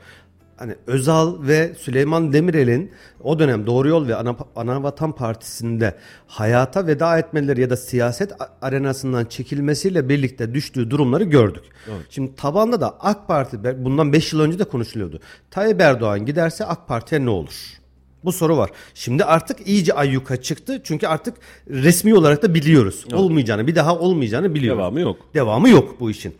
Hani 0.57 0.75
Özal 0.87 1.47
ve 1.47 1.75
Süleyman 1.79 2.33
Demirel'in 2.33 2.91
o 3.23 3.39
dönem 3.39 3.67
Doğru 3.67 3.87
Yol 3.87 4.07
ve 4.07 4.15
Ana, 4.15 4.35
Anavatan 4.55 5.11
Partisi'nde 5.11 5.95
hayata 6.27 6.87
veda 6.87 7.19
etmeleri 7.19 7.61
ya 7.61 7.69
da 7.69 7.77
siyaset 7.77 8.31
arenasından 8.61 9.25
çekilmesiyle 9.25 10.09
birlikte 10.09 10.53
düştüğü 10.53 10.89
durumları 10.89 11.23
gördük. 11.23 11.63
Evet. 11.87 12.05
Şimdi 12.09 12.35
tabanda 12.35 12.81
da 12.81 12.97
AK 12.99 13.27
Parti 13.27 13.85
bundan 13.85 14.13
5 14.13 14.33
yıl 14.33 14.39
önce 14.39 14.59
de 14.59 14.63
konuşuluyordu. 14.63 15.19
Tayyip 15.51 15.81
Erdoğan 15.81 16.25
giderse 16.25 16.65
AK 16.65 16.87
Parti'ye 16.87 17.25
ne 17.25 17.29
olur? 17.29 17.77
Bu 18.23 18.31
soru 18.31 18.57
var. 18.57 18.69
Şimdi 18.93 19.23
artık 19.23 19.67
iyice 19.67 19.93
ayyuka 19.93 20.41
çıktı. 20.41 20.81
Çünkü 20.83 21.07
artık 21.07 21.37
resmi 21.69 22.15
olarak 22.15 22.43
da 22.43 22.53
biliyoruz. 22.53 23.03
Evet. 23.03 23.19
Olmayacağını, 23.19 23.67
bir 23.67 23.75
daha 23.75 23.99
olmayacağını 23.99 24.53
biliyoruz. 24.53 24.79
Devamı 24.79 24.99
yok. 24.99 25.17
Devamı 25.33 25.69
yok 25.69 25.99
bu 25.99 26.11
işin. 26.11 26.35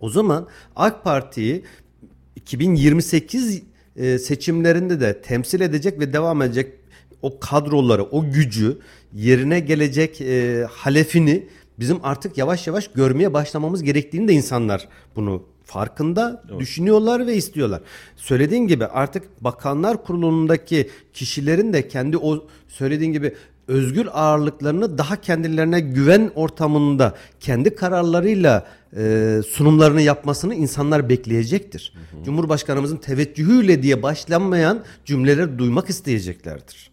O 0.00 0.08
zaman 0.08 0.46
AK 0.76 1.04
Parti'yi 1.04 1.64
2028 2.36 3.62
e, 3.96 4.18
seçimlerinde 4.18 5.00
de 5.00 5.22
temsil 5.22 5.60
edecek 5.60 6.00
ve 6.00 6.12
devam 6.12 6.42
edecek 6.42 6.72
o 7.22 7.40
kadroları, 7.40 8.04
o 8.04 8.30
gücü 8.30 8.78
yerine 9.14 9.60
gelecek 9.60 10.20
e, 10.20 10.66
halefini 10.70 11.46
bizim 11.78 11.98
artık 12.02 12.38
yavaş 12.38 12.66
yavaş 12.66 12.88
görmeye 12.88 13.32
başlamamız 13.32 13.82
gerektiğini 13.82 14.28
de 14.28 14.32
insanlar 14.32 14.88
bunu 15.16 15.42
farkında 15.64 16.42
evet. 16.50 16.60
düşünüyorlar 16.60 17.26
ve 17.26 17.34
istiyorlar. 17.34 17.82
Söylediğin 18.16 18.66
gibi 18.66 18.86
artık 18.86 19.44
bakanlar 19.44 20.04
kurulundaki 20.04 20.90
kişilerin 21.12 21.72
de 21.72 21.88
kendi 21.88 22.18
o 22.18 22.46
söylediğin 22.68 23.12
gibi 23.12 23.34
özgür 23.68 24.08
ağırlıklarını 24.12 24.98
daha 24.98 25.20
kendilerine 25.20 25.80
güven 25.80 26.30
ortamında 26.34 27.14
kendi 27.40 27.74
kararlarıyla 27.74 28.66
e, 28.96 29.40
sunumlarını 29.48 30.02
yapmasını 30.02 30.54
insanlar 30.54 31.08
bekleyecektir. 31.08 31.92
Hı 31.94 32.18
hı. 32.18 32.24
Cumhurbaşkanımızın 32.24 32.96
teveccühüyle 32.96 33.82
diye 33.82 34.02
başlanmayan 34.02 34.84
cümleleri 35.04 35.58
duymak 35.58 35.90
isteyeceklerdir. 35.90 36.90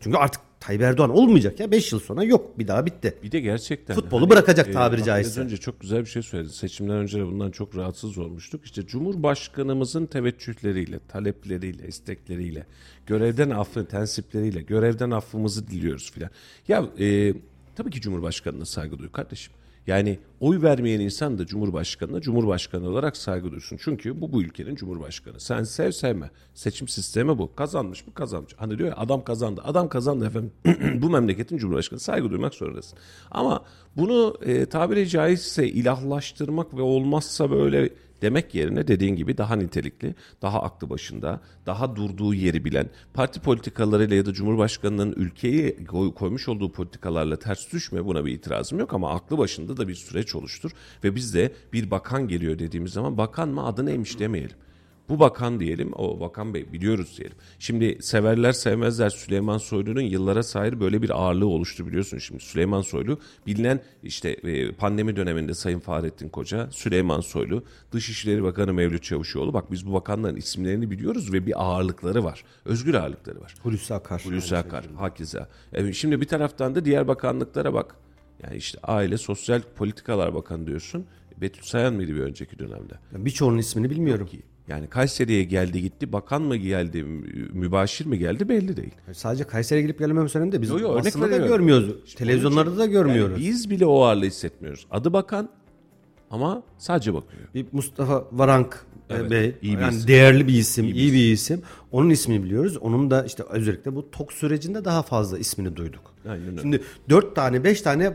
Çünkü 0.00 0.16
artık 0.16 0.40
Tayyip 0.62 0.82
Erdoğan 0.82 1.10
olmayacak 1.10 1.60
ya 1.60 1.70
5 1.70 1.92
yıl 1.92 2.00
sonra 2.00 2.24
yok 2.24 2.58
bir 2.58 2.68
daha 2.68 2.86
bitti. 2.86 3.14
Bir 3.22 3.32
de 3.32 3.40
gerçekten 3.40 3.94
futbolu 3.94 4.20
hani, 4.20 4.30
bırakacak 4.30 4.68
e, 4.68 4.72
tabiri 4.72 5.04
caizse. 5.04 5.40
önce 5.40 5.56
çok 5.56 5.80
güzel 5.80 6.00
bir 6.00 6.06
şey 6.06 6.22
söyledi. 6.22 6.52
Seçimden 6.52 6.96
önce 6.96 7.18
de 7.18 7.26
bundan 7.26 7.50
çok 7.50 7.76
rahatsız 7.76 8.18
olmuştuk. 8.18 8.64
İşte 8.64 8.86
Cumhurbaşkanımızın 8.86 10.06
teveccühleriyle, 10.06 10.98
talepleriyle, 11.08 11.88
istekleriyle, 11.88 12.66
görevden 13.06 13.50
affı, 13.50 13.86
tensipleriyle, 13.86 14.62
görevden 14.62 15.10
affımızı 15.10 15.68
diliyoruz 15.68 16.12
filan. 16.12 16.30
Ya 16.68 16.86
e, 16.98 17.34
tabii 17.76 17.90
ki 17.90 18.00
Cumhurbaşkanına 18.00 18.64
saygı 18.64 18.98
duyuyor 18.98 19.12
kardeşim. 19.12 19.52
Yani 19.86 20.18
oy 20.40 20.62
vermeyen 20.62 21.00
insan 21.00 21.38
da 21.38 21.46
Cumhurbaşkanı'na 21.46 22.20
Cumhurbaşkanı 22.20 22.88
olarak 22.88 23.16
saygı 23.16 23.50
duysun. 23.50 23.78
Çünkü 23.82 24.20
bu 24.20 24.32
bu 24.32 24.42
ülkenin 24.42 24.74
Cumhurbaşkanı. 24.74 25.40
Sen 25.40 25.62
sev 25.62 25.90
sevme. 25.90 26.30
Seçim 26.54 26.88
sistemi 26.88 27.38
bu. 27.38 27.54
Kazanmış 27.54 28.06
mı 28.06 28.14
kazanmış. 28.14 28.54
Hani 28.56 28.78
diyor 28.78 28.88
ya 28.88 28.96
adam 28.96 29.24
kazandı. 29.24 29.60
Adam 29.64 29.88
kazandı 29.88 30.26
efendim. 30.26 30.52
bu 31.02 31.10
memleketin 31.10 31.58
Cumhurbaşkanı. 31.58 32.00
Saygı 32.00 32.30
duymak 32.30 32.54
zorundasın. 32.54 32.98
Ama 33.30 33.64
bunu 33.96 34.36
e, 34.42 34.66
tabiri 34.66 35.08
caizse 35.08 35.68
ilahlaştırmak 35.68 36.76
ve 36.76 36.82
olmazsa 36.82 37.50
böyle 37.50 37.90
demek 38.22 38.54
yerine 38.54 38.88
dediğin 38.88 39.16
gibi 39.16 39.38
daha 39.38 39.56
nitelikli, 39.56 40.14
daha 40.42 40.62
aklı 40.62 40.90
başında, 40.90 41.40
daha 41.66 41.96
durduğu 41.96 42.34
yeri 42.34 42.64
bilen, 42.64 42.90
parti 43.14 43.40
politikalarıyla 43.40 44.16
ya 44.16 44.26
da 44.26 44.32
Cumhurbaşkanı'nın 44.32 45.12
ülkeyi 45.12 45.76
koymuş 46.14 46.48
olduğu 46.48 46.72
politikalarla 46.72 47.38
ters 47.38 47.72
düşme 47.72 48.04
buna 48.04 48.24
bir 48.24 48.32
itirazım 48.32 48.78
yok 48.78 48.94
ama 48.94 49.10
aklı 49.10 49.38
başında 49.38 49.76
da 49.76 49.88
bir 49.88 49.94
süreç 49.94 50.34
oluştur 50.34 50.70
ve 51.04 51.14
biz 51.14 51.34
de 51.34 51.52
bir 51.72 51.90
bakan 51.90 52.28
geliyor 52.28 52.58
dediğimiz 52.58 52.92
zaman 52.92 53.18
bakan 53.18 53.48
mı 53.48 53.66
adı 53.66 53.86
neymiş 53.86 54.18
demeyelim. 54.18 54.56
Bu 55.08 55.18
bakan 55.20 55.60
diyelim, 55.60 55.92
o 55.96 56.20
bakan 56.20 56.54
bey 56.54 56.72
biliyoruz 56.72 57.18
diyelim. 57.18 57.36
Şimdi 57.58 57.98
severler 58.02 58.52
sevmezler 58.52 59.10
Süleyman 59.10 59.58
Soylu'nun 59.58 60.00
yıllara 60.00 60.42
sahip 60.42 60.80
böyle 60.80 61.02
bir 61.02 61.10
ağırlığı 61.10 61.46
oluştu 61.46 61.86
biliyorsun 61.86 62.18
şimdi. 62.18 62.42
Süleyman 62.42 62.80
Soylu 62.80 63.18
bilinen 63.46 63.80
işte 64.02 64.30
e, 64.30 64.72
pandemi 64.72 65.16
döneminde 65.16 65.54
Sayın 65.54 65.80
Fahrettin 65.80 66.28
Koca, 66.28 66.70
Süleyman 66.70 67.20
Soylu, 67.20 67.64
Dışişleri 67.92 68.42
Bakanı 68.42 68.72
Mevlüt 68.74 69.02
Çavuşoğlu. 69.02 69.54
Bak 69.54 69.72
biz 69.72 69.86
bu 69.86 69.92
bakanların 69.92 70.36
isimlerini 70.36 70.90
biliyoruz 70.90 71.32
ve 71.32 71.46
bir 71.46 71.62
ağırlıkları 71.62 72.24
var. 72.24 72.44
Özgür 72.64 72.94
ağırlıkları 72.94 73.40
var. 73.40 73.54
Hulusi 73.62 73.94
Akar. 73.94 74.24
Hulusi 74.24 74.56
Akar, 74.56 74.84
Hakiza. 74.98 75.48
Evet, 75.72 75.94
şimdi 75.94 76.20
bir 76.20 76.26
taraftan 76.28 76.74
da 76.74 76.84
diğer 76.84 77.08
bakanlıklara 77.08 77.74
bak. 77.74 77.96
Yani 78.42 78.56
işte 78.56 78.78
Aile 78.82 79.18
Sosyal 79.18 79.62
Politikalar 79.76 80.34
Bakanı 80.34 80.66
diyorsun. 80.66 81.06
Betül 81.40 81.62
Sayan 81.62 81.94
mıydı 81.94 82.14
bir 82.14 82.20
önceki 82.20 82.58
dönemde? 82.58 82.94
Birçoğunun 83.12 83.58
ismini 83.58 83.90
bilmiyorum. 83.90 84.26
Ki 84.26 84.42
yani 84.68 84.86
Kayseri'ye 84.86 85.44
geldi 85.44 85.82
gitti, 85.82 86.12
bakan 86.12 86.42
mı 86.42 86.56
geldi, 86.56 87.04
mü- 87.04 87.48
mübaşir 87.52 88.06
mi 88.06 88.18
geldi 88.18 88.48
belli 88.48 88.76
değil. 88.76 88.94
Sadece 89.12 89.44
Kayseri'ye 89.44 89.82
gelip 89.82 89.98
gelememesi 89.98 90.38
önemli 90.38 90.52
değil. 90.52 90.62
Biz 90.62 90.70
Yo, 90.70 90.78
yo, 90.78 90.92
örnek 90.92 91.04
basında 91.04 91.30
da 91.30 91.36
görmüyoruz. 91.36 92.14
Televizyonlarda 92.14 92.78
da 92.78 92.86
görmüyoruz. 92.86 93.40
Yani 93.42 93.50
biz 93.50 93.70
bile 93.70 93.86
o 93.86 94.02
ağırlığı 94.02 94.24
hissetmiyoruz. 94.24 94.86
Adı 94.90 95.12
bakan 95.12 95.48
ama 96.30 96.62
sadece 96.78 97.14
bakıyor. 97.14 97.42
Bir 97.54 97.66
Mustafa 97.72 98.24
Varank 98.32 98.86
e, 99.10 99.14
Evet, 99.14 99.30
Bey, 99.30 99.54
iyi 99.62 99.76
bir 99.76 99.82
yani 99.82 99.94
isim. 99.94 100.08
değerli 100.08 100.48
bir 100.48 100.52
isim, 100.54 100.84
İyi 100.84 100.94
bir 100.94 100.98
iyi 100.98 101.12
bir 101.12 101.32
isim. 101.32 101.62
Onun 101.92 102.10
ismini 102.10 102.44
biliyoruz. 102.44 102.76
Onun 102.76 103.10
da 103.10 103.24
işte 103.24 103.42
özellikle 103.50 103.94
bu 103.94 104.10
TOK 104.10 104.32
sürecinde 104.32 104.84
daha 104.84 105.02
fazla 105.02 105.38
ismini 105.38 105.76
duyduk. 105.76 106.14
Aynen 106.28 106.48
öyle. 106.48 106.60
Şimdi 106.60 106.82
4 107.08 107.36
tane, 107.36 107.64
5 107.64 107.82
tane, 107.82 108.12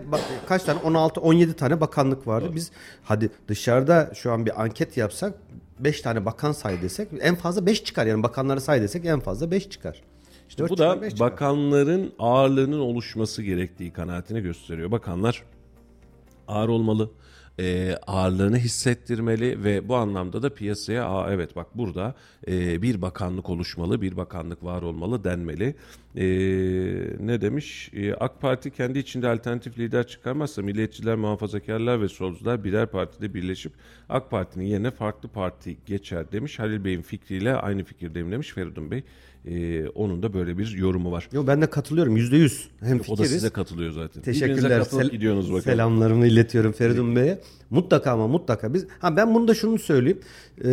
kaç 0.48 0.64
tane? 0.64 0.80
16, 0.80 1.22
17 1.22 1.54
tane 1.54 1.82
bakanlık 1.82 2.28
vardı. 2.28 2.52
Biz 2.56 2.72
hadi 3.04 3.30
dışarıda 3.48 4.12
şu 4.16 4.32
an 4.32 4.46
bir 4.46 4.62
anket 4.62 4.98
yapsak 4.98 5.34
5 5.80 6.02
tane 6.02 6.26
bakan 6.26 6.52
say 6.52 6.82
desek 6.82 7.08
en 7.20 7.36
fazla 7.36 7.66
5 7.66 7.84
çıkar. 7.84 8.06
Yani 8.06 8.24
bakanları 8.24 8.62
say 8.62 8.82
desek 8.82 9.06
en 9.06 9.20
fazla 9.20 9.52
5 9.52 9.70
çıkar. 9.70 10.02
İşte 10.50 10.64
bu 10.64 10.68
çıkar, 10.76 11.02
da 11.02 11.10
çıkar. 11.10 11.32
bakanların 11.32 12.14
ağırlığının 12.20 12.80
oluşması 12.80 13.44
gerektiği 13.44 13.94
kanaatini 13.94 14.42
gösteriyor. 14.42 14.92
Bakanlar 14.92 15.44
ağır 16.48 16.70
olmalı, 16.70 17.12
e, 17.60 17.96
ağırlığını 18.08 18.58
hissettirmeli 18.58 19.64
ve 19.64 19.90
bu 19.90 19.96
anlamda 19.96 20.44
da 20.44 20.54
piyasaya 20.54 21.06
Aa, 21.06 21.34
evet 21.34 21.56
bak 21.56 21.68
burada 21.76 22.16
e, 22.48 22.82
bir 22.82 23.02
bakanlık 23.02 23.50
oluşmalı, 23.50 24.02
bir 24.02 24.18
bakanlık 24.18 24.64
var 24.64 24.82
olmalı 24.82 25.24
denmeli. 25.24 25.76
E, 26.16 26.26
ne 27.20 27.42
demiş? 27.42 27.90
E, 27.94 28.14
AK 28.14 28.42
Parti 28.42 28.72
kendi 28.72 29.00
içinde 29.00 29.28
alternatif 29.30 29.80
lider 29.80 30.08
çıkarmazsa 30.08 30.62
milliyetçiler, 30.62 31.16
muhafazakarlar 31.16 32.02
ve 32.02 32.08
solcular 32.08 32.64
birer 32.64 32.88
partide 32.88 33.34
birleşip 33.34 33.74
AK 34.10 34.32
Parti'nin 34.32 34.66
yerine 34.66 34.92
farklı 34.92 35.30
parti 35.30 35.78
geçer 35.86 36.32
demiş. 36.32 36.60
Halil 36.60 36.86
Bey'in 36.86 37.02
fikriyle 37.02 37.56
aynı 37.56 37.84
fikirdeyim 37.84 38.32
demiş 38.32 38.54
Feridun 38.54 38.92
Bey. 38.92 39.04
E, 39.50 39.88
onun 39.90 40.24
da 40.24 40.34
böyle 40.34 40.58
bir 40.58 40.68
yorumu 40.78 41.12
var. 41.12 41.30
Yo 41.32 41.48
ben 41.48 41.62
de 41.62 41.70
katılıyorum 41.70 42.18
%100. 42.18 42.64
Hem 42.80 42.98
O 42.98 43.00
da 43.00 43.04
fikiriz. 43.04 43.32
size 43.32 43.50
katılıyor 43.50 43.92
zaten. 43.92 44.22
Teşekkürler. 44.24 44.82
Sel- 44.82 45.10
gidiyorsunuz 45.10 45.46
bakalım. 45.48 45.62
Selamlarımı 45.64 46.28
iletiyorum 46.28 46.72
Feridun 46.72 47.16
Bey'e. 47.16 47.40
Mutlaka 47.70 48.12
ama 48.12 48.28
mutlaka 48.28 48.74
biz 48.74 48.88
ha 49.00 49.16
ben 49.16 49.34
bunu 49.36 49.48
da 49.48 49.54
şunu 49.54 49.80
söyleyeyim. 49.80 50.20
Ee, 50.66 50.68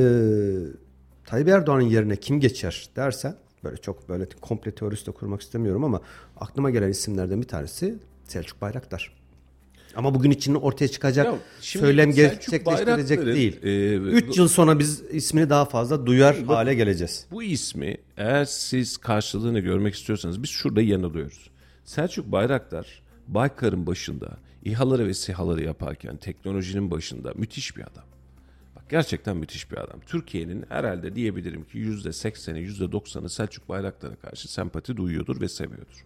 Tayyip 1.26 1.48
Erdoğan'ın 1.48 1.82
yerine 1.82 2.16
kim 2.16 2.40
geçer 2.40 2.88
dersen 2.96 3.36
böyle 3.64 3.76
çok 3.76 4.08
böyle 4.08 4.26
komple 4.40 4.70
teorisi 4.70 5.06
de 5.06 5.10
kurmak 5.10 5.40
istemiyorum 5.40 5.84
ama 5.84 6.00
aklıma 6.36 6.70
gelen 6.70 6.88
isimlerden 6.88 7.42
bir 7.42 7.48
tanesi 7.48 7.94
Selçuk 8.24 8.62
Bayraktar. 8.62 9.12
Ama 9.96 10.14
bugün 10.14 10.30
için 10.30 10.54
ortaya 10.54 10.88
çıkacak 10.88 11.26
Ya 11.26 11.34
söylem 11.60 12.12
gerçekleştirecek 12.12 13.26
değil. 13.26 13.60
e, 13.62 13.94
3 13.96 14.38
yıl 14.38 14.48
sonra 14.48 14.78
biz 14.78 15.02
ismini 15.10 15.50
daha 15.50 15.64
fazla 15.64 16.06
duyar 16.06 16.36
hale 16.42 16.74
geleceğiz. 16.74 17.26
Bu 17.30 17.42
ismi 17.42 17.96
eğer 18.16 18.44
siz 18.44 18.96
karşılığını 18.96 19.60
görmek 19.60 19.94
istiyorsanız 19.94 20.42
biz 20.42 20.50
şurada 20.50 20.82
yanılıyoruz. 20.82 21.50
Selçuk 21.84 22.32
Bayraktar 22.32 23.02
Baykar'ın 23.28 23.86
başında 23.86 24.36
İHA'ları 24.64 25.06
ve 25.06 25.14
SİHA'ları 25.14 25.64
yaparken 25.64 26.16
teknolojinin 26.16 26.90
başında 26.90 27.32
müthiş 27.34 27.76
bir 27.76 27.82
adam. 27.82 28.04
Bak 28.76 28.90
gerçekten 28.90 29.36
müthiş 29.36 29.70
bir 29.70 29.76
adam. 29.76 30.00
Türkiye'nin 30.06 30.64
herhalde 30.68 31.14
diyebilirim 31.14 31.64
ki 31.64 31.78
%80'i 31.78 32.68
%90'ı 32.68 33.28
Selçuk 33.28 33.68
Bayraktar'a 33.68 34.16
karşı 34.16 34.52
sempati 34.52 34.96
duyuyordur 34.96 35.40
ve 35.40 35.48
seviyordur. 35.48 36.04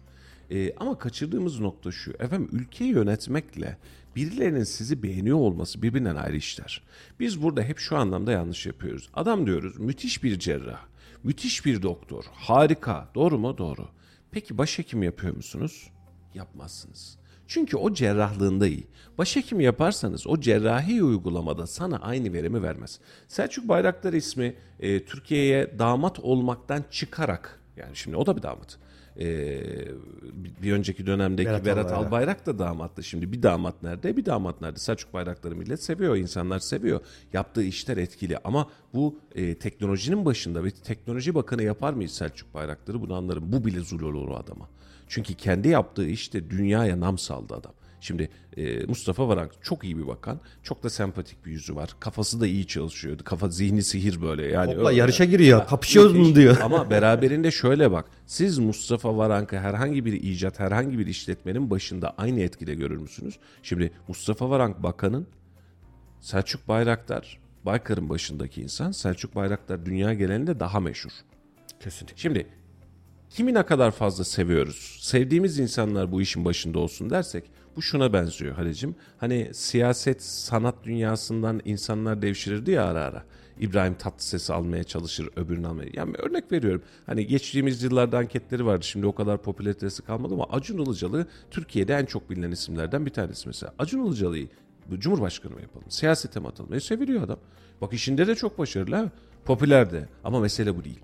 Ee, 0.51 0.73
ama 0.77 0.97
kaçırdığımız 0.97 1.59
nokta 1.59 1.91
şu. 1.91 2.11
Efendim 2.11 2.49
ülkeyi 2.51 2.91
yönetmekle 2.91 3.77
birilerinin 4.15 4.63
sizi 4.63 5.03
beğeniyor 5.03 5.37
olması 5.37 5.81
birbirinden 5.81 6.15
ayrı 6.15 6.35
işler. 6.35 6.83
Biz 7.19 7.43
burada 7.43 7.61
hep 7.61 7.79
şu 7.79 7.97
anlamda 7.97 8.31
yanlış 8.31 8.65
yapıyoruz. 8.65 9.09
Adam 9.13 9.47
diyoruz 9.47 9.79
müthiş 9.79 10.23
bir 10.23 10.39
cerrah, 10.39 10.81
müthiş 11.23 11.65
bir 11.65 11.81
doktor, 11.81 12.23
harika. 12.33 13.09
Doğru 13.15 13.39
mu? 13.39 13.57
Doğru. 13.57 13.87
Peki 14.31 14.57
başhekim 14.57 15.03
yapıyor 15.03 15.35
musunuz? 15.35 15.89
Yapmazsınız. 16.33 17.17
Çünkü 17.47 17.77
o 17.77 17.93
cerrahlığında 17.93 18.67
iyi. 18.67 18.87
Başhekim 19.17 19.59
yaparsanız 19.59 20.27
o 20.27 20.39
cerrahi 20.39 21.03
uygulamada 21.03 21.67
sana 21.67 21.97
aynı 21.97 22.33
verimi 22.33 22.63
vermez. 22.63 22.99
Selçuk 23.27 23.67
Bayraktar 23.67 24.13
ismi 24.13 24.55
e, 24.79 25.05
Türkiye'ye 25.05 25.79
damat 25.79 26.19
olmaktan 26.19 26.83
çıkarak 26.91 27.59
yani 27.77 27.95
şimdi 27.95 28.17
o 28.17 28.25
da 28.25 28.37
bir 28.37 28.41
damat. 28.41 28.77
E, 29.19 29.25
bir- 30.33 30.63
bir 30.63 30.73
önceki 30.73 31.05
dönemdeki 31.05 31.49
Berat 31.49 31.65
Berat, 31.65 31.85
Albayrak. 31.91 32.07
Albayrak 32.07 32.45
da 32.45 32.59
damattı. 32.59 33.03
Şimdi 33.03 33.31
bir 33.31 33.43
damat 33.43 33.83
nerede 33.83 34.17
bir 34.17 34.25
damat 34.25 34.61
nerede? 34.61 34.79
Selçuk 34.79 35.13
Bayraktar'ı 35.13 35.55
millet 35.55 35.83
seviyor, 35.83 36.15
insanlar 36.15 36.59
seviyor. 36.59 37.01
Yaptığı 37.33 37.63
işler 37.63 37.97
etkili 37.97 38.37
ama 38.43 38.69
bu 38.93 39.19
e, 39.35 39.55
teknolojinin 39.55 40.25
başında 40.25 40.63
ve 40.63 40.71
teknoloji 40.71 41.35
bakanı 41.35 41.63
yapar 41.63 41.93
mıyız 41.93 42.11
Selçuk 42.11 42.53
Bayraktar'ı 42.53 43.01
bunu 43.01 43.13
anlarım. 43.13 43.51
Bu 43.51 43.65
bile 43.65 43.79
zul 43.79 44.01
olur 44.01 44.27
o 44.27 44.35
adama. 44.35 44.69
Çünkü 45.07 45.33
kendi 45.33 45.67
yaptığı 45.67 46.07
işte 46.07 46.49
dünyaya 46.49 46.99
nam 46.99 47.17
saldı 47.17 47.53
adam. 47.55 47.71
Şimdi 48.01 48.29
e, 48.57 48.85
Mustafa 48.85 49.27
Varank 49.27 49.51
çok 49.61 49.83
iyi 49.83 49.97
bir 49.97 50.07
bakan. 50.07 50.39
Çok 50.63 50.83
da 50.83 50.89
sempatik 50.89 51.45
bir 51.45 51.51
yüzü 51.51 51.75
var. 51.75 51.95
Kafası 51.99 52.41
da 52.41 52.47
iyi 52.47 52.67
çalışıyor. 52.67 53.17
Kafa 53.17 53.49
zihni 53.49 53.83
sihir 53.83 54.21
böyle. 54.21 54.45
Yani 54.45 54.73
Topla 54.73 54.89
öyle. 54.89 54.99
yarışa 54.99 55.25
giriyor. 55.25 55.67
Kapışıyoruz 55.67 56.15
mu 56.15 56.35
diyor. 56.35 56.57
Ama 56.63 56.89
beraberinde 56.89 57.51
şöyle 57.51 57.91
bak. 57.91 58.05
Siz 58.25 58.59
Mustafa 58.59 59.17
Varank'ı 59.17 59.57
herhangi 59.59 60.05
bir 60.05 60.13
icat, 60.13 60.59
herhangi 60.59 60.99
bir 60.99 61.07
işletmenin 61.07 61.69
başında 61.69 62.13
aynı 62.17 62.39
etkide 62.39 62.75
görür 62.75 62.97
müsünüz? 62.97 63.39
Şimdi 63.63 63.91
Mustafa 64.07 64.49
Varank 64.49 64.83
bakanın 64.83 65.27
Selçuk 66.21 66.67
Bayraktar 66.67 67.39
Baykar'ın 67.65 68.09
başındaki 68.09 68.61
insan. 68.61 68.91
Selçuk 68.91 69.35
Bayraktar 69.35 69.85
dünya 69.85 70.13
genelinde 70.13 70.59
daha 70.59 70.79
meşhur. 70.79 71.11
Kesinlikle. 71.79 72.17
Şimdi 72.17 72.47
kimi 73.29 73.53
ne 73.53 73.65
kadar 73.65 73.91
fazla 73.91 74.23
seviyoruz? 74.23 74.97
Sevdiğimiz 75.01 75.59
insanlar 75.59 76.11
bu 76.11 76.21
işin 76.21 76.45
başında 76.45 76.79
olsun 76.79 77.09
dersek 77.09 77.43
bu 77.79 77.83
şuna 77.83 78.13
benziyor 78.13 78.55
Halicim. 78.55 78.95
Hani 79.17 79.49
siyaset 79.53 80.23
sanat 80.23 80.75
dünyasından 80.83 81.61
insanlar 81.65 82.21
devşirirdi 82.21 82.71
ya 82.71 82.85
ara 82.85 83.03
ara. 83.03 83.23
İbrahim 83.59 83.93
Tatlıses'i 83.93 84.53
almaya 84.53 84.83
çalışır, 84.83 85.29
öbürünü 85.35 85.67
almaya. 85.67 85.89
Yani 85.93 86.15
örnek 86.17 86.51
veriyorum. 86.51 86.81
Hani 87.05 87.27
geçtiğimiz 87.27 87.83
yıllarda 87.83 88.17
anketleri 88.17 88.65
vardı. 88.65 88.85
Şimdi 88.85 89.05
o 89.07 89.15
kadar 89.15 89.41
popülaritesi 89.41 90.01
kalmadı 90.01 90.33
ama 90.33 90.45
Acun 90.51 90.77
Ilıcalı 90.77 91.27
Türkiye'de 91.51 91.93
en 91.93 92.05
çok 92.05 92.29
bilinen 92.29 92.51
isimlerden 92.51 93.05
bir 93.05 93.11
tanesi 93.11 93.47
mesela. 93.47 93.73
Acun 93.79 94.05
Ilıcalı'yı 94.05 94.47
Cumhurbaşkanı 94.93 95.53
mı 95.53 95.61
yapalım? 95.61 95.85
Siyasete 95.89 96.39
mi 96.39 96.47
atalım? 96.47 96.73
E 96.73 96.79
seviliyor 96.79 97.23
adam. 97.23 97.39
Bak 97.81 97.93
işinde 97.93 98.27
de 98.27 98.35
çok 98.35 98.59
başarılı 98.59 98.95
ha. 98.95 99.09
Popüler 99.45 99.91
de. 99.91 100.09
Ama 100.23 100.39
mesele 100.39 100.77
bu 100.77 100.83
değil. 100.83 100.99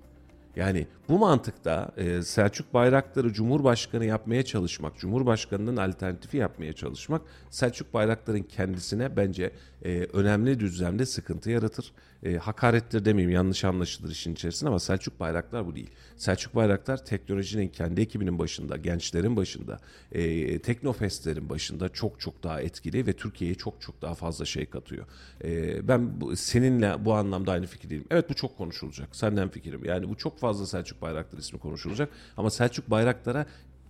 Yani 0.56 0.86
bu 1.08 1.18
mantıkta 1.18 1.90
e, 1.96 2.22
Selçuk 2.22 2.74
Bayraktar'ı 2.74 3.32
Cumhurbaşkanı 3.32 4.04
yapmaya 4.04 4.44
çalışmak, 4.44 4.98
Cumhurbaşkanı'nın 4.98 5.76
alternatifi 5.76 6.36
yapmaya 6.36 6.72
çalışmak 6.72 7.22
Selçuk 7.50 7.94
Bayraktar'ın 7.94 8.42
kendisine 8.42 9.16
bence 9.16 9.52
e, 9.86 10.06
önemli 10.12 10.60
düzlemde 10.60 11.06
sıkıntı 11.06 11.50
yaratır. 11.50 11.92
E, 12.22 12.36
hakarettir 12.36 13.04
demeyeyim 13.04 13.34
yanlış 13.34 13.64
anlaşılır 13.64 14.10
işin 14.10 14.32
içerisinde 14.32 14.68
ama 14.68 14.80
Selçuk 14.80 15.20
Bayraktar 15.20 15.66
bu 15.66 15.74
değil. 15.74 15.90
Selçuk 16.16 16.54
Bayraktar 16.54 17.04
teknolojinin 17.04 17.68
kendi 17.68 18.00
ekibinin 18.00 18.38
başında, 18.38 18.76
gençlerin 18.76 19.36
başında, 19.36 19.80
e, 20.12 20.58
teknofestlerin 20.58 21.48
başında 21.48 21.88
çok 21.88 22.20
çok 22.20 22.42
daha 22.42 22.60
etkili 22.60 23.06
ve 23.06 23.12
Türkiye'ye 23.12 23.54
çok 23.54 23.80
çok 23.80 24.02
daha 24.02 24.14
fazla 24.14 24.44
şey 24.44 24.66
katıyor. 24.66 25.06
E, 25.44 25.88
ben 25.88 26.20
bu, 26.20 26.36
seninle 26.36 27.04
bu 27.04 27.14
anlamda 27.14 27.52
aynı 27.52 27.66
fikirdeyim. 27.66 28.04
Evet 28.10 28.30
bu 28.30 28.34
çok 28.34 28.58
konuşulacak. 28.58 29.16
Senden 29.16 29.48
fikrim. 29.48 29.84
Yani 29.84 30.08
bu 30.08 30.16
çok 30.16 30.38
fazla 30.38 30.66
Selçuk 30.66 31.02
Bayraktar 31.02 31.38
ismi 31.38 31.58
konuşulacak. 31.58 32.08
Ama 32.36 32.50
Selçuk 32.50 32.90
Bayraktar'a 32.90 33.46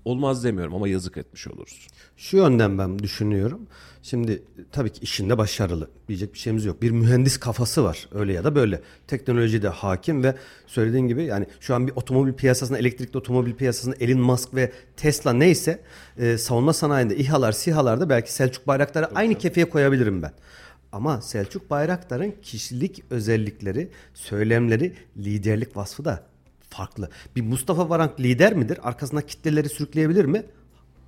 olmaz 0.06 0.44
demiyorum 0.44 0.74
ama 0.74 0.88
yazık 0.88 1.16
etmiş 1.16 1.48
oluruz. 1.48 1.88
Şu 2.16 2.36
yönden 2.36 2.78
ben 2.78 2.98
düşünüyorum. 2.98 3.66
Şimdi 4.02 4.42
tabii 4.72 4.90
ki 4.90 5.00
işinde 5.02 5.38
başarılı. 5.38 5.90
Diyecek 6.08 6.34
bir 6.34 6.38
şeyimiz 6.38 6.64
yok. 6.64 6.82
Bir 6.82 6.90
mühendis 6.90 7.36
kafası 7.36 7.84
var. 7.84 8.08
Öyle 8.14 8.32
ya 8.32 8.44
da 8.44 8.54
böyle. 8.54 8.80
Teknolojide 9.06 9.68
hakim 9.68 10.24
ve 10.24 10.34
söylediğin 10.66 11.08
gibi 11.08 11.24
yani 11.24 11.46
şu 11.60 11.74
an 11.74 11.86
bir 11.86 11.92
otomobil 11.96 12.32
piyasasında, 12.32 12.78
elektrikli 12.78 13.18
otomobil 13.18 13.54
piyasasında 13.54 13.96
Elon 14.00 14.20
Musk 14.20 14.54
ve 14.54 14.72
Tesla 14.96 15.32
neyse 15.32 15.82
e, 16.18 16.38
savunma 16.38 16.72
sanayinde 16.72 17.16
İHA'lar, 17.16 17.52
SİHA'larda 17.52 18.08
belki 18.08 18.32
Selçuk 18.32 18.66
Bayraktar'ı 18.66 19.06
aynı 19.14 19.34
kefeye 19.34 19.68
koyabilirim 19.68 20.22
ben. 20.22 20.32
Ama 20.92 21.20
Selçuk 21.20 21.70
Bayraktar'ın 21.70 22.34
kişilik 22.42 23.02
özellikleri, 23.10 23.90
söylemleri, 24.14 24.94
liderlik 25.16 25.76
vasfı 25.76 26.04
da 26.04 26.35
farklı. 26.70 27.10
Bir 27.36 27.42
Mustafa 27.42 27.88
Varank 27.88 28.20
lider 28.20 28.54
midir? 28.54 28.78
Arkasına 28.82 29.22
kitleleri 29.22 29.68
sürükleyebilir 29.68 30.24
mi? 30.24 30.42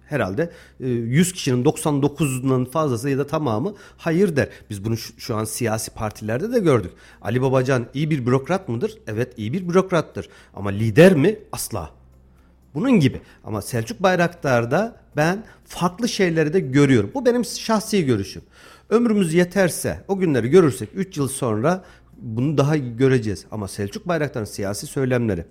Herhalde 0.06 0.50
e, 0.80 0.88
100 0.88 1.32
kişinin 1.32 1.64
99'undan 1.64 2.70
fazlası 2.70 3.10
ya 3.10 3.18
da 3.18 3.26
tamamı 3.26 3.74
hayır 3.96 4.36
der. 4.36 4.48
Biz 4.70 4.84
bunu 4.84 4.96
şu 4.96 5.36
an 5.36 5.44
siyasi 5.44 5.90
partilerde 5.90 6.52
de 6.52 6.58
gördük. 6.58 6.92
Ali 7.22 7.42
Babacan 7.42 7.86
iyi 7.94 8.10
bir 8.10 8.26
bürokrat 8.26 8.68
mıdır? 8.68 8.98
Evet 9.06 9.32
iyi 9.36 9.52
bir 9.52 9.68
bürokrattır. 9.68 10.28
Ama 10.54 10.70
lider 10.70 11.14
mi? 11.14 11.38
Asla. 11.52 11.90
Bunun 12.74 13.00
gibi. 13.00 13.20
Ama 13.44 13.62
Selçuk 13.62 14.02
Bayraktar'da 14.02 14.96
ben 15.16 15.44
farklı 15.64 16.08
şeyleri 16.08 16.52
de 16.52 16.60
görüyorum. 16.60 17.10
Bu 17.14 17.26
benim 17.26 17.44
şahsi 17.44 18.06
görüşüm. 18.06 18.42
Ömrümüz 18.90 19.34
yeterse, 19.34 20.04
o 20.08 20.18
günleri 20.18 20.48
görürsek 20.48 20.88
3 20.94 21.16
yıl 21.16 21.28
sonra 21.28 21.84
bunu 22.18 22.58
daha 22.58 22.76
iyi 22.76 22.96
göreceğiz. 22.96 23.46
Ama 23.50 23.68
Selçuk 23.68 24.08
Bayraktar'ın 24.08 24.44
siyasi 24.44 24.86
söylemleri, 24.86 25.44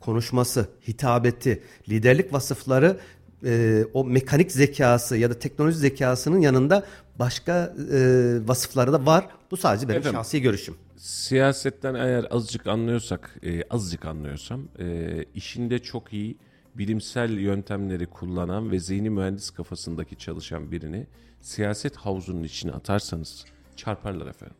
konuşması, 0.00 0.68
hitabeti, 0.88 1.62
liderlik 1.88 2.32
vasıfları 2.32 2.96
e, 3.44 3.84
o 3.94 4.04
mekanik 4.04 4.52
zekası 4.52 5.16
ya 5.16 5.30
da 5.30 5.38
teknoloji 5.38 5.78
zekasının 5.78 6.40
yanında 6.40 6.86
başka 7.18 7.74
e, 7.92 7.98
vasıfları 8.46 8.92
da 8.92 9.06
var. 9.06 9.28
Bu 9.50 9.56
sadece 9.56 9.88
benim 9.88 9.98
Efendim? 9.98 10.18
şahsi 10.18 10.42
görüşüm. 10.42 10.74
Siyasetten 10.96 11.94
eğer 11.94 12.26
azıcık 12.30 12.66
anlıyorsak, 12.66 13.36
e, 13.42 13.62
azıcık 13.70 14.04
anlıyorsam, 14.04 14.68
e, 14.78 15.24
işinde 15.34 15.78
çok 15.78 16.12
iyi 16.12 16.36
bilimsel 16.74 17.30
yöntemleri 17.30 18.06
kullanan 18.06 18.70
ve 18.70 18.80
zihni 18.80 19.10
mühendis 19.10 19.50
kafasındaki 19.50 20.16
çalışan 20.16 20.72
birini 20.72 21.06
siyaset 21.40 21.96
havuzunun 21.96 22.42
içine 22.42 22.72
atarsanız 22.72 23.44
çarparlar 23.76 24.26
efendim. 24.26 24.56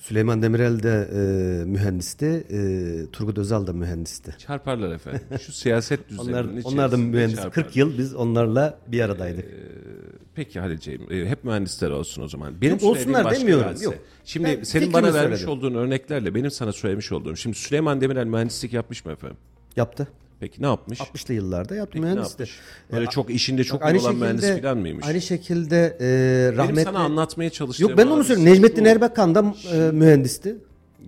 Süleyman 0.00 0.42
Demirel 0.42 0.82
de 0.82 1.08
e, 1.12 1.64
mühendisti, 1.64 2.26
e, 2.50 3.10
Turgut 3.12 3.38
Özal 3.38 3.66
da 3.66 3.72
mühendisti. 3.72 4.34
Çarparlar 4.38 4.92
efendim. 4.94 5.20
Şu 5.46 5.52
siyaset 5.52 6.08
düzeninin 6.08 6.32
Onlar, 6.32 6.44
içerisinde 6.44 6.68
onlar 6.74 6.92
da 6.92 6.96
mühendis. 6.96 7.36
çarparlar. 7.36 7.52
40 7.66 7.76
yıl 7.76 7.98
biz 7.98 8.14
onlarla 8.14 8.78
bir 8.88 9.00
aradaydık. 9.00 9.44
Peki 10.34 10.60
Halilciğim 10.60 11.12
e, 11.12 11.26
hep 11.28 11.44
mühendisler 11.44 11.90
olsun 11.90 12.22
o 12.22 12.28
zaman. 12.28 12.60
Benim 12.60 12.72
Yok, 12.72 12.82
olsunlar 12.82 13.30
demiyorum, 13.34 13.64
hadise. 13.66 13.84
yok. 13.84 13.94
Şimdi 14.24 14.46
Ben 14.58 14.62
senin 14.62 14.92
bana 14.92 15.14
vermiş 15.14 15.40
söyledim. 15.40 15.48
olduğun 15.48 15.74
örneklerle 15.74 16.34
benim 16.34 16.50
sana 16.50 16.72
söylemiş 16.72 17.12
olduğum. 17.12 17.36
Şimdi 17.36 17.56
Süleyman 17.56 18.00
Demirel 18.00 18.26
mühendislik 18.26 18.72
yapmış 18.72 19.04
mı 19.04 19.12
efendim? 19.12 19.36
Yaptı. 19.76 20.08
Peki 20.40 20.62
ne 20.62 20.66
yapmış? 20.66 21.00
60'lı 21.00 21.34
yıllarda 21.34 21.74
yaptı 21.74 21.98
Peki? 22.00 22.50
Böyle 22.92 23.06
çok 23.06 23.30
işinde 23.30 23.64
çok 23.64 23.82
olan 23.82 24.16
mühendis 24.16 24.60
falan 24.62 24.78
mıymış? 24.78 25.06
Aynı 25.06 25.20
şekilde 25.20 25.96
e, 26.00 26.48
Benim 26.48 26.58
rahmetli... 26.58 26.84
sana 26.84 26.98
anlatmaya 26.98 27.50
çalıştığım 27.50 27.88
Yok 27.88 27.98
ben 27.98 28.06
onu 28.06 28.24
söyleyeyim. 28.24 28.52
Necmettin. 28.52 28.84
Erbakan 28.84 29.34
da 29.34 29.54
e, 29.72 29.76
mühendisti. 29.92 30.56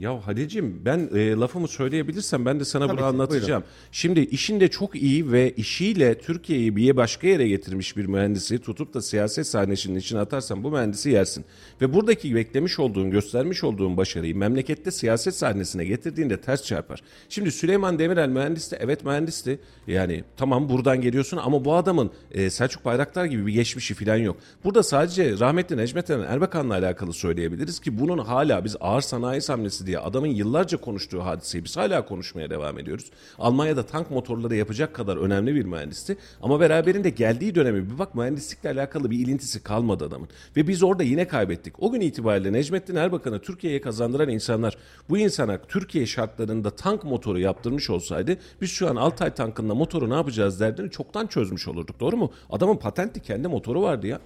Ya 0.00 0.26
Halil'ciğim 0.26 0.84
ben 0.84 1.08
e, 1.14 1.30
lafımı 1.30 1.68
söyleyebilirsem 1.68 2.46
ben 2.46 2.60
de 2.60 2.64
sana 2.64 2.86
Tabii 2.86 2.96
bunu 2.96 3.00
ki, 3.00 3.06
anlatacağım. 3.06 3.64
Şimdi 3.92 4.20
işinde 4.20 4.68
çok 4.68 5.02
iyi 5.02 5.32
ve 5.32 5.50
işiyle 5.50 6.18
Türkiye'yi 6.18 6.76
bir 6.76 6.96
başka 6.96 7.26
yere 7.26 7.48
getirmiş 7.48 7.96
bir 7.96 8.06
mühendisi 8.06 8.58
tutup 8.58 8.94
da 8.94 9.02
siyaset 9.02 9.46
sahnesinin 9.46 9.98
içine 9.98 10.20
atarsan 10.20 10.64
bu 10.64 10.70
mühendisi 10.70 11.10
yersin. 11.10 11.44
Ve 11.80 11.94
buradaki 11.94 12.34
beklemiş 12.34 12.78
olduğun, 12.78 13.10
göstermiş 13.10 13.64
olduğun 13.64 13.96
başarıyı 13.96 14.36
memlekette 14.36 14.90
siyaset 14.90 15.34
sahnesine 15.34 15.84
getirdiğinde 15.84 16.40
ters 16.40 16.64
çarpar. 16.64 17.02
Şimdi 17.28 17.52
Süleyman 17.52 17.98
Demirel 17.98 18.28
mühendisti, 18.28 18.76
evet 18.80 19.04
mühendisti. 19.04 19.58
Yani 19.86 20.24
tamam 20.36 20.68
buradan 20.68 21.00
geliyorsun 21.00 21.36
ama 21.36 21.64
bu 21.64 21.74
adamın 21.74 22.10
e, 22.30 22.50
Selçuk 22.50 22.84
Bayraktar 22.84 23.24
gibi 23.24 23.46
bir 23.46 23.52
geçmişi 23.52 23.94
falan 23.94 24.16
yok. 24.16 24.36
Burada 24.64 24.82
sadece 24.82 25.38
rahmetli 25.38 25.76
Necmettin 25.76 26.20
Erbakan'la 26.20 26.74
alakalı 26.74 27.12
söyleyebiliriz 27.12 27.80
ki 27.80 28.00
bunun 28.00 28.18
hala 28.18 28.64
biz 28.64 28.76
ağır 28.80 29.00
sanayi 29.00 29.40
hamlesi 29.48 29.81
diye 29.86 29.98
adamın 29.98 30.26
yıllarca 30.26 30.80
konuştuğu 30.80 31.24
hadiseyi 31.24 31.64
biz 31.64 31.76
hala 31.76 32.04
konuşmaya 32.04 32.50
devam 32.50 32.78
ediyoruz. 32.78 33.10
Almanya'da 33.38 33.86
tank 33.86 34.10
motorları 34.10 34.56
yapacak 34.56 34.94
kadar 34.94 35.16
önemli 35.16 35.54
bir 35.54 35.64
mühendisti 35.64 36.16
ama 36.42 36.60
beraberinde 36.60 37.10
geldiği 37.10 37.54
dönemi 37.54 37.90
bir 37.90 37.98
bak 37.98 38.14
mühendislikle 38.14 38.70
alakalı 38.70 39.10
bir 39.10 39.18
ilintisi 39.18 39.62
kalmadı 39.62 40.04
adamın. 40.04 40.28
Ve 40.56 40.68
biz 40.68 40.82
orada 40.82 41.02
yine 41.02 41.28
kaybettik. 41.28 41.82
O 41.82 41.92
gün 41.92 42.00
itibariyle 42.00 42.52
Necmettin 42.52 42.96
Erbakan'ı 42.96 43.40
Türkiye'ye 43.40 43.80
kazandıran 43.80 44.28
insanlar 44.28 44.76
bu 45.08 45.18
insana 45.18 45.58
Türkiye 45.58 46.06
şartlarında 46.06 46.70
tank 46.70 47.04
motoru 47.04 47.38
yaptırmış 47.38 47.90
olsaydı 47.90 48.36
biz 48.60 48.70
şu 48.70 48.90
an 48.90 48.96
Altay 48.96 49.34
tankında 49.34 49.74
motoru 49.74 50.10
ne 50.10 50.14
yapacağız 50.14 50.60
derdini 50.60 50.90
çoktan 50.90 51.26
çözmüş 51.26 51.68
olurduk. 51.68 52.00
Doğru 52.00 52.16
mu? 52.16 52.32
Adamın 52.50 52.76
patentli 52.76 53.20
kendi 53.20 53.48
motoru 53.48 53.82
vardı 53.82 54.06
ya. 54.06 54.20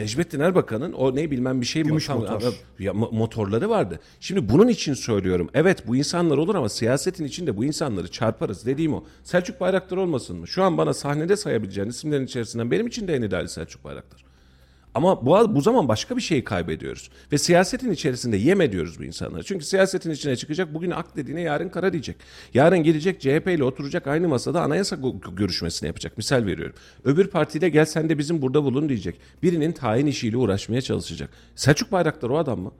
Necmettin 0.00 0.40
Erbakan'ın 0.40 0.92
o 0.92 1.16
ne 1.16 1.30
bilmem 1.30 1.60
bir 1.60 1.66
şey 1.66 1.82
Gümüş 1.82 2.08
motor- 2.08 2.32
motor. 2.32 2.52
ya, 2.78 2.92
mo- 2.92 3.14
motorları 3.16 3.70
vardı. 3.70 4.00
Şimdi 4.20 4.48
bunun 4.48 4.68
için 4.68 4.94
söylüyorum. 4.94 5.50
Evet 5.54 5.86
bu 5.86 5.96
insanlar 5.96 6.38
olur 6.38 6.54
ama 6.54 6.68
siyasetin 6.68 7.24
içinde 7.24 7.56
bu 7.56 7.64
insanları 7.64 8.10
çarparız 8.10 8.66
dediğim 8.66 8.94
o. 8.94 9.04
Selçuk 9.24 9.60
Bayraktar 9.60 9.96
olmasın 9.96 10.36
mı? 10.38 10.48
Şu 10.48 10.62
an 10.62 10.78
bana 10.78 10.94
sahnede 10.94 11.36
sayabileceğin 11.36 11.88
isimlerin 11.88 12.24
içerisinden 12.24 12.70
benim 12.70 12.86
için 12.86 13.08
de 13.08 13.14
en 13.14 13.22
ideali 13.22 13.48
Selçuk 13.48 13.84
Bayraktar. 13.84 14.24
Ama 14.94 15.26
bu, 15.26 15.54
bu 15.54 15.60
zaman 15.60 15.88
başka 15.88 16.16
bir 16.16 16.22
şeyi 16.22 16.44
kaybediyoruz. 16.44 17.10
Ve 17.32 17.38
siyasetin 17.38 17.90
içerisinde 17.90 18.36
yem 18.36 18.60
ediyoruz 18.60 18.98
bu 18.98 19.04
insanları. 19.04 19.44
Çünkü 19.44 19.64
siyasetin 19.64 20.10
içine 20.10 20.36
çıkacak 20.36 20.74
bugün 20.74 20.90
ak 20.90 21.16
dediğine 21.16 21.40
yarın 21.40 21.68
kara 21.68 21.92
diyecek. 21.92 22.16
Yarın 22.54 22.78
gelecek 22.78 23.20
CHP 23.20 23.48
ile 23.48 23.64
oturacak 23.64 24.06
aynı 24.06 24.28
masada 24.28 24.62
anayasa 24.62 24.96
görüşmesini 25.32 25.86
yapacak. 25.86 26.16
Misal 26.16 26.46
veriyorum. 26.46 26.74
Öbür 27.04 27.26
partiyle 27.26 27.68
gel 27.68 27.84
sen 27.84 28.08
de 28.08 28.18
bizim 28.18 28.42
burada 28.42 28.64
bulun 28.64 28.88
diyecek. 28.88 29.20
Birinin 29.42 29.72
tayin 29.72 30.06
işiyle 30.06 30.36
uğraşmaya 30.36 30.80
çalışacak. 30.80 31.30
Selçuk 31.54 31.92
Bayraktar 31.92 32.30
o 32.30 32.38
adam 32.38 32.60
mı? 32.60 32.72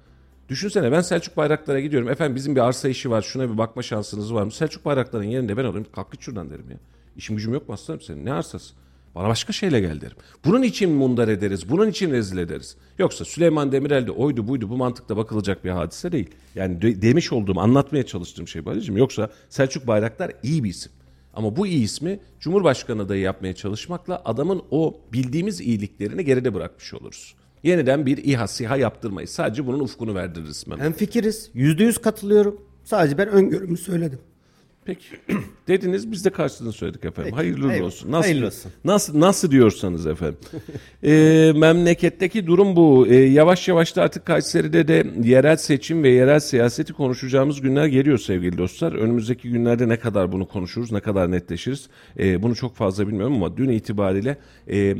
Düşünsene 0.49 0.93
ben 0.93 1.01
Selçuk 1.01 1.37
Bayraktar'a 1.37 1.81
gidiyorum. 1.81 2.09
Efendim 2.09 2.37
bizim 2.37 2.57
bir 2.57 2.61
arsa 2.61 2.89
işi 2.89 3.11
var. 3.11 3.23
Şuna 3.23 3.53
bir 3.53 3.59
bakma 3.59 3.83
şansınız 3.83 4.35
var 4.35 4.43
mı? 4.43 4.53
Selçuk 4.53 4.85
Bayraktar'ın 4.85 5.25
yerinde 5.25 5.57
ben 5.57 5.65
olayım. 5.65 5.87
Kalk 5.93 6.13
git 6.13 6.23
şuradan 6.23 6.51
derim 6.51 6.71
ya. 6.71 6.77
İşim 7.17 7.37
gücüm 7.37 7.53
yok 7.53 7.69
mu 7.69 7.75
aslanım 7.75 8.01
senin? 8.01 8.25
Ne 8.25 8.33
arsası? 8.33 8.75
Bana 9.15 9.29
başka 9.29 9.53
şeyle 9.53 9.81
gel 9.81 10.01
derim. 10.01 10.17
Bunun 10.45 10.63
için 10.63 10.91
mundar 10.91 11.29
ederiz. 11.29 11.71
Bunun 11.71 11.89
için 11.91 12.11
rezil 12.11 12.39
ederiz. 12.39 12.77
Yoksa 12.99 13.25
Süleyman 13.25 13.73
Demirel 13.73 14.07
de 14.07 14.11
oydu 14.11 14.49
buydu 14.49 14.69
bu 14.71 14.77
mantıkla 14.77 15.17
bakılacak 15.17 15.65
bir 15.65 15.71
hadise 15.71 16.13
değil. 16.13 16.31
Yani 16.55 16.83
de- 16.83 17.03
demiş 17.03 17.33
olduğum, 17.33 17.61
anlatmaya 17.61 18.07
çalıştığım 18.07 18.49
şey 18.49 18.65
Barış'ım. 18.65 18.97
Yoksa 18.97 19.31
Selçuk 19.49 19.87
Bayraktar 19.87 20.33
iyi 20.43 20.65
bir 20.65 20.71
isim. 20.71 20.93
Ama 21.35 21.57
bu 21.57 21.67
iyi 21.67 21.85
ismi 21.85 22.21
Cumhurbaşkanı 22.41 23.03
adayı 23.03 23.21
yapmaya 23.23 23.55
çalışmakla 23.55 24.23
adamın 24.25 24.63
o 24.71 25.01
bildiğimiz 25.13 25.61
iyiliklerini 25.61 26.25
geride 26.25 26.55
bırakmış 26.55 26.95
oluruz. 26.95 27.35
Yeniden 27.63 28.07
bir 28.07 28.19
İHA 28.19 28.49
SİHA 28.49 28.77
yaptırmayız. 28.77 29.31
Sadece 29.31 29.67
bunun 29.67 29.81
ufkunu 29.81 30.15
verdiririz. 30.15 30.65
Hem 30.79 30.93
fikiriz. 30.93 31.51
Yüzde 31.55 31.85
yüz 31.85 31.99
katılıyorum. 31.99 32.61
Sadece 32.85 33.19
ben 33.19 33.29
öngörümü 33.29 33.77
söyledim. 33.77 34.19
Peki. 34.91 35.07
Dediniz 35.69 36.13
biz 36.13 36.25
de 36.25 36.31
karşılığını 36.31 36.73
söyledik 36.73 37.05
efendim. 37.05 37.33
Hayırlı 37.33 37.65
uğurlu 37.65 37.73
Eyvallah. 37.73 37.87
olsun. 37.87 38.13
Nasıl, 38.13 38.29
Hayırlı 38.29 38.47
olsun. 38.47 38.73
Nasıl, 38.85 39.21
nasıl 39.21 39.51
diyorsanız 39.51 40.07
efendim. 40.07 40.39
Ee, 41.05 41.53
memleketteki 41.57 42.47
durum 42.47 42.77
bu. 42.77 43.07
Ee, 43.07 43.15
yavaş 43.15 43.69
yavaş 43.69 43.97
da 43.97 44.03
artık 44.03 44.27
Kayseri'de 44.27 44.89
de 44.89 45.07
yerel 45.23 45.57
seçim 45.57 46.03
ve 46.03 46.09
yerel 46.09 46.41
siyaseti 46.41 46.93
konuşacağımız 46.93 47.61
günler 47.61 47.87
geliyor 47.87 48.19
sevgili 48.19 48.59
dostlar. 48.59 48.93
Önümüzdeki 48.93 49.51
günlerde 49.51 49.89
ne 49.89 49.99
kadar 49.99 50.33
bunu 50.33 50.49
konuşuruz, 50.49 50.93
ne 50.93 51.01
kadar 51.01 51.31
netleşiriz 51.31 51.89
ee, 52.19 52.43
bunu 52.43 52.55
çok 52.55 52.77
fazla 52.77 53.09
bilmiyorum 53.09 53.35
ama 53.35 53.57
dün 53.57 53.69
itibariyle 53.69 54.39
e, 54.71 54.97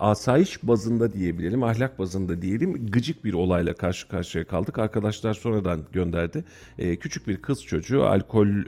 asayiş 0.00 0.62
bazında 0.62 1.12
diyebilelim, 1.12 1.62
ahlak 1.62 1.98
bazında 1.98 2.42
diyelim 2.42 2.86
gıcık 2.86 3.24
bir 3.24 3.32
olayla 3.34 3.74
karşı 3.74 4.08
karşıya 4.08 4.44
kaldık. 4.44 4.78
Arkadaşlar 4.78 5.34
sonradan 5.34 5.80
gönderdi. 5.92 6.44
Ee, 6.78 6.96
küçük 6.96 7.28
bir 7.28 7.36
kız 7.36 7.64
çocuğu 7.64 8.04
alkollü 8.04 8.64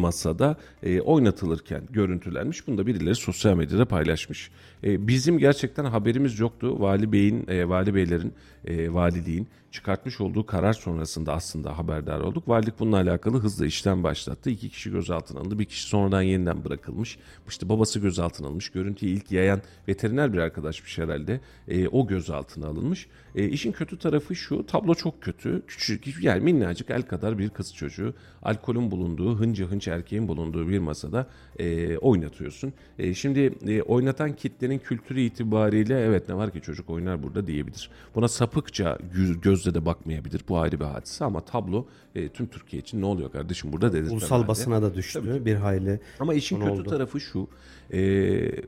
masada 0.00 0.56
e, 0.82 1.00
oynatılırken 1.00 1.82
görüntülenmiş. 1.90 2.66
Bunu 2.66 2.78
da 2.78 2.86
birileri 2.86 3.14
sosyal 3.14 3.54
medyada 3.54 3.84
paylaşmış. 3.84 4.50
E, 4.84 5.08
bizim 5.08 5.38
gerçekten 5.38 5.84
haberimiz 5.84 6.40
yoktu. 6.40 6.80
Vali 6.80 7.12
Bey'in, 7.12 7.44
e, 7.48 7.68
Vali 7.68 7.94
Beylerin, 7.94 8.34
e, 8.64 8.94
valiliğin 8.94 9.48
çıkartmış 9.70 10.20
olduğu 10.20 10.46
karar 10.46 10.72
sonrasında 10.72 11.32
aslında 11.32 11.78
haberdar 11.78 12.20
olduk. 12.20 12.48
Valilik 12.48 12.78
bununla 12.78 12.96
alakalı 12.96 13.38
hızlı 13.40 13.66
işlem 13.66 14.02
başlattı. 14.02 14.50
İki 14.50 14.68
kişi 14.68 14.90
gözaltına 14.90 15.40
alındı. 15.40 15.58
Bir 15.58 15.64
kişi 15.64 15.86
sonradan 15.86 16.22
yeniden 16.22 16.64
bırakılmış. 16.64 17.18
İşte 17.48 17.68
babası 17.68 18.00
gözaltına 18.00 18.46
alınmış. 18.46 18.70
Görüntüyü 18.70 19.12
ilk 19.12 19.32
yayan 19.32 19.62
veteriner 19.88 20.32
bir 20.32 20.38
arkadaşmış 20.38 20.98
herhalde. 20.98 21.40
E, 21.68 21.88
o 21.88 22.06
gözaltına 22.06 22.66
alınmış. 22.66 23.08
E, 23.34 23.48
işin 23.48 23.72
kötü 23.72 23.98
tarafı 23.98 24.36
şu. 24.36 24.66
Tablo 24.66 24.94
çok 24.94 25.22
kötü. 25.22 25.62
Küçük 25.66 26.24
yani 26.24 26.40
minnacık 26.40 26.90
el 26.90 27.02
kadar 27.02 27.38
bir 27.38 27.50
kız 27.50 27.74
çocuğu. 27.74 28.14
Alkolün 28.42 28.90
bulunduğu, 28.90 29.40
hınca 29.40 29.66
hınç 29.66 29.88
erkeğin 29.88 30.28
bulunduğu 30.28 30.68
bir 30.68 30.78
masada 30.78 31.26
e, 31.58 31.98
oynatıyorsun. 31.98 32.72
E, 32.98 33.14
şimdi 33.14 33.52
e, 33.66 33.82
oynatan 33.82 34.36
kitlenin 34.36 34.69
kültürü 34.78 35.20
itibariyle 35.20 36.00
evet 36.00 36.28
ne 36.28 36.34
var 36.34 36.52
ki 36.52 36.60
çocuk 36.60 36.90
oynar 36.90 37.22
burada 37.22 37.46
diyebilir. 37.46 37.90
Buna 38.14 38.28
sapıkça 38.28 38.98
yüz, 39.14 39.40
gözle 39.40 39.74
de 39.74 39.86
bakmayabilir. 39.86 40.44
Bu 40.48 40.58
ayrı 40.58 40.80
bir 40.80 40.84
hadise 40.84 41.24
ama 41.24 41.40
tablo 41.40 41.86
e, 42.14 42.28
tüm 42.28 42.46
Türkiye 42.46 42.82
için 42.82 43.00
ne 43.00 43.06
oluyor 43.06 43.32
kardeşim 43.32 43.72
burada 43.72 43.92
dedirten 43.92 44.12
Ulusal 44.12 44.36
halde. 44.36 44.48
basına 44.48 44.82
da 44.82 44.94
düştü 44.94 45.44
bir 45.44 45.54
hayli. 45.54 46.00
Ama 46.20 46.34
işin 46.34 46.60
kötü 46.60 46.70
oldu. 46.70 46.90
tarafı 46.90 47.20
şu. 47.20 47.48
E, 47.92 48.00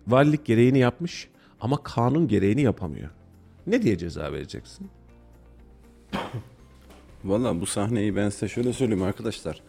valilik 0.08 0.44
gereğini 0.44 0.78
yapmış 0.78 1.28
ama 1.60 1.82
kanun 1.82 2.28
gereğini 2.28 2.62
yapamıyor. 2.62 3.10
Ne 3.66 3.82
diye 3.82 3.98
ceza 3.98 4.32
vereceksin? 4.32 4.88
Valla 7.24 7.60
bu 7.60 7.66
sahneyi 7.66 8.16
ben 8.16 8.28
size 8.28 8.48
şöyle 8.48 8.72
söyleyeyim 8.72 9.02
arkadaşlar. 9.02 9.60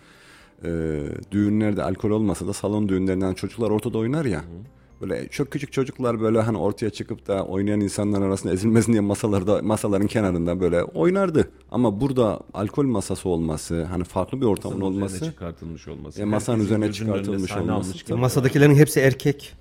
Ee, 0.66 1.04
düğünlerde 1.32 1.84
alkol 1.84 2.10
olmasa 2.10 2.48
da 2.48 2.54
salon 2.54 2.90
düğünlerinden 2.90 3.34
çocuklar 3.34 3.70
ortada 3.70 3.98
oynar 3.98 4.26
ya. 4.26 4.44
Böyle 5.04 5.28
çok 5.28 5.52
küçük 5.52 5.74
çocuklar 5.74 6.22
böyle 6.22 6.42
hani 6.42 6.58
ortaya 6.58 6.90
çıkıp 6.90 7.28
da 7.28 7.46
oynayan 7.46 7.80
insanlar 7.80 8.22
arasında 8.22 8.54
ezilmesin 8.54 8.92
diye 8.92 9.02
masalarda 9.02 9.62
masaların 9.62 10.08
kenarında 10.08 10.60
böyle 10.60 10.84
oynardı. 10.84 11.50
Ama 11.72 12.02
burada 12.02 12.40
alkol 12.54 12.86
masası 12.86 13.30
olması, 13.30 13.84
hani 13.84 14.04
farklı 14.04 14.42
bir 14.42 14.46
ortamın 14.46 14.78
Masanın 14.78 14.92
üzerine 14.92 15.06
olması, 15.06 15.26
çıkartılmış 15.26 15.88
olması. 15.88 16.22
E, 16.22 16.26
masanın 16.26 16.64
üzerine 16.64 16.92
çıkartılmış 16.92 17.52
olması. 17.52 18.16
Masadakilerin 18.16 18.76
hepsi 18.76 19.00
erkek. 19.00 19.54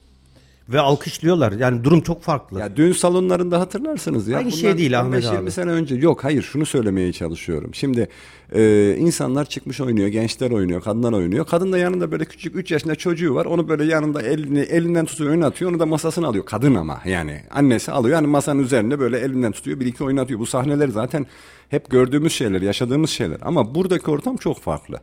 Ve 0.68 0.80
alkışlıyorlar. 0.80 1.52
Yani 1.52 1.84
durum 1.84 2.00
çok 2.00 2.22
farklı. 2.22 2.60
Ya 2.60 2.76
düğün 2.76 2.92
salonlarında 2.92 3.60
hatırlarsınız 3.60 4.28
ya. 4.28 4.36
Aynı 4.38 4.46
Bundan 4.46 4.56
şey 4.56 4.78
değil 4.78 5.00
Ahmet 5.00 5.24
15-20 5.24 5.38
abi. 5.38 5.50
sene 5.50 5.70
önce. 5.70 5.94
Yok 5.94 6.24
hayır 6.24 6.42
şunu 6.42 6.66
söylemeye 6.66 7.12
çalışıyorum. 7.12 7.74
Şimdi 7.74 8.08
e, 8.54 8.94
insanlar 8.98 9.44
çıkmış 9.44 9.80
oynuyor. 9.80 10.08
Gençler 10.08 10.50
oynuyor. 10.50 10.82
Kadınlar 10.82 11.12
oynuyor. 11.12 11.46
Kadın 11.46 11.72
da 11.72 11.78
yanında 11.78 12.12
böyle 12.12 12.24
küçük 12.24 12.56
3 12.56 12.70
yaşında 12.70 12.94
çocuğu 12.94 13.34
var. 13.34 13.44
Onu 13.44 13.68
böyle 13.68 13.84
yanında 13.84 14.22
elini, 14.22 14.60
elinden 14.60 15.04
tutuyor 15.04 15.30
oynatıyor. 15.30 15.70
Onu 15.70 15.80
da 15.80 15.86
masasına 15.86 16.26
alıyor. 16.26 16.44
Kadın 16.44 16.74
ama 16.74 17.00
yani. 17.04 17.40
Annesi 17.50 17.92
alıyor. 17.92 18.14
Yani 18.14 18.26
masanın 18.26 18.62
üzerinde 18.62 18.98
böyle 18.98 19.18
elinden 19.18 19.52
tutuyor. 19.52 19.80
Bir 19.80 19.86
iki 19.86 20.04
oynatıyor. 20.04 20.40
Bu 20.40 20.46
sahneler 20.46 20.88
zaten 20.88 21.26
hep 21.68 21.90
gördüğümüz 21.90 22.32
şeyler. 22.32 22.62
Yaşadığımız 22.62 23.10
şeyler. 23.10 23.38
Ama 23.42 23.74
buradaki 23.74 24.10
ortam 24.10 24.36
çok 24.36 24.60
farklı. 24.60 25.00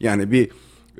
Yani 0.00 0.32
bir 0.32 0.50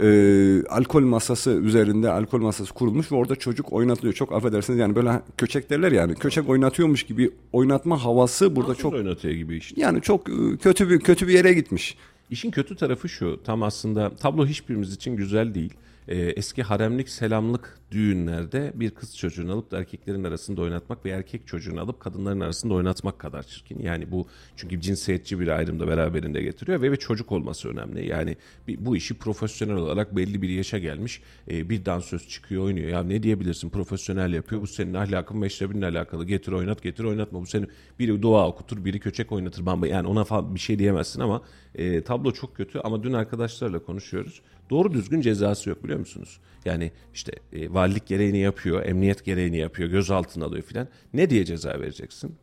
e, 0.01 0.67
alkol 0.69 1.03
masası 1.03 1.51
üzerinde 1.51 2.11
alkol 2.11 2.41
masası 2.41 2.75
kurulmuş 2.75 3.13
ve 3.13 3.17
orada 3.17 3.37
çocuk 3.37 3.73
oynatılıyor. 3.73 4.15
Çok 4.15 4.33
affedersiniz 4.33 4.79
yani 4.79 4.95
böyle 4.95 5.23
köçek 5.37 5.71
derler 5.71 5.93
yani. 5.93 6.15
Köçek 6.15 6.49
oynatıyormuş 6.49 7.03
gibi 7.03 7.31
oynatma 7.53 8.05
havası 8.05 8.57
burada 8.57 8.75
Çok 8.75 8.81
çok 8.83 8.93
oynatıyor 8.93 9.35
gibi 9.35 9.57
işte. 9.57 9.81
yani 9.81 10.03
çok 10.03 10.29
e, 10.29 10.57
kötü 10.63 10.91
bir 10.91 11.01
kötü 11.01 11.29
bir 11.29 11.33
yere 11.33 11.53
gitmiş. 11.53 11.97
İşin 12.31 12.51
kötü 12.51 12.77
tarafı 12.77 13.09
şu. 13.09 13.41
Tam 13.45 13.63
aslında 13.63 14.17
tablo 14.17 14.47
hiçbirimiz 14.47 14.95
için 14.95 15.17
güzel 15.17 15.55
değil. 15.55 15.75
Ee, 16.09 16.17
eski 16.17 16.63
haremlik 16.63 17.09
selamlık 17.09 17.79
düğünlerde 17.91 18.73
bir 18.75 18.91
kız 18.91 19.17
çocuğunu 19.17 19.53
alıp 19.53 19.71
da 19.71 19.79
erkeklerin 19.79 20.25
arasında 20.25 20.61
oynatmak 20.63 21.05
ve 21.05 21.11
erkek 21.11 21.47
çocuğunu 21.47 21.81
alıp 21.81 22.01
kadınların 22.01 22.41
arasında 22.41 22.75
oynatmak 22.75 23.19
kadar 23.19 23.43
çirkin. 23.43 23.79
Yani 23.83 24.11
bu 24.13 24.27
çünkü 24.57 24.81
cinsiyetçi 24.81 25.41
bir 25.41 25.49
ayrım 25.49 25.81
da 25.81 25.89
beraberinde 25.89 26.43
getiriyor 26.43 26.83
ve, 26.83 26.93
ve 26.93 26.97
çocuk 26.97 27.33
olması 27.33 27.69
önemli. 27.69 28.09
Yani 28.09 28.37
bir- 28.69 28.85
bu 28.87 28.97
işi 28.97 29.15
profesyonel 29.15 29.77
olarak 29.77 30.17
belli 30.17 30.43
bir 30.43 30.49
yaşa 30.49 30.79
gelmiş 30.79 31.23
e, 31.51 31.71
bir 31.71 31.85
dansöz 31.85 32.29
çıkıyor 32.29 32.65
oynuyor. 32.65 32.89
Ya 32.89 33.03
ne 33.03 33.23
diyebilirsin 33.23 33.71
profesyonel 33.71 34.33
yapıyor 34.33 34.63
bu 34.63 34.67
senin 34.67 34.95
ahlakın 34.95 35.39
meşrebinle 35.39 35.87
alakalı 35.87 36.25
getir 36.25 36.53
oynat 36.53 36.83
getir 36.83 37.05
oynatma 37.05 37.41
bu 37.41 37.47
senin 37.47 37.69
biri 37.99 38.23
dua 38.23 38.49
okutur 38.49 38.85
biri 38.85 39.01
köçek 39.01 39.33
oynatır 39.33 39.87
yani 39.89 40.09
ona 40.09 40.25
falan 40.25 40.55
bir 40.55 40.61
şey 40.61 40.79
diyemezsin 40.79 41.21
ama 41.21 41.43
e, 41.75 42.03
tablo 42.03 42.33
çok 42.33 42.57
kötü 42.57 42.79
ama 42.79 43.03
dün 43.03 43.13
arkadaşlarla 43.13 43.79
konuşuyoruz. 43.79 44.43
Doğru 44.71 44.93
düzgün 44.93 45.21
cezası 45.21 45.71
yok 45.71 45.85
biliyor 45.85 45.99
musunuz? 45.99 46.41
Yani 46.65 46.93
işte 47.15 47.33
e, 47.53 47.75
valilik 47.75 48.07
gereğini 48.07 48.39
yapıyor, 48.39 48.87
emniyet 48.87 49.25
gereğini 49.25 49.59
yapıyor, 49.59 49.89
gözaltına 49.89 50.45
alıyor 50.45 50.63
filan. 50.63 50.89
Ne 51.15 51.31
diye 51.31 51.45
ceza 51.45 51.69
vereceksin? 51.81 52.35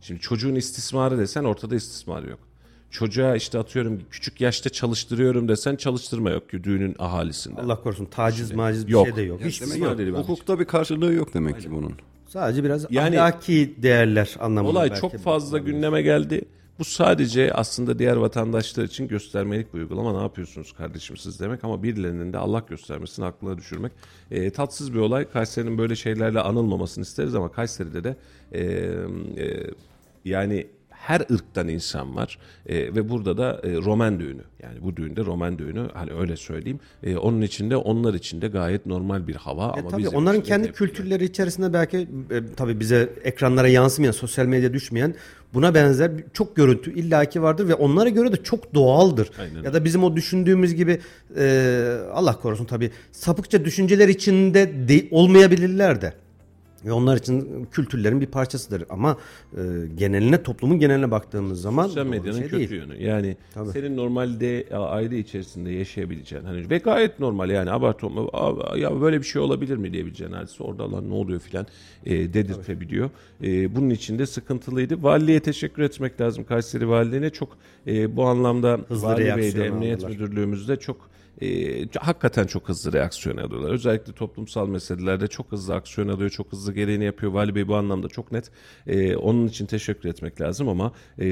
Şimdi 0.00 0.20
çocuğun 0.20 0.54
istismarı 0.54 1.18
desen 1.18 1.44
ortada 1.44 1.74
istismar 1.74 2.22
yok. 2.22 2.38
Çocuğa 2.90 3.36
işte 3.36 3.58
atıyorum 3.58 4.02
küçük 4.10 4.40
yaşta 4.40 4.70
çalıştırıyorum 4.70 5.48
desen 5.48 5.76
çalıştırma 5.76 6.30
yok 6.30 6.50
ki 6.50 6.64
düğünün 6.64 6.96
ahalisinde. 6.98 7.60
Allah 7.60 7.80
korusun 7.82 8.04
taciz 8.04 8.52
maciz 8.52 8.86
bir 8.86 8.92
Yok. 8.92 9.06
şey 9.06 9.16
de 9.16 9.22
yok. 9.22 9.40
Hiçbir 9.44 9.66
şey 9.66 9.78
yok. 9.78 10.00
yok. 10.00 10.18
Hukukta 10.18 10.58
bir 10.60 10.64
karşılığı 10.64 11.12
yok 11.12 11.34
demek 11.34 11.60
ki 11.60 11.70
bunun. 11.70 11.92
Sadece 12.28 12.64
biraz 12.64 12.86
Yani- 12.90 13.20
ahlaki 13.20 13.74
değerler 13.82 14.36
anlamında. 14.40 14.72
Olay 14.72 14.90
belki 14.90 15.00
çok 15.00 15.18
fazla 15.18 15.58
gündeme 15.58 16.02
geldi. 16.02 16.44
Bu 16.78 16.84
sadece 16.84 17.52
aslında 17.52 17.98
diğer 17.98 18.16
vatandaşlar 18.16 18.84
için 18.84 19.08
göstermelik 19.08 19.74
bir 19.74 19.78
uygulama. 19.78 20.16
Ne 20.16 20.22
yapıyorsunuz 20.22 20.72
kardeşim 20.72 21.16
siz 21.16 21.40
demek 21.40 21.64
ama 21.64 21.82
birilerinin 21.82 22.32
de 22.32 22.38
Allah 22.38 22.62
göstermesini 22.68 23.24
aklına 23.24 23.58
düşürmek. 23.58 23.92
E, 24.30 24.50
tatsız 24.50 24.94
bir 24.94 24.98
olay. 24.98 25.30
Kayseri'nin 25.30 25.78
böyle 25.78 25.96
şeylerle 25.96 26.40
anılmamasını 26.40 27.02
isteriz 27.02 27.34
ama 27.34 27.52
Kayseri'de 27.52 28.04
de 28.04 28.16
e, 28.52 28.62
e, 29.44 29.70
yani 30.24 30.66
her 31.06 31.20
ırktan 31.20 31.68
insan 31.68 32.16
var. 32.16 32.38
E, 32.66 32.94
ve 32.94 33.08
burada 33.08 33.38
da 33.38 33.60
e, 33.64 33.76
Roman 33.76 34.20
düğünü. 34.20 34.42
Yani 34.62 34.82
bu 34.82 34.96
düğünde 34.96 35.24
Roman 35.24 35.58
düğünü 35.58 35.88
hani 35.94 36.12
öyle 36.12 36.36
söyleyeyim. 36.36 36.80
E, 37.02 37.16
onun 37.16 37.42
içinde 37.42 37.76
onlar 37.76 38.14
için 38.14 38.42
de 38.42 38.48
gayet 38.48 38.86
normal 38.86 39.26
bir 39.26 39.34
hava 39.34 39.66
E 39.76 39.80
ama 39.80 39.88
tabii 39.88 40.08
onların 40.08 40.42
kendi 40.42 40.72
kültürleri 40.72 41.24
içerisinde 41.24 41.72
belki 41.72 41.98
e, 41.98 42.06
tabii 42.56 42.80
bize 42.80 43.08
ekranlara 43.24 43.68
yansımayan, 43.68 44.12
sosyal 44.12 44.46
medyaya 44.46 44.72
düşmeyen 44.74 45.14
buna 45.54 45.74
benzer 45.74 46.10
çok 46.32 46.56
görüntü 46.56 46.94
illaki 46.94 47.42
vardır 47.42 47.68
ve 47.68 47.74
onlara 47.74 48.08
göre 48.08 48.32
de 48.32 48.36
çok 48.36 48.74
doğaldır. 48.74 49.30
Aynen 49.40 49.62
Ya 49.62 49.74
da 49.74 49.84
bizim 49.84 50.04
o 50.04 50.16
düşündüğümüz 50.16 50.74
gibi 50.74 51.00
e, 51.36 51.96
Allah 52.12 52.40
korusun 52.40 52.64
tabii 52.64 52.90
sapıkça 53.12 53.64
düşünceler 53.64 54.08
içinde 54.08 54.88
de, 54.88 55.08
olmayabilirler 55.10 56.00
de. 56.00 56.12
Ve 56.86 56.92
onlar 56.92 57.16
için 57.16 57.64
kültürlerin 57.72 58.20
bir 58.20 58.26
parçasıdır. 58.26 58.84
Ama 58.90 59.16
e, 59.56 59.60
geneline, 59.96 60.42
toplumun 60.42 60.78
geneline 60.78 61.10
baktığımız 61.10 61.60
zaman 61.60 61.86
Sosyal 61.86 62.06
medyanın 62.06 62.38
şey 62.38 62.48
kötü 62.48 62.58
değil. 62.58 62.70
yönü. 62.82 63.02
Yani 63.02 63.36
Tabii. 63.54 63.70
senin 63.70 63.96
normalde 63.96 64.66
aile 64.72 65.18
içerisinde 65.18 65.70
yaşayabileceğin 65.70 66.44
hani 66.44 66.70
ve 66.70 66.78
gayet 66.78 67.20
normal 67.20 67.50
yani 67.50 67.70
abartma 67.70 68.28
"Aa, 68.32 68.76
ya 68.78 69.00
böyle 69.00 69.18
bir 69.18 69.24
şey 69.26 69.42
olabilir 69.42 69.76
mi 69.76 69.92
diyebileceğin 69.92 70.32
hadise 70.32 70.62
orada 70.64 70.92
lan 70.92 71.10
ne 71.10 71.14
oluyor 71.14 71.40
filan 71.40 71.66
e, 72.06 72.34
dedirtebiliyor. 72.34 73.10
E, 73.42 73.76
bunun 73.76 73.90
için 73.90 74.18
de 74.18 74.26
sıkıntılıydı. 74.26 75.02
Valiliğe 75.02 75.40
teşekkür 75.40 75.82
etmek 75.82 76.20
lazım. 76.20 76.44
Kayseri 76.44 76.88
Valiliğine 76.88 77.30
çok 77.30 77.56
e, 77.86 78.16
bu 78.16 78.24
anlamda 78.24 78.80
Hızlı 78.88 79.06
Vali 79.06 79.36
Bey'de, 79.36 79.64
Emniyet. 79.66 80.08
Müdürlüğümüzde 80.08 80.76
çok 80.76 81.08
e, 81.42 81.48
hakikaten 81.98 82.46
çok 82.46 82.68
hızlı 82.68 82.92
reaksiyon 82.92 83.36
alıyorlar. 83.36 83.70
Özellikle 83.70 84.12
toplumsal 84.12 84.68
meselelerde 84.68 85.26
çok 85.26 85.52
hızlı 85.52 85.74
aksiyon 85.74 86.08
alıyor, 86.08 86.30
çok 86.30 86.52
hızlı 86.52 86.72
gereğini 86.74 87.04
yapıyor. 87.04 87.32
Vali 87.32 87.54
Bey 87.54 87.68
bu 87.68 87.76
anlamda 87.76 88.08
çok 88.08 88.32
net. 88.32 88.50
E, 88.86 89.16
onun 89.16 89.46
için 89.46 89.66
teşekkür 89.66 90.08
etmek 90.08 90.40
lazım 90.40 90.68
ama 90.68 90.92
e, 91.18 91.26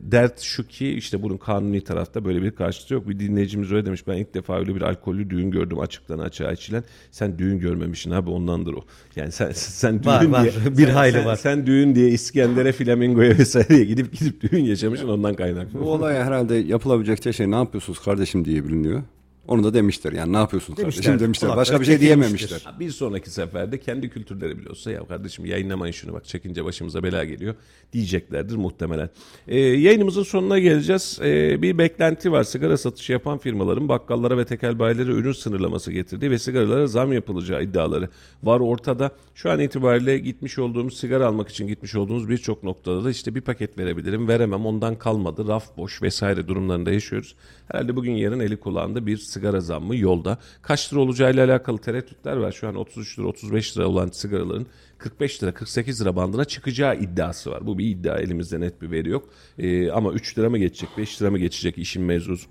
dert 0.00 0.40
şu 0.40 0.66
ki 0.68 0.88
işte 0.92 1.22
bunun 1.22 1.36
kanuni 1.36 1.84
tarafta 1.84 2.24
böyle 2.24 2.42
bir 2.42 2.50
karşıtı 2.50 2.94
yok. 2.94 3.08
Bir 3.08 3.18
dinleyicimiz 3.18 3.72
öyle 3.72 3.86
demiş 3.86 4.06
ben 4.06 4.16
ilk 4.16 4.34
defa 4.34 4.58
öyle 4.58 4.74
bir 4.74 4.82
alkollü 4.82 5.30
düğün 5.30 5.50
gördüm 5.50 5.78
açıktan 5.78 6.18
açığa 6.18 6.52
içilen. 6.52 6.84
Sen 7.10 7.38
düğün 7.38 7.58
görmemişsin 7.58 8.10
abi 8.10 8.30
ondandır 8.30 8.72
o. 8.74 8.80
Yani 9.16 9.32
sen 9.32 9.50
sen 9.54 10.02
düğün 10.02 10.06
Var, 10.08 10.24
var. 10.24 10.42
diye 10.42 10.78
Bir 10.78 10.86
sen- 10.86 10.94
hayli 10.94 11.16
sen- 11.16 11.26
var. 11.26 11.36
Sen 11.36 11.66
düğün 11.66 11.94
diye 11.94 12.08
İskender'e, 12.08 12.72
Flamingo'ya 12.72 13.38
vesaireye 13.38 13.84
gidip 13.84 14.18
gidip 14.18 14.40
düğün 14.52 14.64
yaşamışsın 14.64 15.08
ondan 15.08 15.34
kaynaklı. 15.34 15.80
Bu 15.80 15.90
olaya 15.92 16.24
herhalde 16.24 16.54
yapılabilecek 16.54 17.34
şey 17.34 17.50
ne 17.50 17.54
yapıyorsunuz 17.54 17.98
kardeşim 17.98 18.44
diye 18.44 18.64
biliniyor. 18.64 19.02
Onu 19.48 19.64
da 19.64 19.74
demişler 19.74 20.12
yani 20.12 20.32
ne 20.32 20.36
yapıyorsun 20.36 20.76
Demişler. 20.76 21.04
kardeşim 21.04 21.24
demişler. 21.24 21.56
Başka 21.56 21.80
bir 21.80 21.84
şey 21.84 21.94
çekilmiştir. 21.94 22.48
diyememişler. 22.48 22.74
Bir 22.80 22.90
sonraki 22.90 23.30
seferde 23.30 23.80
kendi 23.80 24.10
kültürleri 24.10 24.58
bile 24.58 24.68
olsa 24.70 24.90
ya 24.90 25.04
kardeşim 25.06 25.44
yayınlamayın 25.44 25.92
şunu 25.92 26.12
bak 26.12 26.24
çekince 26.24 26.64
başımıza 26.64 27.02
bela 27.02 27.24
geliyor 27.24 27.54
diyeceklerdir 27.92 28.56
muhtemelen. 28.56 29.10
Ee, 29.48 29.58
yayınımızın 29.58 30.22
sonuna 30.22 30.58
geleceğiz. 30.58 31.18
Ee, 31.22 31.62
bir 31.62 31.78
beklenti 31.78 32.32
var. 32.32 32.44
Sigara 32.44 32.76
satışı 32.76 33.12
yapan 33.12 33.38
firmaların 33.38 33.88
bakkallara 33.88 34.38
ve 34.38 34.44
tekel 34.44 34.78
bayilere 34.78 35.10
ürün 35.10 35.32
sınırlaması 35.32 35.92
getirdiği 35.92 36.30
ve 36.30 36.38
sigaralara 36.38 36.86
zam 36.86 37.12
yapılacağı 37.12 37.62
iddiaları 37.64 38.08
var 38.42 38.60
ortada. 38.60 39.10
Şu 39.34 39.50
an 39.50 39.60
itibariyle 39.60 40.18
gitmiş 40.18 40.58
olduğumuz 40.58 40.96
sigara 40.98 41.26
almak 41.26 41.48
için 41.48 41.66
gitmiş 41.66 41.94
olduğumuz 41.94 42.28
birçok 42.28 42.62
noktada 42.62 43.04
da 43.04 43.10
işte 43.10 43.34
bir 43.34 43.40
paket 43.40 43.78
verebilirim 43.78 44.28
veremem 44.28 44.66
ondan 44.66 44.98
kalmadı 44.98 45.48
raf 45.48 45.76
boş 45.76 46.02
vesaire 46.02 46.48
durumlarında 46.48 46.90
yaşıyoruz. 46.92 47.34
Herhalde 47.68 47.96
bugün 47.96 48.12
yarın 48.12 48.40
eli 48.40 48.56
kulağında 48.56 49.06
bir 49.06 49.16
sigara 49.32 49.60
zammı 49.60 49.96
yolda. 49.96 50.38
Kaç 50.62 50.92
lira 50.92 51.00
olacağıyla 51.00 51.46
alakalı 51.46 51.78
tereddütler 51.78 52.36
var. 52.36 52.52
Şu 52.52 52.68
an 52.68 52.74
33 52.74 53.18
lira 53.18 53.26
35 53.26 53.76
lira 53.76 53.88
olan 53.88 54.08
sigaraların 54.08 54.66
45 54.98 55.42
lira 55.42 55.54
48 55.54 56.00
lira 56.00 56.16
bandına 56.16 56.44
çıkacağı 56.44 56.96
iddiası 56.96 57.50
var. 57.50 57.66
Bu 57.66 57.78
bir 57.78 57.86
iddia 57.86 58.18
elimizde 58.18 58.60
net 58.60 58.82
bir 58.82 58.90
veri 58.90 59.08
yok. 59.08 59.28
Ee, 59.58 59.90
ama 59.90 60.12
3 60.12 60.38
lira 60.38 60.50
mı 60.50 60.58
geçecek 60.58 60.88
5 60.98 61.22
lira 61.22 61.30
mı 61.30 61.38
geçecek 61.38 61.78
işin 61.78 62.02
mevzusu. 62.02 62.50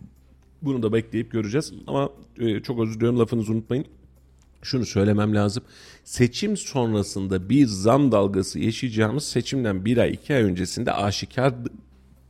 Bunu 0.62 0.84
da 0.84 0.94
bekleyip 0.94 1.32
göreceğiz. 1.32 1.74
Ama 1.88 2.10
e, 2.40 2.60
çok 2.60 2.80
özür 2.80 2.96
diliyorum 2.96 3.20
lafınızı 3.20 3.52
unutmayın 3.52 3.86
şunu 4.62 4.86
söylemem 4.86 5.36
lazım. 5.36 5.64
Seçim 6.04 6.58
sonrasında 6.58 7.50
bir 7.50 7.66
zam 7.66 8.12
dalgası 8.12 8.60
yaşayacağımız 8.60 9.24
seçimden 9.24 9.86
bir 9.86 9.98
ay 9.98 10.12
iki 10.12 10.36
ay 10.36 10.44
öncesinde 10.44 10.94
aşikar 10.94 11.54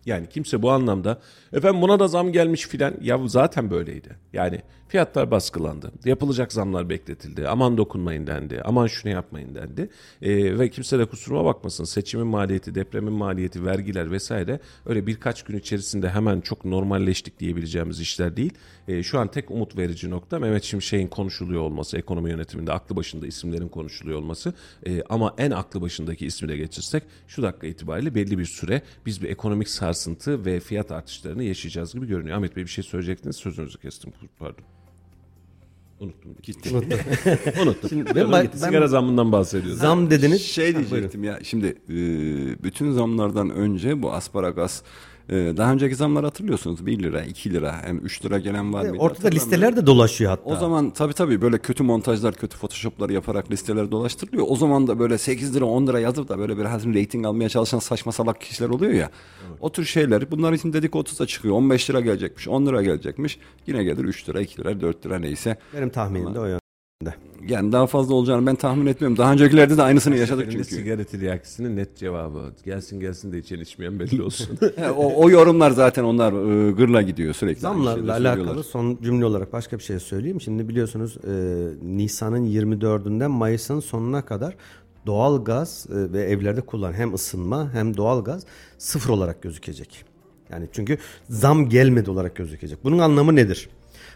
yani 0.05 0.29
kimse 0.29 0.61
bu 0.61 0.71
anlamda 0.71 1.21
efendim 1.53 1.81
buna 1.81 1.99
da 1.99 2.07
zam 2.07 2.31
gelmiş 2.31 2.67
filan 2.67 2.93
ya 3.01 3.27
zaten 3.27 3.71
böyleydi. 3.71 4.09
Yani 4.33 4.61
fiyatlar 4.87 5.31
baskılandı. 5.31 5.91
Yapılacak 6.05 6.53
zamlar 6.53 6.89
bekletildi. 6.89 7.47
Aman 7.47 7.77
dokunmayın 7.77 8.27
dendi. 8.27 8.61
Aman 8.65 8.87
şunu 8.87 9.11
yapmayın 9.11 9.55
dendi. 9.55 9.89
Ee, 10.21 10.59
ve 10.59 10.69
kimse 10.69 10.99
de 10.99 11.05
kusuruma 11.05 11.45
bakmasın. 11.45 11.83
Seçimin 11.83 12.27
maliyeti, 12.27 12.75
depremin 12.75 13.13
maliyeti, 13.13 13.65
vergiler 13.65 14.11
vesaire 14.11 14.59
öyle 14.85 15.07
birkaç 15.07 15.43
gün 15.43 15.57
içerisinde 15.57 16.09
hemen 16.09 16.41
çok 16.41 16.65
normalleştik 16.65 17.39
diyebileceğimiz 17.39 17.99
işler 17.99 18.37
değil. 18.37 18.53
Ee, 18.87 19.03
şu 19.03 19.19
an 19.19 19.27
tek 19.27 19.51
umut 19.51 19.77
verici 19.77 20.09
nokta 20.09 20.39
Mehmet 20.39 20.63
Şimşek'in 20.63 21.07
konuşuluyor 21.07 21.61
olması, 21.61 21.97
ekonomi 21.97 22.29
yönetiminde 22.29 22.73
aklı 22.73 22.95
başında 22.95 23.27
isimlerin 23.27 23.69
konuşuluyor 23.69 24.19
olması. 24.19 24.53
Ee, 24.87 25.03
ama 25.09 25.35
en 25.37 25.51
aklı 25.51 25.81
başındaki 25.81 26.25
ismi 26.25 26.49
de 26.49 26.57
geçirsek 26.57 27.03
şu 27.27 27.41
dakika 27.41 27.67
itibariyle 27.67 28.15
belli 28.15 28.37
bir 28.37 28.45
süre 28.45 28.81
biz 29.05 29.21
bir 29.21 29.29
ekonomik 29.29 29.69
saat 29.69 29.90
sarsıntı 29.93 30.45
ve 30.45 30.59
fiyat 30.59 30.91
artışlarını 30.91 31.43
yaşayacağız 31.43 31.93
gibi 31.93 32.07
görünüyor. 32.07 32.37
Ahmet 32.37 32.55
Bey 32.55 32.63
bir 32.63 32.69
şey 32.69 32.83
söyleyecektiniz. 32.83 33.35
Sözünüzü 33.35 33.79
kestim. 33.79 34.13
Pardon. 34.39 34.63
Unuttum. 35.99 36.35
Gitti. 36.43 36.75
Unuttum. 37.63 37.89
Şimdi 37.89 38.05
ben, 38.05 38.31
ben- 38.31 38.31
ben- 38.31 38.57
Sigara 38.57 38.87
zammından 38.87 39.31
bahsediyoruz. 39.31 39.79
Zam 39.79 40.09
dediniz. 40.09 40.41
Şey 40.41 40.75
diyecektim 40.75 41.23
ya 41.23 41.39
şimdi 41.43 41.67
e, 41.89 41.93
bütün 42.63 42.91
zamlardan 42.91 43.49
önce 43.49 44.01
bu 44.01 44.13
asparagas 44.13 44.83
daha 45.31 45.73
önceki 45.73 45.95
zamlar 45.95 46.23
hatırlıyorsunuz 46.23 46.85
1 46.85 47.03
lira 47.03 47.23
2 47.23 47.53
lira 47.53 47.75
hem 47.83 47.97
3 47.97 48.25
lira 48.25 48.39
gelen 48.39 48.73
var 48.73 48.85
mıydı? 48.85 49.03
Ortada 49.03 49.27
listeler 49.27 49.75
de 49.75 49.85
dolaşıyor 49.85 50.29
hatta. 50.31 50.43
O 50.43 50.55
zaman 50.55 50.89
tabii 50.89 51.13
tabii 51.13 51.41
böyle 51.41 51.57
kötü 51.57 51.83
montajlar, 51.83 52.35
kötü 52.35 52.57
photoshoplar 52.57 53.09
yaparak 53.09 53.51
listeler 53.51 53.91
dolaştırılıyor. 53.91 54.45
O 54.49 54.55
zaman 54.55 54.87
da 54.87 54.99
böyle 54.99 55.17
8 55.17 55.55
lira 55.55 55.65
10 55.65 55.87
lira 55.87 55.99
yazıp 55.99 56.29
da 56.29 56.39
böyle 56.39 56.57
biraz 56.57 56.85
rating 56.85 57.25
almaya 57.25 57.49
çalışan 57.49 57.79
saçma 57.79 58.11
salak 58.11 58.41
kişiler 58.41 58.69
oluyor 58.69 58.93
ya. 58.93 59.09
O 59.59 59.71
tür 59.71 59.85
şeyler 59.85 60.31
bunlar 60.31 60.53
için 60.53 60.73
dedikodu 60.73 61.09
da 61.19 61.27
çıkıyor. 61.27 61.55
15 61.55 61.89
lira 61.89 62.01
gelecekmiş, 62.01 62.47
10 62.47 62.65
lira 62.65 62.81
gelecekmiş. 62.83 63.39
Yine 63.67 63.83
gelir 63.83 64.03
3 64.03 64.29
lira, 64.29 64.41
2 64.41 64.61
lira, 64.61 64.81
4 64.81 65.05
lira 65.05 65.19
neyse. 65.19 65.57
Benim 65.73 65.89
tahminim 65.89 66.35
de 66.35 66.39
o 66.39 66.45
yönde. 66.45 67.15
Yani 67.47 67.71
daha 67.71 67.87
fazla 67.87 68.13
olacağını 68.13 68.45
ben 68.45 68.55
tahmin 68.55 68.85
etmiyorum. 68.85 69.17
Daha 69.17 69.33
öncekilerde 69.33 69.77
de 69.77 69.81
aynısını 69.81 70.15
yaşadık 70.15 70.47
çünkü. 70.51 70.63
sigara 70.63 71.03
tiryakisinin 71.03 71.75
net 71.77 71.97
cevabı. 71.97 72.53
Gelsin 72.65 72.99
gelsin 72.99 73.31
de 73.31 73.37
içen 73.37 73.59
içmeyen 73.59 73.99
belli 73.99 74.21
olsun. 74.21 74.59
O, 74.97 75.23
o 75.23 75.29
yorumlar 75.29 75.71
zaten 75.71 76.03
onlar 76.03 76.33
e, 76.33 76.71
gırla 76.71 77.01
gidiyor 77.01 77.33
sürekli. 77.33 77.59
Zamlarla 77.59 78.13
alakalı 78.13 78.63
son 78.63 78.97
cümle 79.03 79.25
olarak 79.25 79.53
başka 79.53 79.77
bir 79.77 79.83
şey 79.83 79.99
söyleyeyim. 79.99 80.41
Şimdi 80.41 80.69
biliyorsunuz 80.69 81.17
e, 81.27 81.31
Nisan'ın 81.97 82.45
24'ünden 82.45 83.27
Mayıs'ın 83.29 83.79
sonuna 83.79 84.25
kadar 84.25 84.55
doğal 85.05 85.43
gaz 85.43 85.87
e, 85.89 86.13
ve 86.13 86.21
evlerde 86.21 86.61
kullanılan 86.61 86.97
hem 86.97 87.13
ısınma 87.13 87.73
hem 87.73 87.97
doğal 87.97 88.23
gaz 88.23 88.45
sıfır 88.77 89.09
olarak 89.09 89.41
gözükecek. 89.41 90.05
Yani 90.51 90.67
çünkü 90.71 90.97
zam 91.29 91.69
gelmedi 91.69 92.11
olarak 92.11 92.35
gözükecek. 92.35 92.83
Bunun 92.83 92.99
anlamı 92.99 93.35
nedir? 93.35 93.69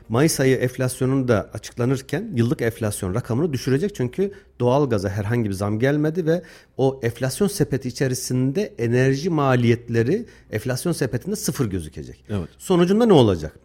Mayıs 0.10 0.40
ayı 0.40 0.56
enflasyonun 0.56 1.28
da 1.28 1.50
açıklanırken 1.54 2.32
yıllık 2.36 2.62
enflasyon 2.62 3.16
rakamını 3.16 3.54
düşürecek 3.54 3.96
çünkü 3.96 4.32
doğalgaza 4.60 5.10
herhangi 5.10 5.50
bir 5.50 5.54
zam 5.54 5.80
gelmedi 5.80 6.26
ve 6.26 6.42
o 6.78 7.00
enflasyon 7.04 7.48
sepeti 7.48 7.88
içerisinde 7.88 8.74
enerji 8.78 9.30
maliyetleri 9.30 10.26
enflasyon 10.52 10.92
sepetinde 10.92 11.36
sıfır 11.36 11.66
gözükecek. 11.66 12.24
Evet. 12.30 12.50
Sonucunda 12.58 13.06
ne 13.06 13.14
olacak? 13.14 13.60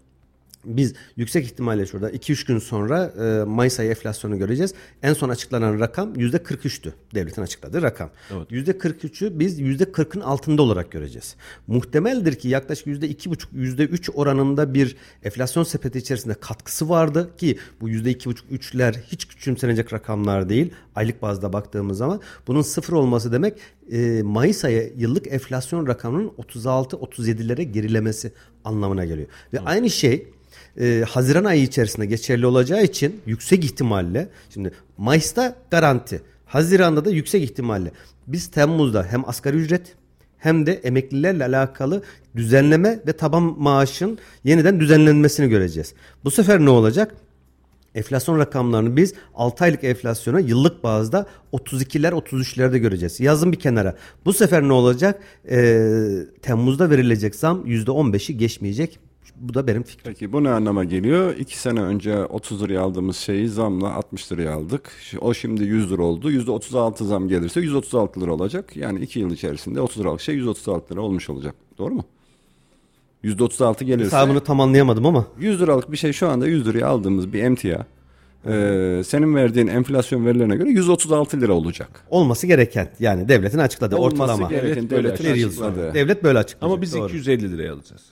Biz 0.64 0.94
yüksek 1.16 1.44
ihtimalle 1.44 1.86
şurada 1.86 2.10
2-3 2.10 2.46
gün 2.46 2.58
sonra 2.58 3.04
e, 3.04 3.44
Mayıs 3.44 3.80
ayı 3.80 3.90
enflasyonu 3.90 4.38
göreceğiz. 4.38 4.74
En 5.02 5.12
son 5.12 5.28
açıklanan 5.28 5.80
rakam 5.80 6.14
%43'tü. 6.14 6.92
Devletin 7.14 7.42
açıkladığı 7.42 7.82
rakam. 7.82 8.10
%43'ü 8.50 9.38
biz 9.38 9.60
%40'ın 9.60 10.20
altında 10.20 10.62
olarak 10.62 10.90
göreceğiz. 10.90 11.36
Muhtemeldir 11.66 12.34
ki 12.34 12.48
yaklaşık 12.48 12.86
%2,5 12.86 13.46
%3 13.54 14.10
oranında 14.12 14.74
bir 14.74 14.96
enflasyon 15.24 15.64
sepeti 15.64 15.98
içerisinde 15.98 16.34
katkısı 16.34 16.88
vardı 16.88 17.30
ki 17.36 17.58
bu 17.80 17.90
%2,5-3'ler 17.90 18.96
hiç 19.06 19.28
küçümsenecek 19.28 19.92
rakamlar 19.92 20.48
değil. 20.48 20.72
Aylık 20.94 21.22
bazda 21.22 21.52
baktığımız 21.52 21.98
zaman 21.98 22.20
bunun 22.46 22.62
sıfır 22.62 22.92
olması 22.92 23.32
demek 23.32 23.58
e, 23.92 24.22
Mayıs 24.22 24.64
ayı 24.64 24.92
yıllık 24.96 25.32
enflasyon 25.32 25.86
rakamının 25.86 26.28
36-37'lere 26.28 27.62
gerilemesi 27.62 28.32
anlamına 28.64 29.04
geliyor. 29.04 29.28
Ve 29.52 29.60
aynı 29.60 29.90
şey 29.90 30.26
e, 30.80 31.04
Haziran 31.08 31.44
ayı 31.44 31.62
içerisinde 31.62 32.06
geçerli 32.06 32.46
olacağı 32.46 32.84
için 32.84 33.20
yüksek 33.26 33.64
ihtimalle 33.64 34.28
şimdi 34.50 34.72
Mayıs'ta 34.98 35.56
garanti. 35.70 36.22
Haziran'da 36.46 37.04
da 37.04 37.10
yüksek 37.10 37.42
ihtimalle. 37.42 37.92
Biz 38.26 38.46
Temmuz'da 38.46 39.06
hem 39.10 39.28
asgari 39.28 39.56
ücret 39.56 39.94
hem 40.38 40.66
de 40.66 40.72
emeklilerle 40.72 41.44
alakalı 41.44 42.02
düzenleme 42.36 43.00
ve 43.06 43.12
taban 43.12 43.42
maaşın 43.42 44.18
yeniden 44.44 44.80
düzenlenmesini 44.80 45.48
göreceğiz. 45.48 45.94
Bu 46.24 46.30
sefer 46.30 46.60
ne 46.60 46.70
olacak? 46.70 47.14
Enflasyon 47.94 48.38
rakamlarını 48.38 48.96
biz 48.96 49.14
6 49.34 49.64
aylık 49.64 49.84
enflasyona 49.84 50.40
yıllık 50.40 50.84
bazda 50.84 51.26
32'ler 51.52 52.10
33'lerde 52.10 52.78
göreceğiz. 52.78 53.20
Yazın 53.20 53.52
bir 53.52 53.58
kenara. 53.58 53.96
Bu 54.24 54.32
sefer 54.32 54.62
ne 54.62 54.72
olacak? 54.72 55.22
Ee, 55.50 56.10
Temmuz'da 56.42 56.90
verilecek 56.90 57.34
zam 57.34 57.66
%15'i 57.66 58.36
geçmeyecek. 58.36 58.98
Bu 59.40 59.54
da 59.54 59.66
benim 59.66 59.82
fikrim. 59.82 60.12
Peki 60.12 60.32
bu 60.32 60.44
ne 60.44 60.50
anlama 60.50 60.84
geliyor? 60.84 61.36
2 61.36 61.58
sene 61.58 61.82
önce 61.82 62.24
30 62.24 62.62
liraya 62.62 62.80
aldığımız 62.80 63.16
şeyi 63.16 63.48
zamla 63.48 63.94
60 63.94 64.32
liraya 64.32 64.52
aldık. 64.54 64.90
O 65.20 65.34
şimdi 65.34 65.64
100 65.64 65.92
lira 65.92 66.02
oldu. 66.02 66.32
%36 66.32 67.04
zam 67.04 67.28
gelirse 67.28 67.60
136 67.60 68.20
lira 68.20 68.32
olacak. 68.34 68.76
Yani 68.76 69.00
2 69.00 69.20
yıl 69.20 69.30
içerisinde 69.30 69.80
30 69.80 70.00
liralık 70.02 70.20
şey 70.20 70.34
136 70.34 70.94
lira 70.94 71.00
olmuş 71.00 71.30
olacak. 71.30 71.54
Doğru 71.78 71.94
mu? 71.94 72.04
%36 73.24 73.84
gelirse 73.84 74.04
Hesabını 74.06 74.40
tam 74.40 74.60
anlayamadım 74.60 75.06
ama 75.06 75.26
100 75.38 75.60
liralık 75.60 75.92
bir 75.92 75.96
şey 75.96 76.12
şu 76.12 76.28
anda 76.28 76.46
100 76.46 76.66
liraya 76.66 76.86
aldığımız 76.86 77.32
bir 77.32 77.42
emtia 77.42 77.86
e, 78.46 79.02
senin 79.06 79.34
verdiğin 79.34 79.66
enflasyon 79.66 80.26
verilerine 80.26 80.56
göre 80.56 80.68
136 80.70 81.40
lira 81.40 81.52
olacak. 81.52 82.04
olması 82.10 82.46
gereken 82.46 82.90
yani 83.00 83.28
devletin 83.28 83.58
açıkladığı 83.58 83.96
Olması 83.96 84.22
ortalama. 84.22 84.48
gereken 84.48 84.74
Devlet 84.76 84.90
böyle 84.90 85.08
devletin 85.08 85.34
yıl 85.34 85.48
açıkladığı. 85.48 85.74
sonra. 85.74 85.94
Devlet 85.94 86.24
böyle 86.24 86.38
açıklayacak. 86.38 86.72
Ama 86.72 86.82
biz 86.82 86.94
Doğru. 86.94 87.08
250 87.08 87.52
liraya 87.52 87.72
alacağız. 87.74 88.02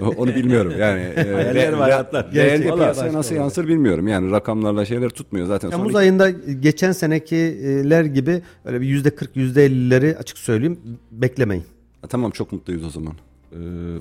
Onu 0.00 0.34
bilmiyorum 0.34 0.72
yani. 0.78 1.00
e, 1.00 1.14
Hayaller 1.32 1.72
ve 1.72 1.76
hayatlar. 1.76 2.30
Gerçek. 2.32 2.74
piyasaya 2.74 3.12
nasıl 3.12 3.34
yansır 3.34 3.68
bilmiyorum. 3.68 4.08
Yani 4.08 4.30
rakamlarla 4.30 4.84
şeyler 4.84 5.08
tutmuyor 5.10 5.46
zaten. 5.46 5.70
Temmuz 5.70 5.92
Son 5.92 5.98
ayında 5.98 6.30
geçen 6.60 6.92
senekiler 6.92 8.04
gibi 8.04 8.42
öyle 8.64 8.80
bir 8.80 8.86
yüzde 8.86 9.10
40 9.14 9.36
yüzde 9.36 9.66
50'leri 9.66 10.16
açık 10.16 10.38
söyleyeyim 10.38 10.78
beklemeyin. 11.10 11.64
Ha, 12.00 12.06
Tamam 12.08 12.30
çok 12.30 12.52
mutluyuz 12.52 12.84
o 12.84 12.90
zaman. 12.90 13.12
Ee, 13.52 13.56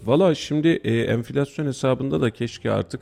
Valla 0.05 0.35
şimdi 0.35 0.67
e, 0.67 1.01
enflasyon 1.01 1.65
hesabında 1.65 2.21
da 2.21 2.29
keşke 2.29 2.71
artık 2.71 3.01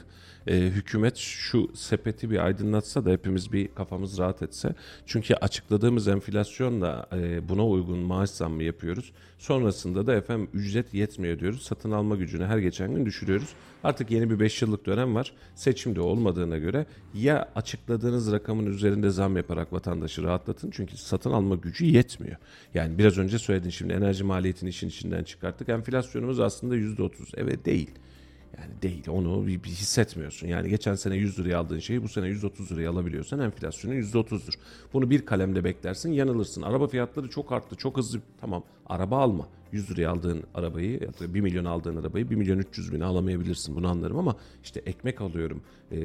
e, 0.50 0.58
hükümet 0.58 1.18
şu 1.18 1.72
sepeti 1.74 2.30
bir 2.30 2.46
aydınlatsa 2.46 3.06
da 3.06 3.10
hepimiz 3.10 3.54
bir 3.54 3.68
kafamız 3.68 4.18
rahat 4.18 4.42
etse. 4.42 4.76
Çünkü 5.06 5.34
açıkladığımız 5.34 6.08
enflasyonla 6.08 7.08
e, 7.14 7.50
buna 7.50 7.68
uygun 7.68 7.98
maaş 8.00 8.30
zammı 8.30 8.64
yapıyoruz. 8.64 9.12
Sonrasında 9.38 10.08
da 10.08 10.16
efendim 10.16 10.50
ücret 10.54 10.94
yetmiyor 10.94 11.40
diyoruz. 11.40 11.62
Satın 11.62 11.92
alma 11.92 12.16
gücünü 12.16 12.46
her 12.46 12.58
geçen 12.58 12.96
gün 12.96 13.06
düşürüyoruz. 13.06 13.50
Artık 13.84 14.12
yeni 14.12 14.30
bir 14.30 14.40
5 14.40 14.62
yıllık 14.62 14.86
dönem 14.86 15.16
var. 15.16 15.34
Seçimde 15.56 16.02
olmadığına 16.02 16.58
göre 16.58 16.86
ya 17.14 17.52
açıkladığınız 17.56 18.32
rakamın 18.32 18.66
üzerinde 18.66 19.10
zam 19.10 19.38
yaparak 19.38 19.74
vatandaşı 19.74 20.24
rahatlatın. 20.24 20.72
Çünkü 20.72 20.98
satın 20.98 21.32
alma 21.32 21.56
gücü 21.56 21.86
yetmiyor. 21.86 22.38
Yani 22.74 22.98
biraz 22.98 23.18
önce 23.18 23.40
söyledin 23.40 23.70
şimdi 23.70 23.94
enerji 23.94 24.24
maliyetini 24.24 24.70
işin 24.70 24.88
içinden 24.88 25.24
çıkarttık. 25.24 25.70
Enflasyonumuz 25.70 26.40
aslında 26.40 26.78
%30. 26.78 27.34
Evet 27.38 27.66
değil. 27.66 27.92
Yani 28.58 28.82
değil 28.82 29.10
onu 29.10 29.48
bir, 29.48 29.64
hissetmiyorsun. 29.64 30.48
Yani 30.48 30.70
geçen 30.70 30.96
sene 30.96 31.16
100 31.16 31.40
liraya 31.40 31.56
aldığın 31.58 31.80
şeyi 31.80 32.04
bu 32.04 32.08
sene 32.08 32.28
130 32.28 32.72
liraya 32.72 32.90
alabiliyorsan 32.90 33.40
enflasyonun 33.40 33.96
%30'dur. 33.96 34.54
Bunu 34.94 35.10
bir 35.10 35.26
kalemde 35.26 35.64
beklersin 35.64 36.12
yanılırsın. 36.12 36.62
Araba 36.62 36.88
fiyatları 36.88 37.30
çok 37.30 37.52
arttı 37.52 37.76
çok 37.76 37.98
hızlı. 37.98 38.20
Tamam 38.42 38.64
araba 38.86 39.18
alma. 39.18 39.48
100 39.72 39.92
liraya 39.92 40.08
aldığın 40.08 40.44
arabayı 40.54 40.92
ya 40.92 41.14
da 41.20 41.34
1 41.34 41.42
milyon 41.42 41.66
aldığın 41.66 41.96
arabayı 41.96 42.30
1 42.30 42.36
milyon 42.36 42.58
300 42.58 42.94
bine 42.94 43.06
alamayabilirsin 43.06 43.76
bunu 43.76 43.88
anlarım 43.88 44.18
ama 44.18 44.36
işte 44.64 44.82
ekmek 44.86 45.22
alıyorum, 45.22 45.62
e, 45.92 45.98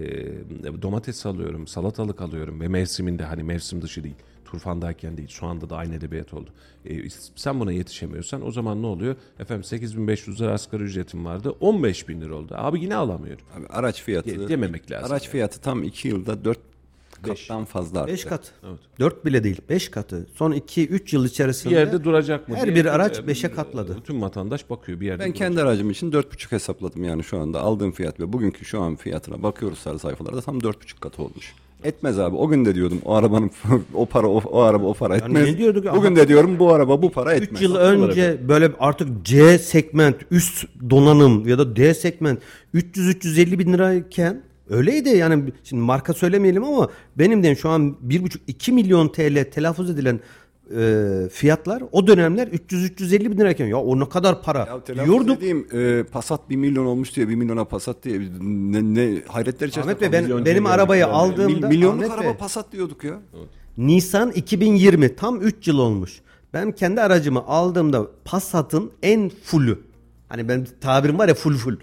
domates 0.83 1.27
alıyorum, 1.27 1.67
salatalık 1.67 2.21
alıyorum 2.21 2.61
ve 2.61 2.69
mevsiminde 2.69 3.25
hani 3.25 3.43
mevsim 3.43 3.83
dışı 3.83 4.05
değil 4.05 4.17
turfandayken 4.45 5.17
değil 5.17 5.29
şu 5.29 5.47
anda 5.47 5.71
da 5.71 5.77
aynı 5.77 5.95
edebiyat 5.95 6.35
oldu. 6.35 6.51
E, 6.85 7.11
sen 7.35 7.61
buna 7.61 7.73
yetişemiyorsan 7.73 8.47
o 8.47 8.51
zaman 8.51 8.83
ne 8.83 8.87
oluyor? 8.87 9.17
Efendim 9.39 9.65
8500 9.65 10.41
lira 10.41 10.53
asgari 10.53 10.83
ücretim 10.83 11.25
vardı 11.25 11.51
15 11.61 12.09
bin 12.09 12.21
lira 12.21 12.35
oldu. 12.35 12.55
Abi 12.57 12.81
yine 12.81 12.95
alamıyorum. 12.95 13.47
Abi 13.57 13.67
araç 13.67 14.03
fiyatı 14.03 14.49
dememek 14.49 14.91
lazım 14.91 15.13
Araç 15.13 15.23
yani. 15.23 15.33
fiyatı 15.33 15.61
tam 15.61 15.83
2 15.83 16.09
yılda 16.09 16.45
4 16.45 16.59
kattan 17.23 17.65
fazla 17.65 18.01
arttı. 18.01 18.13
5 18.13 18.25
kat. 18.25 18.53
Evet. 18.69 18.79
4 19.01 19.25
bile 19.25 19.45
değil 19.45 19.61
5 19.69 19.89
katı. 19.89 20.27
Son 20.35 20.53
2-3 20.53 21.15
yıl 21.15 21.25
Bir 21.25 21.29
içerisinde 21.29 21.75
yerde 21.75 22.05
duracak 22.05 22.49
mı? 22.49 22.57
her 22.57 22.65
diye, 22.65 22.75
bir 22.75 22.87
araç 22.87 23.19
e, 23.19 23.27
beşe 23.27 23.51
katladı. 23.53 23.97
Bütün 23.97 24.23
vatandaş 24.23 24.71
bakıyor 24.71 25.01
bir 25.01 25.07
yerde. 25.07 25.21
Ben 25.21 25.29
duracak. 25.29 25.49
kendi 25.49 25.63
aracım 25.63 25.91
için 25.91 26.13
4,5 26.13 26.53
hesapladım 26.53 27.05
yani 27.05 27.25
şu 27.25 27.39
anda 27.41 27.61
aldığım 27.61 27.93
fiyat 27.93 28.21
ve 28.21 28.33
bugünkü 28.33 28.65
şu 28.65 28.81
an 28.83 28.97
fiyatına 28.97 29.43
bakıyoruz 29.43 29.79
sarı 29.79 29.99
sayfalarda 29.99 30.41
tam 30.41 30.59
4,5 30.59 31.01
katı 31.01 31.23
olmuş. 31.23 31.55
Etmez 31.85 32.19
abi. 32.19 32.37
O 32.37 32.49
gün 32.49 32.65
de 32.65 32.75
diyordum 32.75 33.01
o 33.05 33.15
arabanın 33.15 33.51
o 33.95 34.07
para 34.07 34.29
o, 34.29 34.43
o 34.45 34.61
araba 34.61 34.87
o 34.87 34.95
para 34.95 35.17
etmez. 35.17 35.49
ne 35.49 35.59
diyorduk? 35.59 35.97
Bugün 35.97 36.17
de 36.17 36.29
diyorum 36.29 36.59
bu 36.59 36.73
araba 36.73 37.03
bu 37.03 37.11
para 37.13 37.37
3 37.37 37.43
etmez. 37.43 37.63
yıl 37.63 37.75
önce 37.75 38.41
böyle 38.49 38.73
artık 38.79 39.25
C 39.25 39.59
segment 39.59 40.17
üst 40.31 40.65
donanım 40.91 41.49
ya 41.49 41.59
da 41.59 41.77
D 41.77 41.95
segment 41.95 42.41
300-350 42.75 43.59
bin 43.59 43.73
lirayken 43.73 44.43
öyleydi 44.71 45.09
yani 45.09 45.53
şimdi 45.65 45.83
marka 45.83 46.13
söylemeyelim 46.13 46.65
ama 46.65 46.89
benim 47.19 47.43
de 47.43 47.55
şu 47.57 47.69
an 47.69 47.97
1,5-2 48.09 48.73
milyon 48.73 49.09
TL 49.09 49.45
telaffuz 49.51 49.91
edilen 49.91 50.21
e, 50.77 51.29
fiyatlar 51.33 51.83
o 51.93 52.07
dönemler 52.07 52.49
300-350 52.49 53.31
bin 53.31 53.39
lirayken 53.39 53.67
ya 53.67 53.77
o 53.79 54.01
ne 54.01 54.09
kadar 54.09 54.43
para 54.43 54.81
Ya 54.97 55.05
diyorduk. 55.07 55.39
edeyim 55.39 55.67
e, 55.73 56.03
Passat 56.05 56.51
1 56.51 56.57
milyon 56.57 56.85
olmuş 56.87 57.17
diye 57.17 57.29
1 57.29 57.35
milyona 57.35 57.65
Passat 57.65 57.97
diye 58.05 58.21
ne, 58.41 58.95
ne 58.95 59.23
hayretler 59.29 59.69
içerisinde. 59.69 59.83
Ahmet 59.93 60.01
Bey 60.01 60.13
ben, 60.13 60.23
milyon 60.25 60.45
benim 60.45 60.67
arabayı 60.67 61.01
yani. 61.01 61.13
aldığımda 61.13 61.67
Mil- 61.67 61.69
milyonluk 61.69 61.99
Ahmet 62.05 62.11
araba 62.11 62.25
Bey, 62.25 62.37
Passat 62.37 62.73
diyorduk 62.73 63.05
ya. 63.05 63.21
Nisan 63.79 64.31
2020 64.31 65.17
tam 65.17 65.41
3 65.43 65.69
yıl 65.69 65.79
olmuş. 65.79 66.21
Ben 66.53 66.73
kendi 66.73 67.01
aracımı 67.01 67.47
aldığımda 67.47 68.07
Passat'ın 68.25 68.91
en 69.03 69.31
fullü 69.45 69.79
Hani 70.29 70.49
benim 70.49 70.67
tabirim 70.81 71.19
var 71.19 71.29
ya 71.29 71.35
full 71.35 71.55
full. 71.57 71.77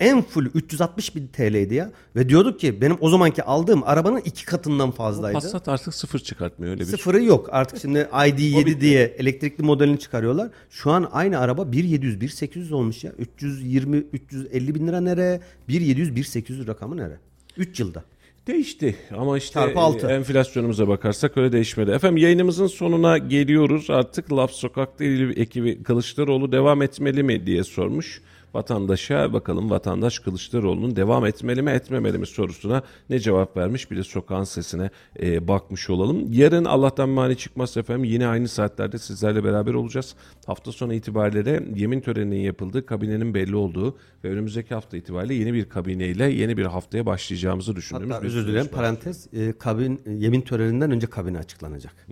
En 0.00 0.22
full 0.22 0.46
360 0.54 1.16
bin 1.16 1.26
TL'ydi 1.26 1.74
ya. 1.74 1.92
Ve 2.16 2.28
diyorduk 2.28 2.60
ki 2.60 2.80
benim 2.80 2.96
o 3.00 3.08
zamanki 3.08 3.42
aldığım 3.42 3.82
arabanın 3.84 4.20
iki 4.24 4.44
katından 4.44 4.90
fazlaydı. 4.90 5.34
Passat 5.34 5.68
artık 5.68 5.94
sıfır 5.94 6.18
çıkartmıyor 6.18 6.72
öyle 6.72 6.80
bir 6.80 6.86
şey. 6.86 6.92
Sıfırı 6.92 7.24
yok. 7.24 7.48
Artık 7.52 7.80
şimdi 7.80 7.98
ID7 8.12 8.80
diye 8.80 9.02
elektrikli 9.18 9.62
modelini 9.62 9.98
çıkarıyorlar. 9.98 10.50
Şu 10.70 10.90
an 10.90 11.08
aynı 11.12 11.38
araba 11.38 11.72
1700 11.72 12.20
1800 12.20 12.72
olmuş 12.72 13.04
ya. 13.04 13.12
320 13.18 13.96
350 13.96 14.74
bin 14.74 14.88
lira 14.88 15.00
nere? 15.00 15.40
1700 15.68 16.16
1800 16.16 16.66
rakamı 16.66 16.96
nere? 16.96 17.18
3 17.56 17.80
yılda. 17.80 18.04
Değişti 18.46 18.96
ama 19.16 19.38
işte 19.38 19.60
enflasyonumuza 20.08 20.88
bakarsak 20.88 21.36
öyle 21.36 21.52
değişmedi. 21.52 21.90
Efendim 21.90 22.16
yayınımızın 22.16 22.66
sonuna 22.66 23.18
geliyoruz. 23.18 23.90
Artık 23.90 24.32
Laf 24.32 24.50
Sokak'ta 24.50 25.04
ekibi 25.04 25.82
Kılıçdaroğlu 25.82 26.52
devam 26.52 26.82
etmeli 26.82 27.22
mi 27.22 27.46
diye 27.46 27.64
sormuş 27.64 28.22
vatandaşa. 28.54 29.32
Bakalım 29.32 29.70
vatandaş 29.70 30.18
Kılıçdaroğlu'nun 30.18 30.96
devam 30.96 31.26
etmeli 31.26 31.62
mi 31.62 31.70
etmemeli 31.70 32.18
mi 32.18 32.26
sorusuna 32.26 32.82
ne 33.10 33.18
cevap 33.18 33.56
vermiş 33.56 33.90
bir 33.90 33.96
de 33.96 34.04
sokağın 34.04 34.44
sesine 34.44 34.90
e, 35.22 35.48
bakmış 35.48 35.90
olalım. 35.90 36.32
Yarın 36.32 36.64
Allah'tan 36.64 37.08
mani 37.08 37.36
çıkmaz 37.36 37.76
efendim 37.76 38.04
yine 38.04 38.26
aynı 38.26 38.48
saatlerde 38.48 38.98
sizlerle 38.98 39.44
beraber 39.44 39.74
olacağız. 39.74 40.14
Hafta 40.46 40.72
sonu 40.72 40.94
itibariyle 40.94 41.62
yemin 41.74 42.00
töreninin 42.00 42.40
yapıldığı 42.40 42.86
kabinenin 42.86 43.34
belli 43.34 43.56
olduğu 43.56 43.96
ve 44.24 44.28
önümüzdeki 44.28 44.74
hafta 44.74 44.96
itibariyle 44.96 45.34
yeni 45.34 45.54
bir 45.54 45.68
kabineyle 45.68 46.24
yeni 46.24 46.56
bir 46.56 46.66
haftaya 46.66 47.06
başlayacağımızı 47.06 47.76
düşündüğümüz 47.76 48.14
Hatta 48.14 48.22
bir 48.22 48.28
özür 48.28 48.46
dilerim 48.46 48.68
parantez 48.68 49.28
e, 49.32 49.52
kabin 49.52 50.00
yemin 50.06 50.40
töreninden 50.40 50.90
önce 50.90 51.06
kabine 51.06 51.38
açıklanacak. 51.38 52.06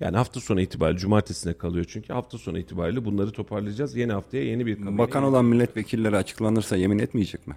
Yani 0.00 0.16
hafta 0.16 0.40
sonu 0.40 0.60
itibariyle 0.60 0.98
cumartesine 0.98 1.52
kalıyor 1.52 1.86
çünkü 1.88 2.12
hafta 2.12 2.38
sonu 2.38 2.58
itibariyle 2.58 3.04
bunları 3.04 3.30
toparlayacağız. 3.30 3.96
Yeni 3.96 4.12
haftaya 4.12 4.44
yeni 4.44 4.66
bir 4.66 4.76
kabine. 4.76 4.98
Bakan 4.98 5.22
olan 5.22 5.44
milletvekilleri 5.44 6.16
açıklanırsa 6.16 6.76
yemin 6.76 6.98
etmeyecek 6.98 7.46
mi? 7.46 7.54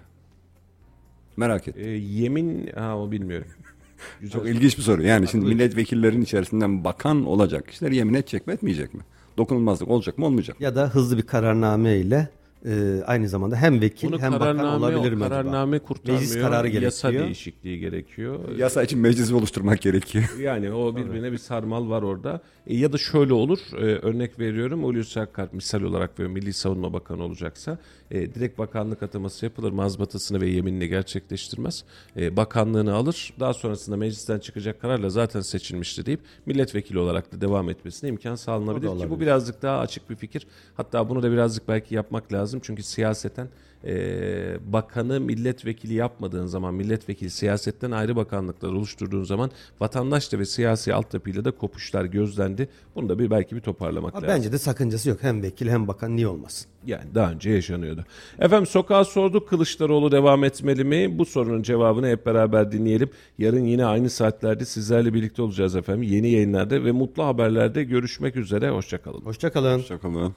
Merak 1.36 1.68
et. 1.68 1.76
E, 1.76 1.90
yemin 1.90 2.66
ha 2.66 2.98
o 2.98 3.10
bilmiyorum. 3.10 3.48
Çok 4.32 4.46
ilginç 4.48 4.78
bir 4.78 4.82
soru. 4.82 5.02
Yani 5.02 5.28
şimdi 5.28 5.46
milletvekillerin 5.46 6.22
içerisinden 6.22 6.84
bakan 6.84 7.26
olacak 7.26 7.68
kişiler 7.68 7.90
yemin 7.90 8.14
edecek 8.14 8.46
mi 8.46 8.52
etmeyecek 8.52 8.94
mi? 8.94 9.00
Dokunulmazlık 9.38 9.88
olacak 9.88 10.18
mı 10.18 10.26
olmayacak 10.26 10.60
mı? 10.60 10.64
Ya 10.64 10.74
da 10.76 10.88
hızlı 10.88 11.18
bir 11.18 11.22
kararname 11.22 11.96
ile 11.96 12.28
e, 12.66 13.02
aynı 13.06 13.28
zamanda 13.28 13.56
hem 13.56 13.80
vekil 13.80 14.08
Bunu 14.08 14.18
hem 14.20 14.32
bakan 14.32 14.56
kararname, 14.56 14.76
olabilir 14.76 15.12
mi 15.12 15.24
acaba? 15.24 15.28
kararname 15.28 15.78
kurtarmıyor. 15.78 16.20
Meclis 16.20 16.40
kararı 16.42 16.68
Yasa 16.68 17.08
gerekiyor. 17.10 17.26
değişikliği 17.26 17.78
gerekiyor. 17.78 18.38
Yasa 18.58 18.82
için 18.82 18.98
meclisi 18.98 19.34
oluşturmak 19.34 19.80
gerekiyor. 19.80 20.24
Yani 20.40 20.72
o 20.72 20.96
birbirine 20.96 21.32
bir 21.32 21.38
sarmal 21.38 21.90
var 21.90 22.02
orada. 22.02 22.40
E, 22.66 22.76
ya 22.76 22.92
da 22.92 22.98
şöyle 22.98 23.32
olur. 23.32 23.58
e, 23.72 23.84
örnek 23.84 24.38
veriyorum. 24.38 24.82
Hulusi 24.84 25.20
Akar 25.20 25.48
misal 25.52 25.82
olarak 25.82 26.20
ve 26.20 26.28
Milli 26.28 26.52
Savunma 26.52 26.92
Bakanı 26.92 27.22
olacaksa 27.24 27.78
e, 28.12 28.34
direkt 28.34 28.58
bakanlık 28.58 29.02
ataması 29.02 29.44
yapılır. 29.44 29.72
Mazbatasını 29.72 30.40
ve 30.40 30.48
yeminini 30.48 30.88
gerçekleştirmez. 30.88 31.84
E, 32.16 32.36
bakanlığını 32.36 32.94
alır. 32.94 33.34
Daha 33.40 33.54
sonrasında 33.54 33.96
meclisten 33.96 34.38
çıkacak 34.38 34.80
kararla 34.80 35.10
zaten 35.10 35.40
seçilmişti 35.40 36.06
deyip 36.06 36.20
milletvekili 36.46 36.98
olarak 36.98 37.32
da 37.32 37.40
devam 37.40 37.70
etmesine 37.70 38.10
imkan 38.10 38.34
sağlanabilir 38.34 38.98
ki 38.98 39.10
bu 39.10 39.20
birazcık 39.20 39.62
daha 39.62 39.78
açık 39.78 40.10
bir 40.10 40.16
fikir. 40.16 40.46
Hatta 40.74 41.08
bunu 41.08 41.22
da 41.22 41.32
birazcık 41.32 41.68
belki 41.68 41.94
yapmak 41.94 42.32
lazım. 42.32 42.60
Çünkü 42.62 42.82
siyaseten 42.82 43.48
e, 43.84 44.72
bakanı 44.72 45.20
milletvekili 45.20 45.94
yapmadığın 45.94 46.46
zaman, 46.46 46.74
milletvekili 46.74 47.30
siyasetten 47.30 47.90
ayrı 47.90 48.16
bakanlıklar 48.16 48.68
oluşturduğun 48.68 49.24
zaman 49.24 49.50
vatandaşla 49.80 50.38
ve 50.38 50.44
siyasi 50.44 50.94
altyapıyla 50.94 51.44
da 51.44 51.50
kopuşlar 51.50 52.04
gözlendi. 52.04 52.68
Bunu 52.94 53.08
da 53.08 53.18
bir 53.18 53.30
belki 53.30 53.56
bir 53.56 53.60
toparlamak 53.60 54.14
Ama 54.14 54.26
lazım. 54.26 54.36
Bence 54.36 54.52
de 54.52 54.58
sakıncası 54.58 55.08
yok. 55.08 55.18
Hem 55.20 55.42
vekil 55.42 55.68
hem 55.68 55.88
bakan 55.88 56.16
niye 56.16 56.28
olmasın? 56.28 56.68
Yani 56.86 57.14
daha 57.14 57.30
önce 57.30 57.50
yaşanıyordu. 57.50 58.04
Efendim 58.38 58.66
sokağa 58.66 59.04
sorduk 59.04 59.48
Kılıçdaroğlu 59.48 60.12
devam 60.12 60.44
etmeli 60.44 60.84
mi? 60.84 61.18
Bu 61.18 61.24
sorunun 61.24 61.62
cevabını 61.62 62.08
hep 62.08 62.26
beraber 62.26 62.72
dinleyelim. 62.72 63.10
Yarın 63.38 63.64
yine 63.64 63.84
aynı 63.84 64.10
saatlerde 64.10 64.64
sizlerle 64.64 65.14
birlikte 65.14 65.42
olacağız 65.42 65.76
efendim. 65.76 66.02
Yeni 66.02 66.30
yayınlarda 66.30 66.84
ve 66.84 66.92
mutlu 66.92 67.24
haberlerde 67.24 67.84
görüşmek 67.84 68.36
üzere. 68.36 68.70
Hoşçakalın. 68.70 69.20
Hoşçakalın. 69.20 69.78
Hoşçakalın. 69.78 70.34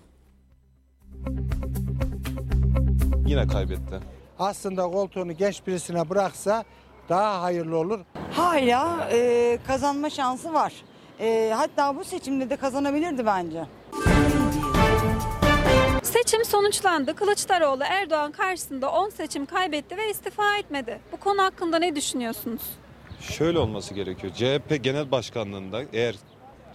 Yine 3.26 3.48
kaybetti. 3.48 4.00
aslında 4.40 4.84
koltuğunu 4.84 5.34
genç 5.38 5.68
birisine 5.68 6.10
bıraksa 6.10 6.64
daha 7.10 7.42
hayırlı 7.42 7.78
olur. 7.78 8.00
Hala 8.32 9.10
e, 9.12 9.60
kazanma 9.68 10.10
şansı 10.10 10.54
var. 10.54 10.74
E, 11.20 11.54
hatta 11.56 11.96
bu 11.96 12.04
seçimde 12.04 12.50
de 12.50 12.56
kazanabilirdi 12.56 13.26
bence. 13.26 13.64
Seçim 16.04 16.46
sonuçlandı. 16.46 17.16
Kılıçdaroğlu 17.16 17.84
Erdoğan 17.84 18.32
karşısında 18.32 18.92
10 18.92 19.10
seçim 19.10 19.46
kaybetti 19.46 19.98
ve 19.98 20.10
istifa 20.10 20.58
etmedi. 20.58 21.00
Bu 21.12 21.18
konu 21.18 21.42
hakkında 21.44 21.80
ne 21.80 21.96
düşünüyorsunuz? 21.96 22.62
Şöyle 23.22 23.60
olması 23.60 23.94
gerekiyor. 23.94 24.34
CHP 24.34 24.84
genel 24.84 25.12
başkanlığında 25.12 25.82
eğer 25.94 26.16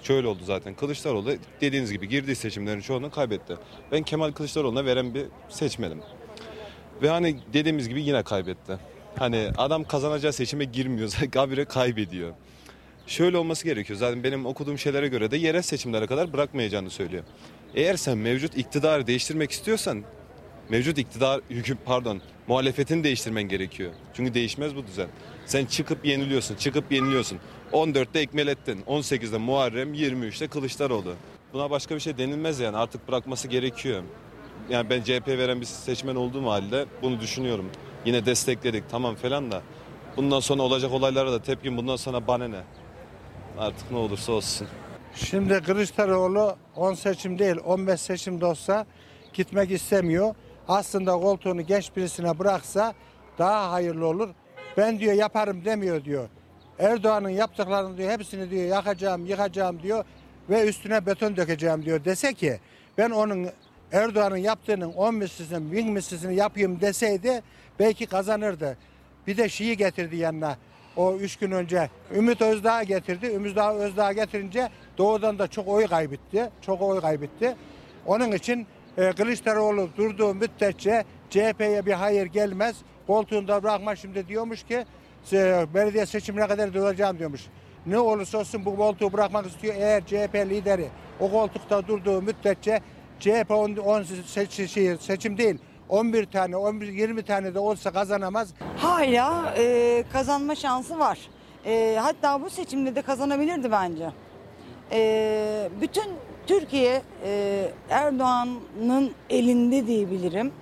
şöyle 0.02 0.26
oldu 0.26 0.42
zaten 0.44 0.74
Kılıçdaroğlu 0.74 1.32
dediğiniz 1.60 1.92
gibi 1.92 2.08
girdiği 2.08 2.36
seçimlerin 2.36 2.80
çoğunu 2.80 3.10
kaybetti. 3.10 3.56
Ben 3.92 4.02
Kemal 4.02 4.32
Kılıçdaroğlu'na 4.32 4.84
veren 4.84 5.14
bir 5.14 5.26
seçmenim. 5.48 6.02
Ve 7.02 7.08
hani 7.08 7.36
dediğimiz 7.52 7.88
gibi 7.88 8.02
yine 8.02 8.22
kaybetti. 8.22 8.78
Hani 9.18 9.50
adam 9.56 9.84
kazanacağı 9.84 10.32
seçime 10.32 10.64
girmiyor. 10.64 11.12
Habire 11.34 11.64
kaybediyor. 11.64 12.34
Şöyle 13.06 13.36
olması 13.36 13.64
gerekiyor. 13.64 13.98
Zaten 13.98 14.24
benim 14.24 14.46
okuduğum 14.46 14.78
şeylere 14.78 15.08
göre 15.08 15.30
de 15.30 15.36
yerel 15.36 15.62
seçimlere 15.62 16.06
kadar 16.06 16.32
bırakmayacağını 16.32 16.90
söylüyor. 16.90 17.24
Eğer 17.74 17.96
sen 17.96 18.18
mevcut 18.18 18.56
iktidarı 18.56 19.06
değiştirmek 19.06 19.50
istiyorsan 19.50 20.02
mevcut 20.68 20.98
iktidar 20.98 21.40
hüküm 21.50 21.78
pardon 21.84 22.20
muhalefetini 22.46 23.04
değiştirmen 23.04 23.42
gerekiyor. 23.42 23.92
Çünkü 24.14 24.34
değişmez 24.34 24.76
bu 24.76 24.86
düzen. 24.86 25.08
Sen 25.46 25.66
çıkıp 25.66 26.06
yeniliyorsun, 26.06 26.54
çıkıp 26.56 26.92
yeniliyorsun. 26.92 27.38
14'te 27.72 28.20
Ekmelettin, 28.20 28.80
18'de 28.80 29.38
Muharrem, 29.38 29.94
23'te 29.94 30.48
Kılıçdaroğlu. 30.48 31.14
Buna 31.52 31.70
başka 31.70 31.94
bir 31.94 32.00
şey 32.00 32.18
denilmez 32.18 32.60
yani 32.60 32.76
artık 32.76 33.08
bırakması 33.08 33.48
gerekiyor. 33.48 34.02
Yani 34.70 34.90
ben 34.90 35.02
CHP 35.02 35.28
veren 35.28 35.60
bir 35.60 35.66
seçmen 35.66 36.14
olduğum 36.16 36.46
halde 36.50 36.86
bunu 37.02 37.20
düşünüyorum. 37.20 37.70
Yine 38.04 38.26
destekledik 38.26 38.84
tamam 38.90 39.14
falan 39.14 39.50
da. 39.50 39.62
Bundan 40.16 40.40
sonra 40.40 40.62
olacak 40.62 40.92
olaylara 40.92 41.32
da 41.32 41.42
tepkim 41.42 41.76
bundan 41.76 41.96
sonra 41.96 42.26
bana 42.26 42.48
ne? 42.48 42.60
Artık 43.58 43.90
ne 43.90 43.96
olursa 43.96 44.32
olsun. 44.32 44.66
Şimdi 45.14 45.62
Kılıçdaroğlu 45.62 46.56
10 46.76 46.94
seçim 46.94 47.38
değil 47.38 47.56
15 47.64 48.00
seçim 48.00 48.40
de 48.40 48.46
olsa 48.46 48.86
gitmek 49.32 49.70
istemiyor. 49.70 50.34
Aslında 50.68 51.12
koltuğunu 51.12 51.62
genç 51.66 51.96
birisine 51.96 52.38
bıraksa 52.38 52.94
daha 53.38 53.72
hayırlı 53.72 54.06
olur. 54.06 54.28
Ben 54.76 54.98
diyor 54.98 55.12
yaparım 55.12 55.64
demiyor 55.64 56.04
diyor. 56.04 56.28
Erdoğan'ın 56.78 57.28
yaptıklarını 57.28 57.96
diyor 57.98 58.10
hepsini 58.10 58.50
diyor 58.50 58.64
yakacağım 58.64 59.26
yıkacağım 59.26 59.82
diyor 59.82 60.04
ve 60.50 60.68
üstüne 60.68 61.06
beton 61.06 61.36
dökeceğim 61.36 61.84
diyor. 61.84 62.04
Dese 62.04 62.34
ki 62.34 62.60
ben 62.98 63.10
onun 63.10 63.48
Erdoğan'ın 63.92 64.36
yaptığının 64.36 64.92
10 64.92 65.14
mislisini 65.14 65.72
1000 65.72 65.92
mislisini 65.92 66.34
yapayım 66.34 66.80
deseydi 66.80 67.42
belki 67.78 68.06
kazanırdı. 68.06 68.76
Bir 69.26 69.36
de 69.36 69.48
şeyi 69.48 69.76
getirdi 69.76 70.16
yanına. 70.16 70.56
O 70.96 71.16
üç 71.16 71.36
gün 71.36 71.50
önce 71.50 71.90
Ümit 72.14 72.42
Özdağ 72.42 72.82
getirdi. 72.82 73.26
Ümit 73.26 73.56
Özdağ 73.56 74.12
getirince 74.12 74.68
doğudan 74.98 75.38
da 75.38 75.48
çok 75.48 75.68
oy 75.68 75.86
kaybetti. 75.86 76.50
Çok 76.62 76.82
oy 76.82 77.00
kaybetti. 77.00 77.56
Onun 78.06 78.32
için 78.32 78.66
e, 78.98 79.12
Kılıçdaroğlu 79.12 79.88
durduğu 79.96 80.34
müddetçe 80.34 81.04
CHP'ye 81.30 81.86
bir 81.86 81.92
hayır 81.92 82.26
gelmez. 82.26 82.76
Koltuğunda 83.06 83.62
bırakma 83.62 83.96
şimdi 83.96 84.28
diyormuş 84.28 84.62
ki 84.62 84.84
e, 85.32 85.66
belediye 85.74 86.06
seçimine 86.06 86.46
kadar 86.46 86.74
duracağım 86.74 87.18
diyormuş. 87.18 87.42
Ne 87.86 87.98
olursa 87.98 88.38
olsun 88.38 88.64
bu 88.64 88.76
koltuğu 88.76 89.12
bırakmak 89.12 89.46
istiyor. 89.46 89.74
Eğer 89.78 90.06
CHP 90.06 90.34
lideri 90.34 90.88
o 91.20 91.30
koltukta 91.30 91.86
durduğu 91.86 92.22
müddetçe 92.22 92.80
CHP 93.20 93.50
10, 93.50 93.76
10 93.76 94.02
seçim, 94.98 95.38
değil 95.38 95.58
11 95.88 96.24
tane 96.26 96.56
11 96.56 96.88
20 96.88 97.22
tane 97.22 97.54
de 97.54 97.58
olsa 97.58 97.92
kazanamaz. 97.92 98.54
Hala 98.76 99.54
e, 99.58 100.04
kazanma 100.12 100.54
şansı 100.54 100.98
var. 100.98 101.18
E, 101.66 101.98
hatta 102.00 102.42
bu 102.42 102.50
seçimde 102.50 102.94
de 102.94 103.02
kazanabilirdi 103.02 103.72
bence. 103.72 104.10
E, 104.92 105.68
bütün 105.80 106.04
Türkiye 106.46 107.02
e, 107.24 107.70
Erdoğan'ın 107.90 109.12
elinde 109.30 109.86
diyebilirim. 109.86 110.52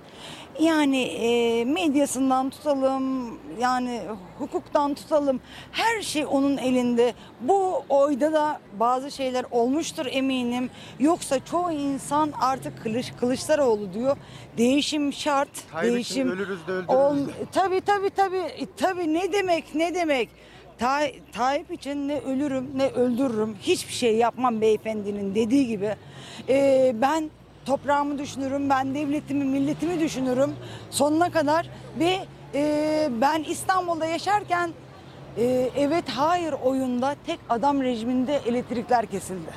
Yani 0.59 1.01
e, 1.01 1.65
medyasından 1.65 2.49
tutalım, 2.49 3.37
yani 3.59 4.01
hukuktan 4.39 4.93
tutalım. 4.93 5.41
Her 5.71 6.01
şey 6.01 6.25
onun 6.25 6.57
elinde. 6.57 7.13
Bu 7.41 7.83
oyda 7.89 8.33
da 8.33 8.59
bazı 8.79 9.11
şeyler 9.11 9.45
olmuştur 9.51 10.05
eminim. 10.09 10.69
Yoksa 10.99 11.45
çoğu 11.45 11.71
insan 11.71 12.31
artık 12.41 12.83
Kılıç, 12.83 13.13
Kılıçdaroğlu 13.19 13.93
diyor. 13.93 14.17
Değişim 14.57 15.13
şart. 15.13 15.49
İçin 15.83 15.93
değişim 15.93 16.29
ölürüz 16.31 16.67
de 16.67 16.71
öldürürüz 16.71 16.89
ol-. 16.89 17.27
Tabii 17.51 17.81
tabii 17.81 18.09
tabii. 18.09 18.37
E, 18.37 18.65
Tabii 18.77 19.13
ne 19.13 19.33
demek 19.33 19.75
ne 19.75 19.95
demek. 19.95 20.29
Tay, 20.79 21.19
Tayyip 21.33 21.71
için 21.71 22.07
ne 22.07 22.19
ölürüm 22.19 22.69
ne 22.75 22.87
öldürürüm. 22.87 23.55
Hiçbir 23.61 23.93
şey 23.93 24.15
yapmam 24.15 24.61
beyefendinin 24.61 25.35
dediği 25.35 25.67
gibi. 25.67 25.95
Ee, 26.49 26.91
ben 26.95 27.29
toprağımı 27.69 28.19
düşünürüm, 28.19 28.69
ben 28.69 28.95
devletimi, 28.95 29.45
milletimi 29.45 29.99
düşünürüm 29.99 30.55
sonuna 30.91 31.31
kadar 31.31 31.69
ve 31.99 32.19
e, 32.53 33.09
ben 33.21 33.43
İstanbul'da 33.43 34.05
yaşarken 34.05 34.71
e, 35.37 35.69
evet 35.77 36.09
hayır 36.09 36.53
oyunda 36.63 37.15
tek 37.25 37.39
adam 37.49 37.81
rejiminde 37.81 38.41
elektrikler 38.45 39.05
kesildi. 39.05 39.51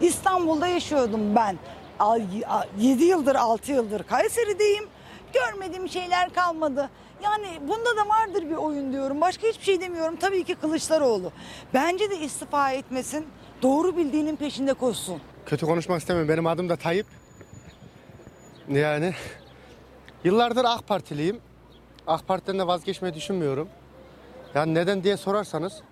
İstanbul'da 0.00 0.66
yaşıyordum 0.66 1.20
ben. 1.36 1.58
7 2.78 3.04
yıldır 3.04 3.34
6 3.34 3.72
yıldır 3.72 4.02
Kayseri'deyim. 4.02 4.84
Görmediğim 5.32 5.88
şeyler 5.88 6.32
kalmadı. 6.32 6.90
Yani 7.24 7.46
bunda 7.60 7.96
da 7.96 8.08
vardır 8.08 8.50
bir 8.50 8.56
oyun 8.56 8.92
diyorum. 8.92 9.20
Başka 9.20 9.48
hiçbir 9.48 9.64
şey 9.64 9.80
demiyorum. 9.80 10.16
Tabii 10.16 10.44
ki 10.44 10.54
Kılıçdaroğlu. 10.54 11.32
Bence 11.74 12.10
de 12.10 12.18
istifa 12.18 12.72
etmesin. 12.72 13.26
Doğru 13.62 13.96
bildiğinin 13.96 14.36
peşinde 14.36 14.74
koşsun. 14.74 15.20
Kötü 15.46 15.66
konuşmak 15.66 16.00
istemiyorum. 16.00 16.28
Benim 16.28 16.46
adım 16.46 16.68
da 16.68 16.76
Tayyip. 16.76 17.06
Yani 18.70 19.14
yıllardır 20.24 20.64
AK 20.64 20.88
Partiliyim. 20.88 21.40
AK 22.06 22.28
Parti'den 22.28 22.58
de 22.58 22.66
vazgeçmeyi 22.66 23.14
düşünmüyorum. 23.14 23.68
Yani 24.54 24.74
neden 24.74 25.04
diye 25.04 25.16
sorarsanız 25.16 25.82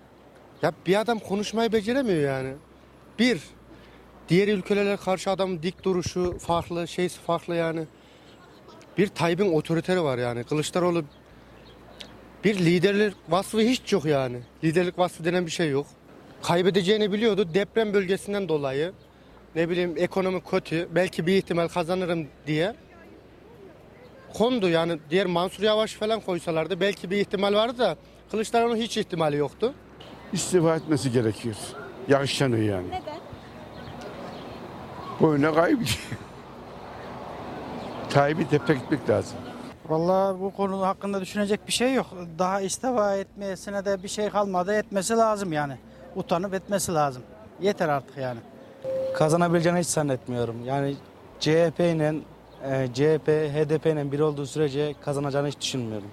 ya 0.61 0.71
bir 0.85 0.99
adam 0.99 1.19
konuşmayı 1.19 1.71
beceremiyor 1.71 2.21
yani. 2.21 2.53
Bir, 3.19 3.41
diğer 4.29 4.47
ülkelere 4.47 4.97
karşı 4.97 5.31
adamın 5.31 5.63
dik 5.63 5.83
duruşu 5.83 6.37
farklı, 6.37 6.87
şeysi 6.87 7.19
farklı 7.19 7.55
yani. 7.55 7.83
Bir 8.97 9.07
Tayyip'in 9.07 9.53
otoriteri 9.53 10.03
var 10.03 10.17
yani. 10.17 10.43
Kılıçdaroğlu 10.43 11.03
bir 12.43 12.59
liderlik 12.59 13.15
vasfı 13.29 13.59
hiç 13.59 13.93
yok 13.93 14.05
yani. 14.05 14.39
Liderlik 14.63 14.99
vasfı 14.99 15.25
denen 15.25 15.45
bir 15.45 15.51
şey 15.51 15.69
yok. 15.69 15.87
Kaybedeceğini 16.41 17.11
biliyordu 17.11 17.53
deprem 17.53 17.93
bölgesinden 17.93 18.49
dolayı. 18.49 18.93
Ne 19.57 19.69
bileyim 19.69 19.93
ekonomi 19.97 20.41
kötü. 20.41 20.87
Belki 20.95 21.27
bir 21.27 21.37
ihtimal 21.37 21.67
kazanırım 21.67 22.27
diye. 22.47 22.75
Kondu 24.33 24.69
yani 24.69 24.99
diğer 25.09 25.25
Mansur 25.25 25.63
Yavaş 25.63 25.93
falan 25.93 26.19
koysalardı 26.19 26.79
belki 26.79 27.11
bir 27.11 27.17
ihtimal 27.17 27.53
vardı 27.53 27.77
da 27.77 27.95
Kılıçdaroğlu'nun 28.31 28.75
hiç 28.77 28.97
ihtimali 28.97 29.37
yoktu. 29.37 29.73
istifa 30.33 30.75
etmesi 30.75 31.11
gerekiyor. 31.11 31.55
Yakışanıyor 32.07 32.63
yani. 32.63 32.87
Neden? 32.87 33.19
Boyuna 35.21 35.53
kaybı. 35.53 35.83
Tayyip'i 38.09 38.49
tepe 38.49 38.73
gitmek 38.73 39.09
lazım. 39.09 39.37
Vallahi 39.89 40.39
bu 40.39 40.53
konu 40.53 40.81
hakkında 40.81 41.21
düşünecek 41.21 41.67
bir 41.67 41.73
şey 41.73 41.93
yok. 41.93 42.07
Daha 42.39 42.61
istifa 42.61 43.15
etmesine 43.15 43.85
de 43.85 44.03
bir 44.03 44.07
şey 44.07 44.29
kalmadı. 44.29 44.73
Etmesi 44.73 45.13
lazım 45.13 45.53
yani. 45.53 45.77
Utanıp 46.15 46.53
etmesi 46.53 46.93
lazım. 46.93 47.23
Yeter 47.61 47.89
artık 47.89 48.17
yani. 48.17 48.39
Kazanabileceğini 49.17 49.79
hiç 49.79 49.87
zannetmiyorum. 49.87 50.65
Yani 50.65 50.95
CHP 51.39 51.79
ile 51.79 52.15
e, 52.63 52.87
CHP, 52.93 53.27
HDP 53.27 53.85
ile 53.85 54.11
bir 54.11 54.19
olduğu 54.19 54.45
sürece 54.45 54.95
kazanacağını 55.01 55.47
hiç 55.47 55.61
düşünmüyorum. 55.61 56.07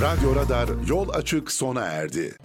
Radyo 0.00 0.36
Radar 0.36 0.68
yol 0.88 1.08
açık 1.08 1.52
sona 1.52 1.80
erdi. 1.80 2.36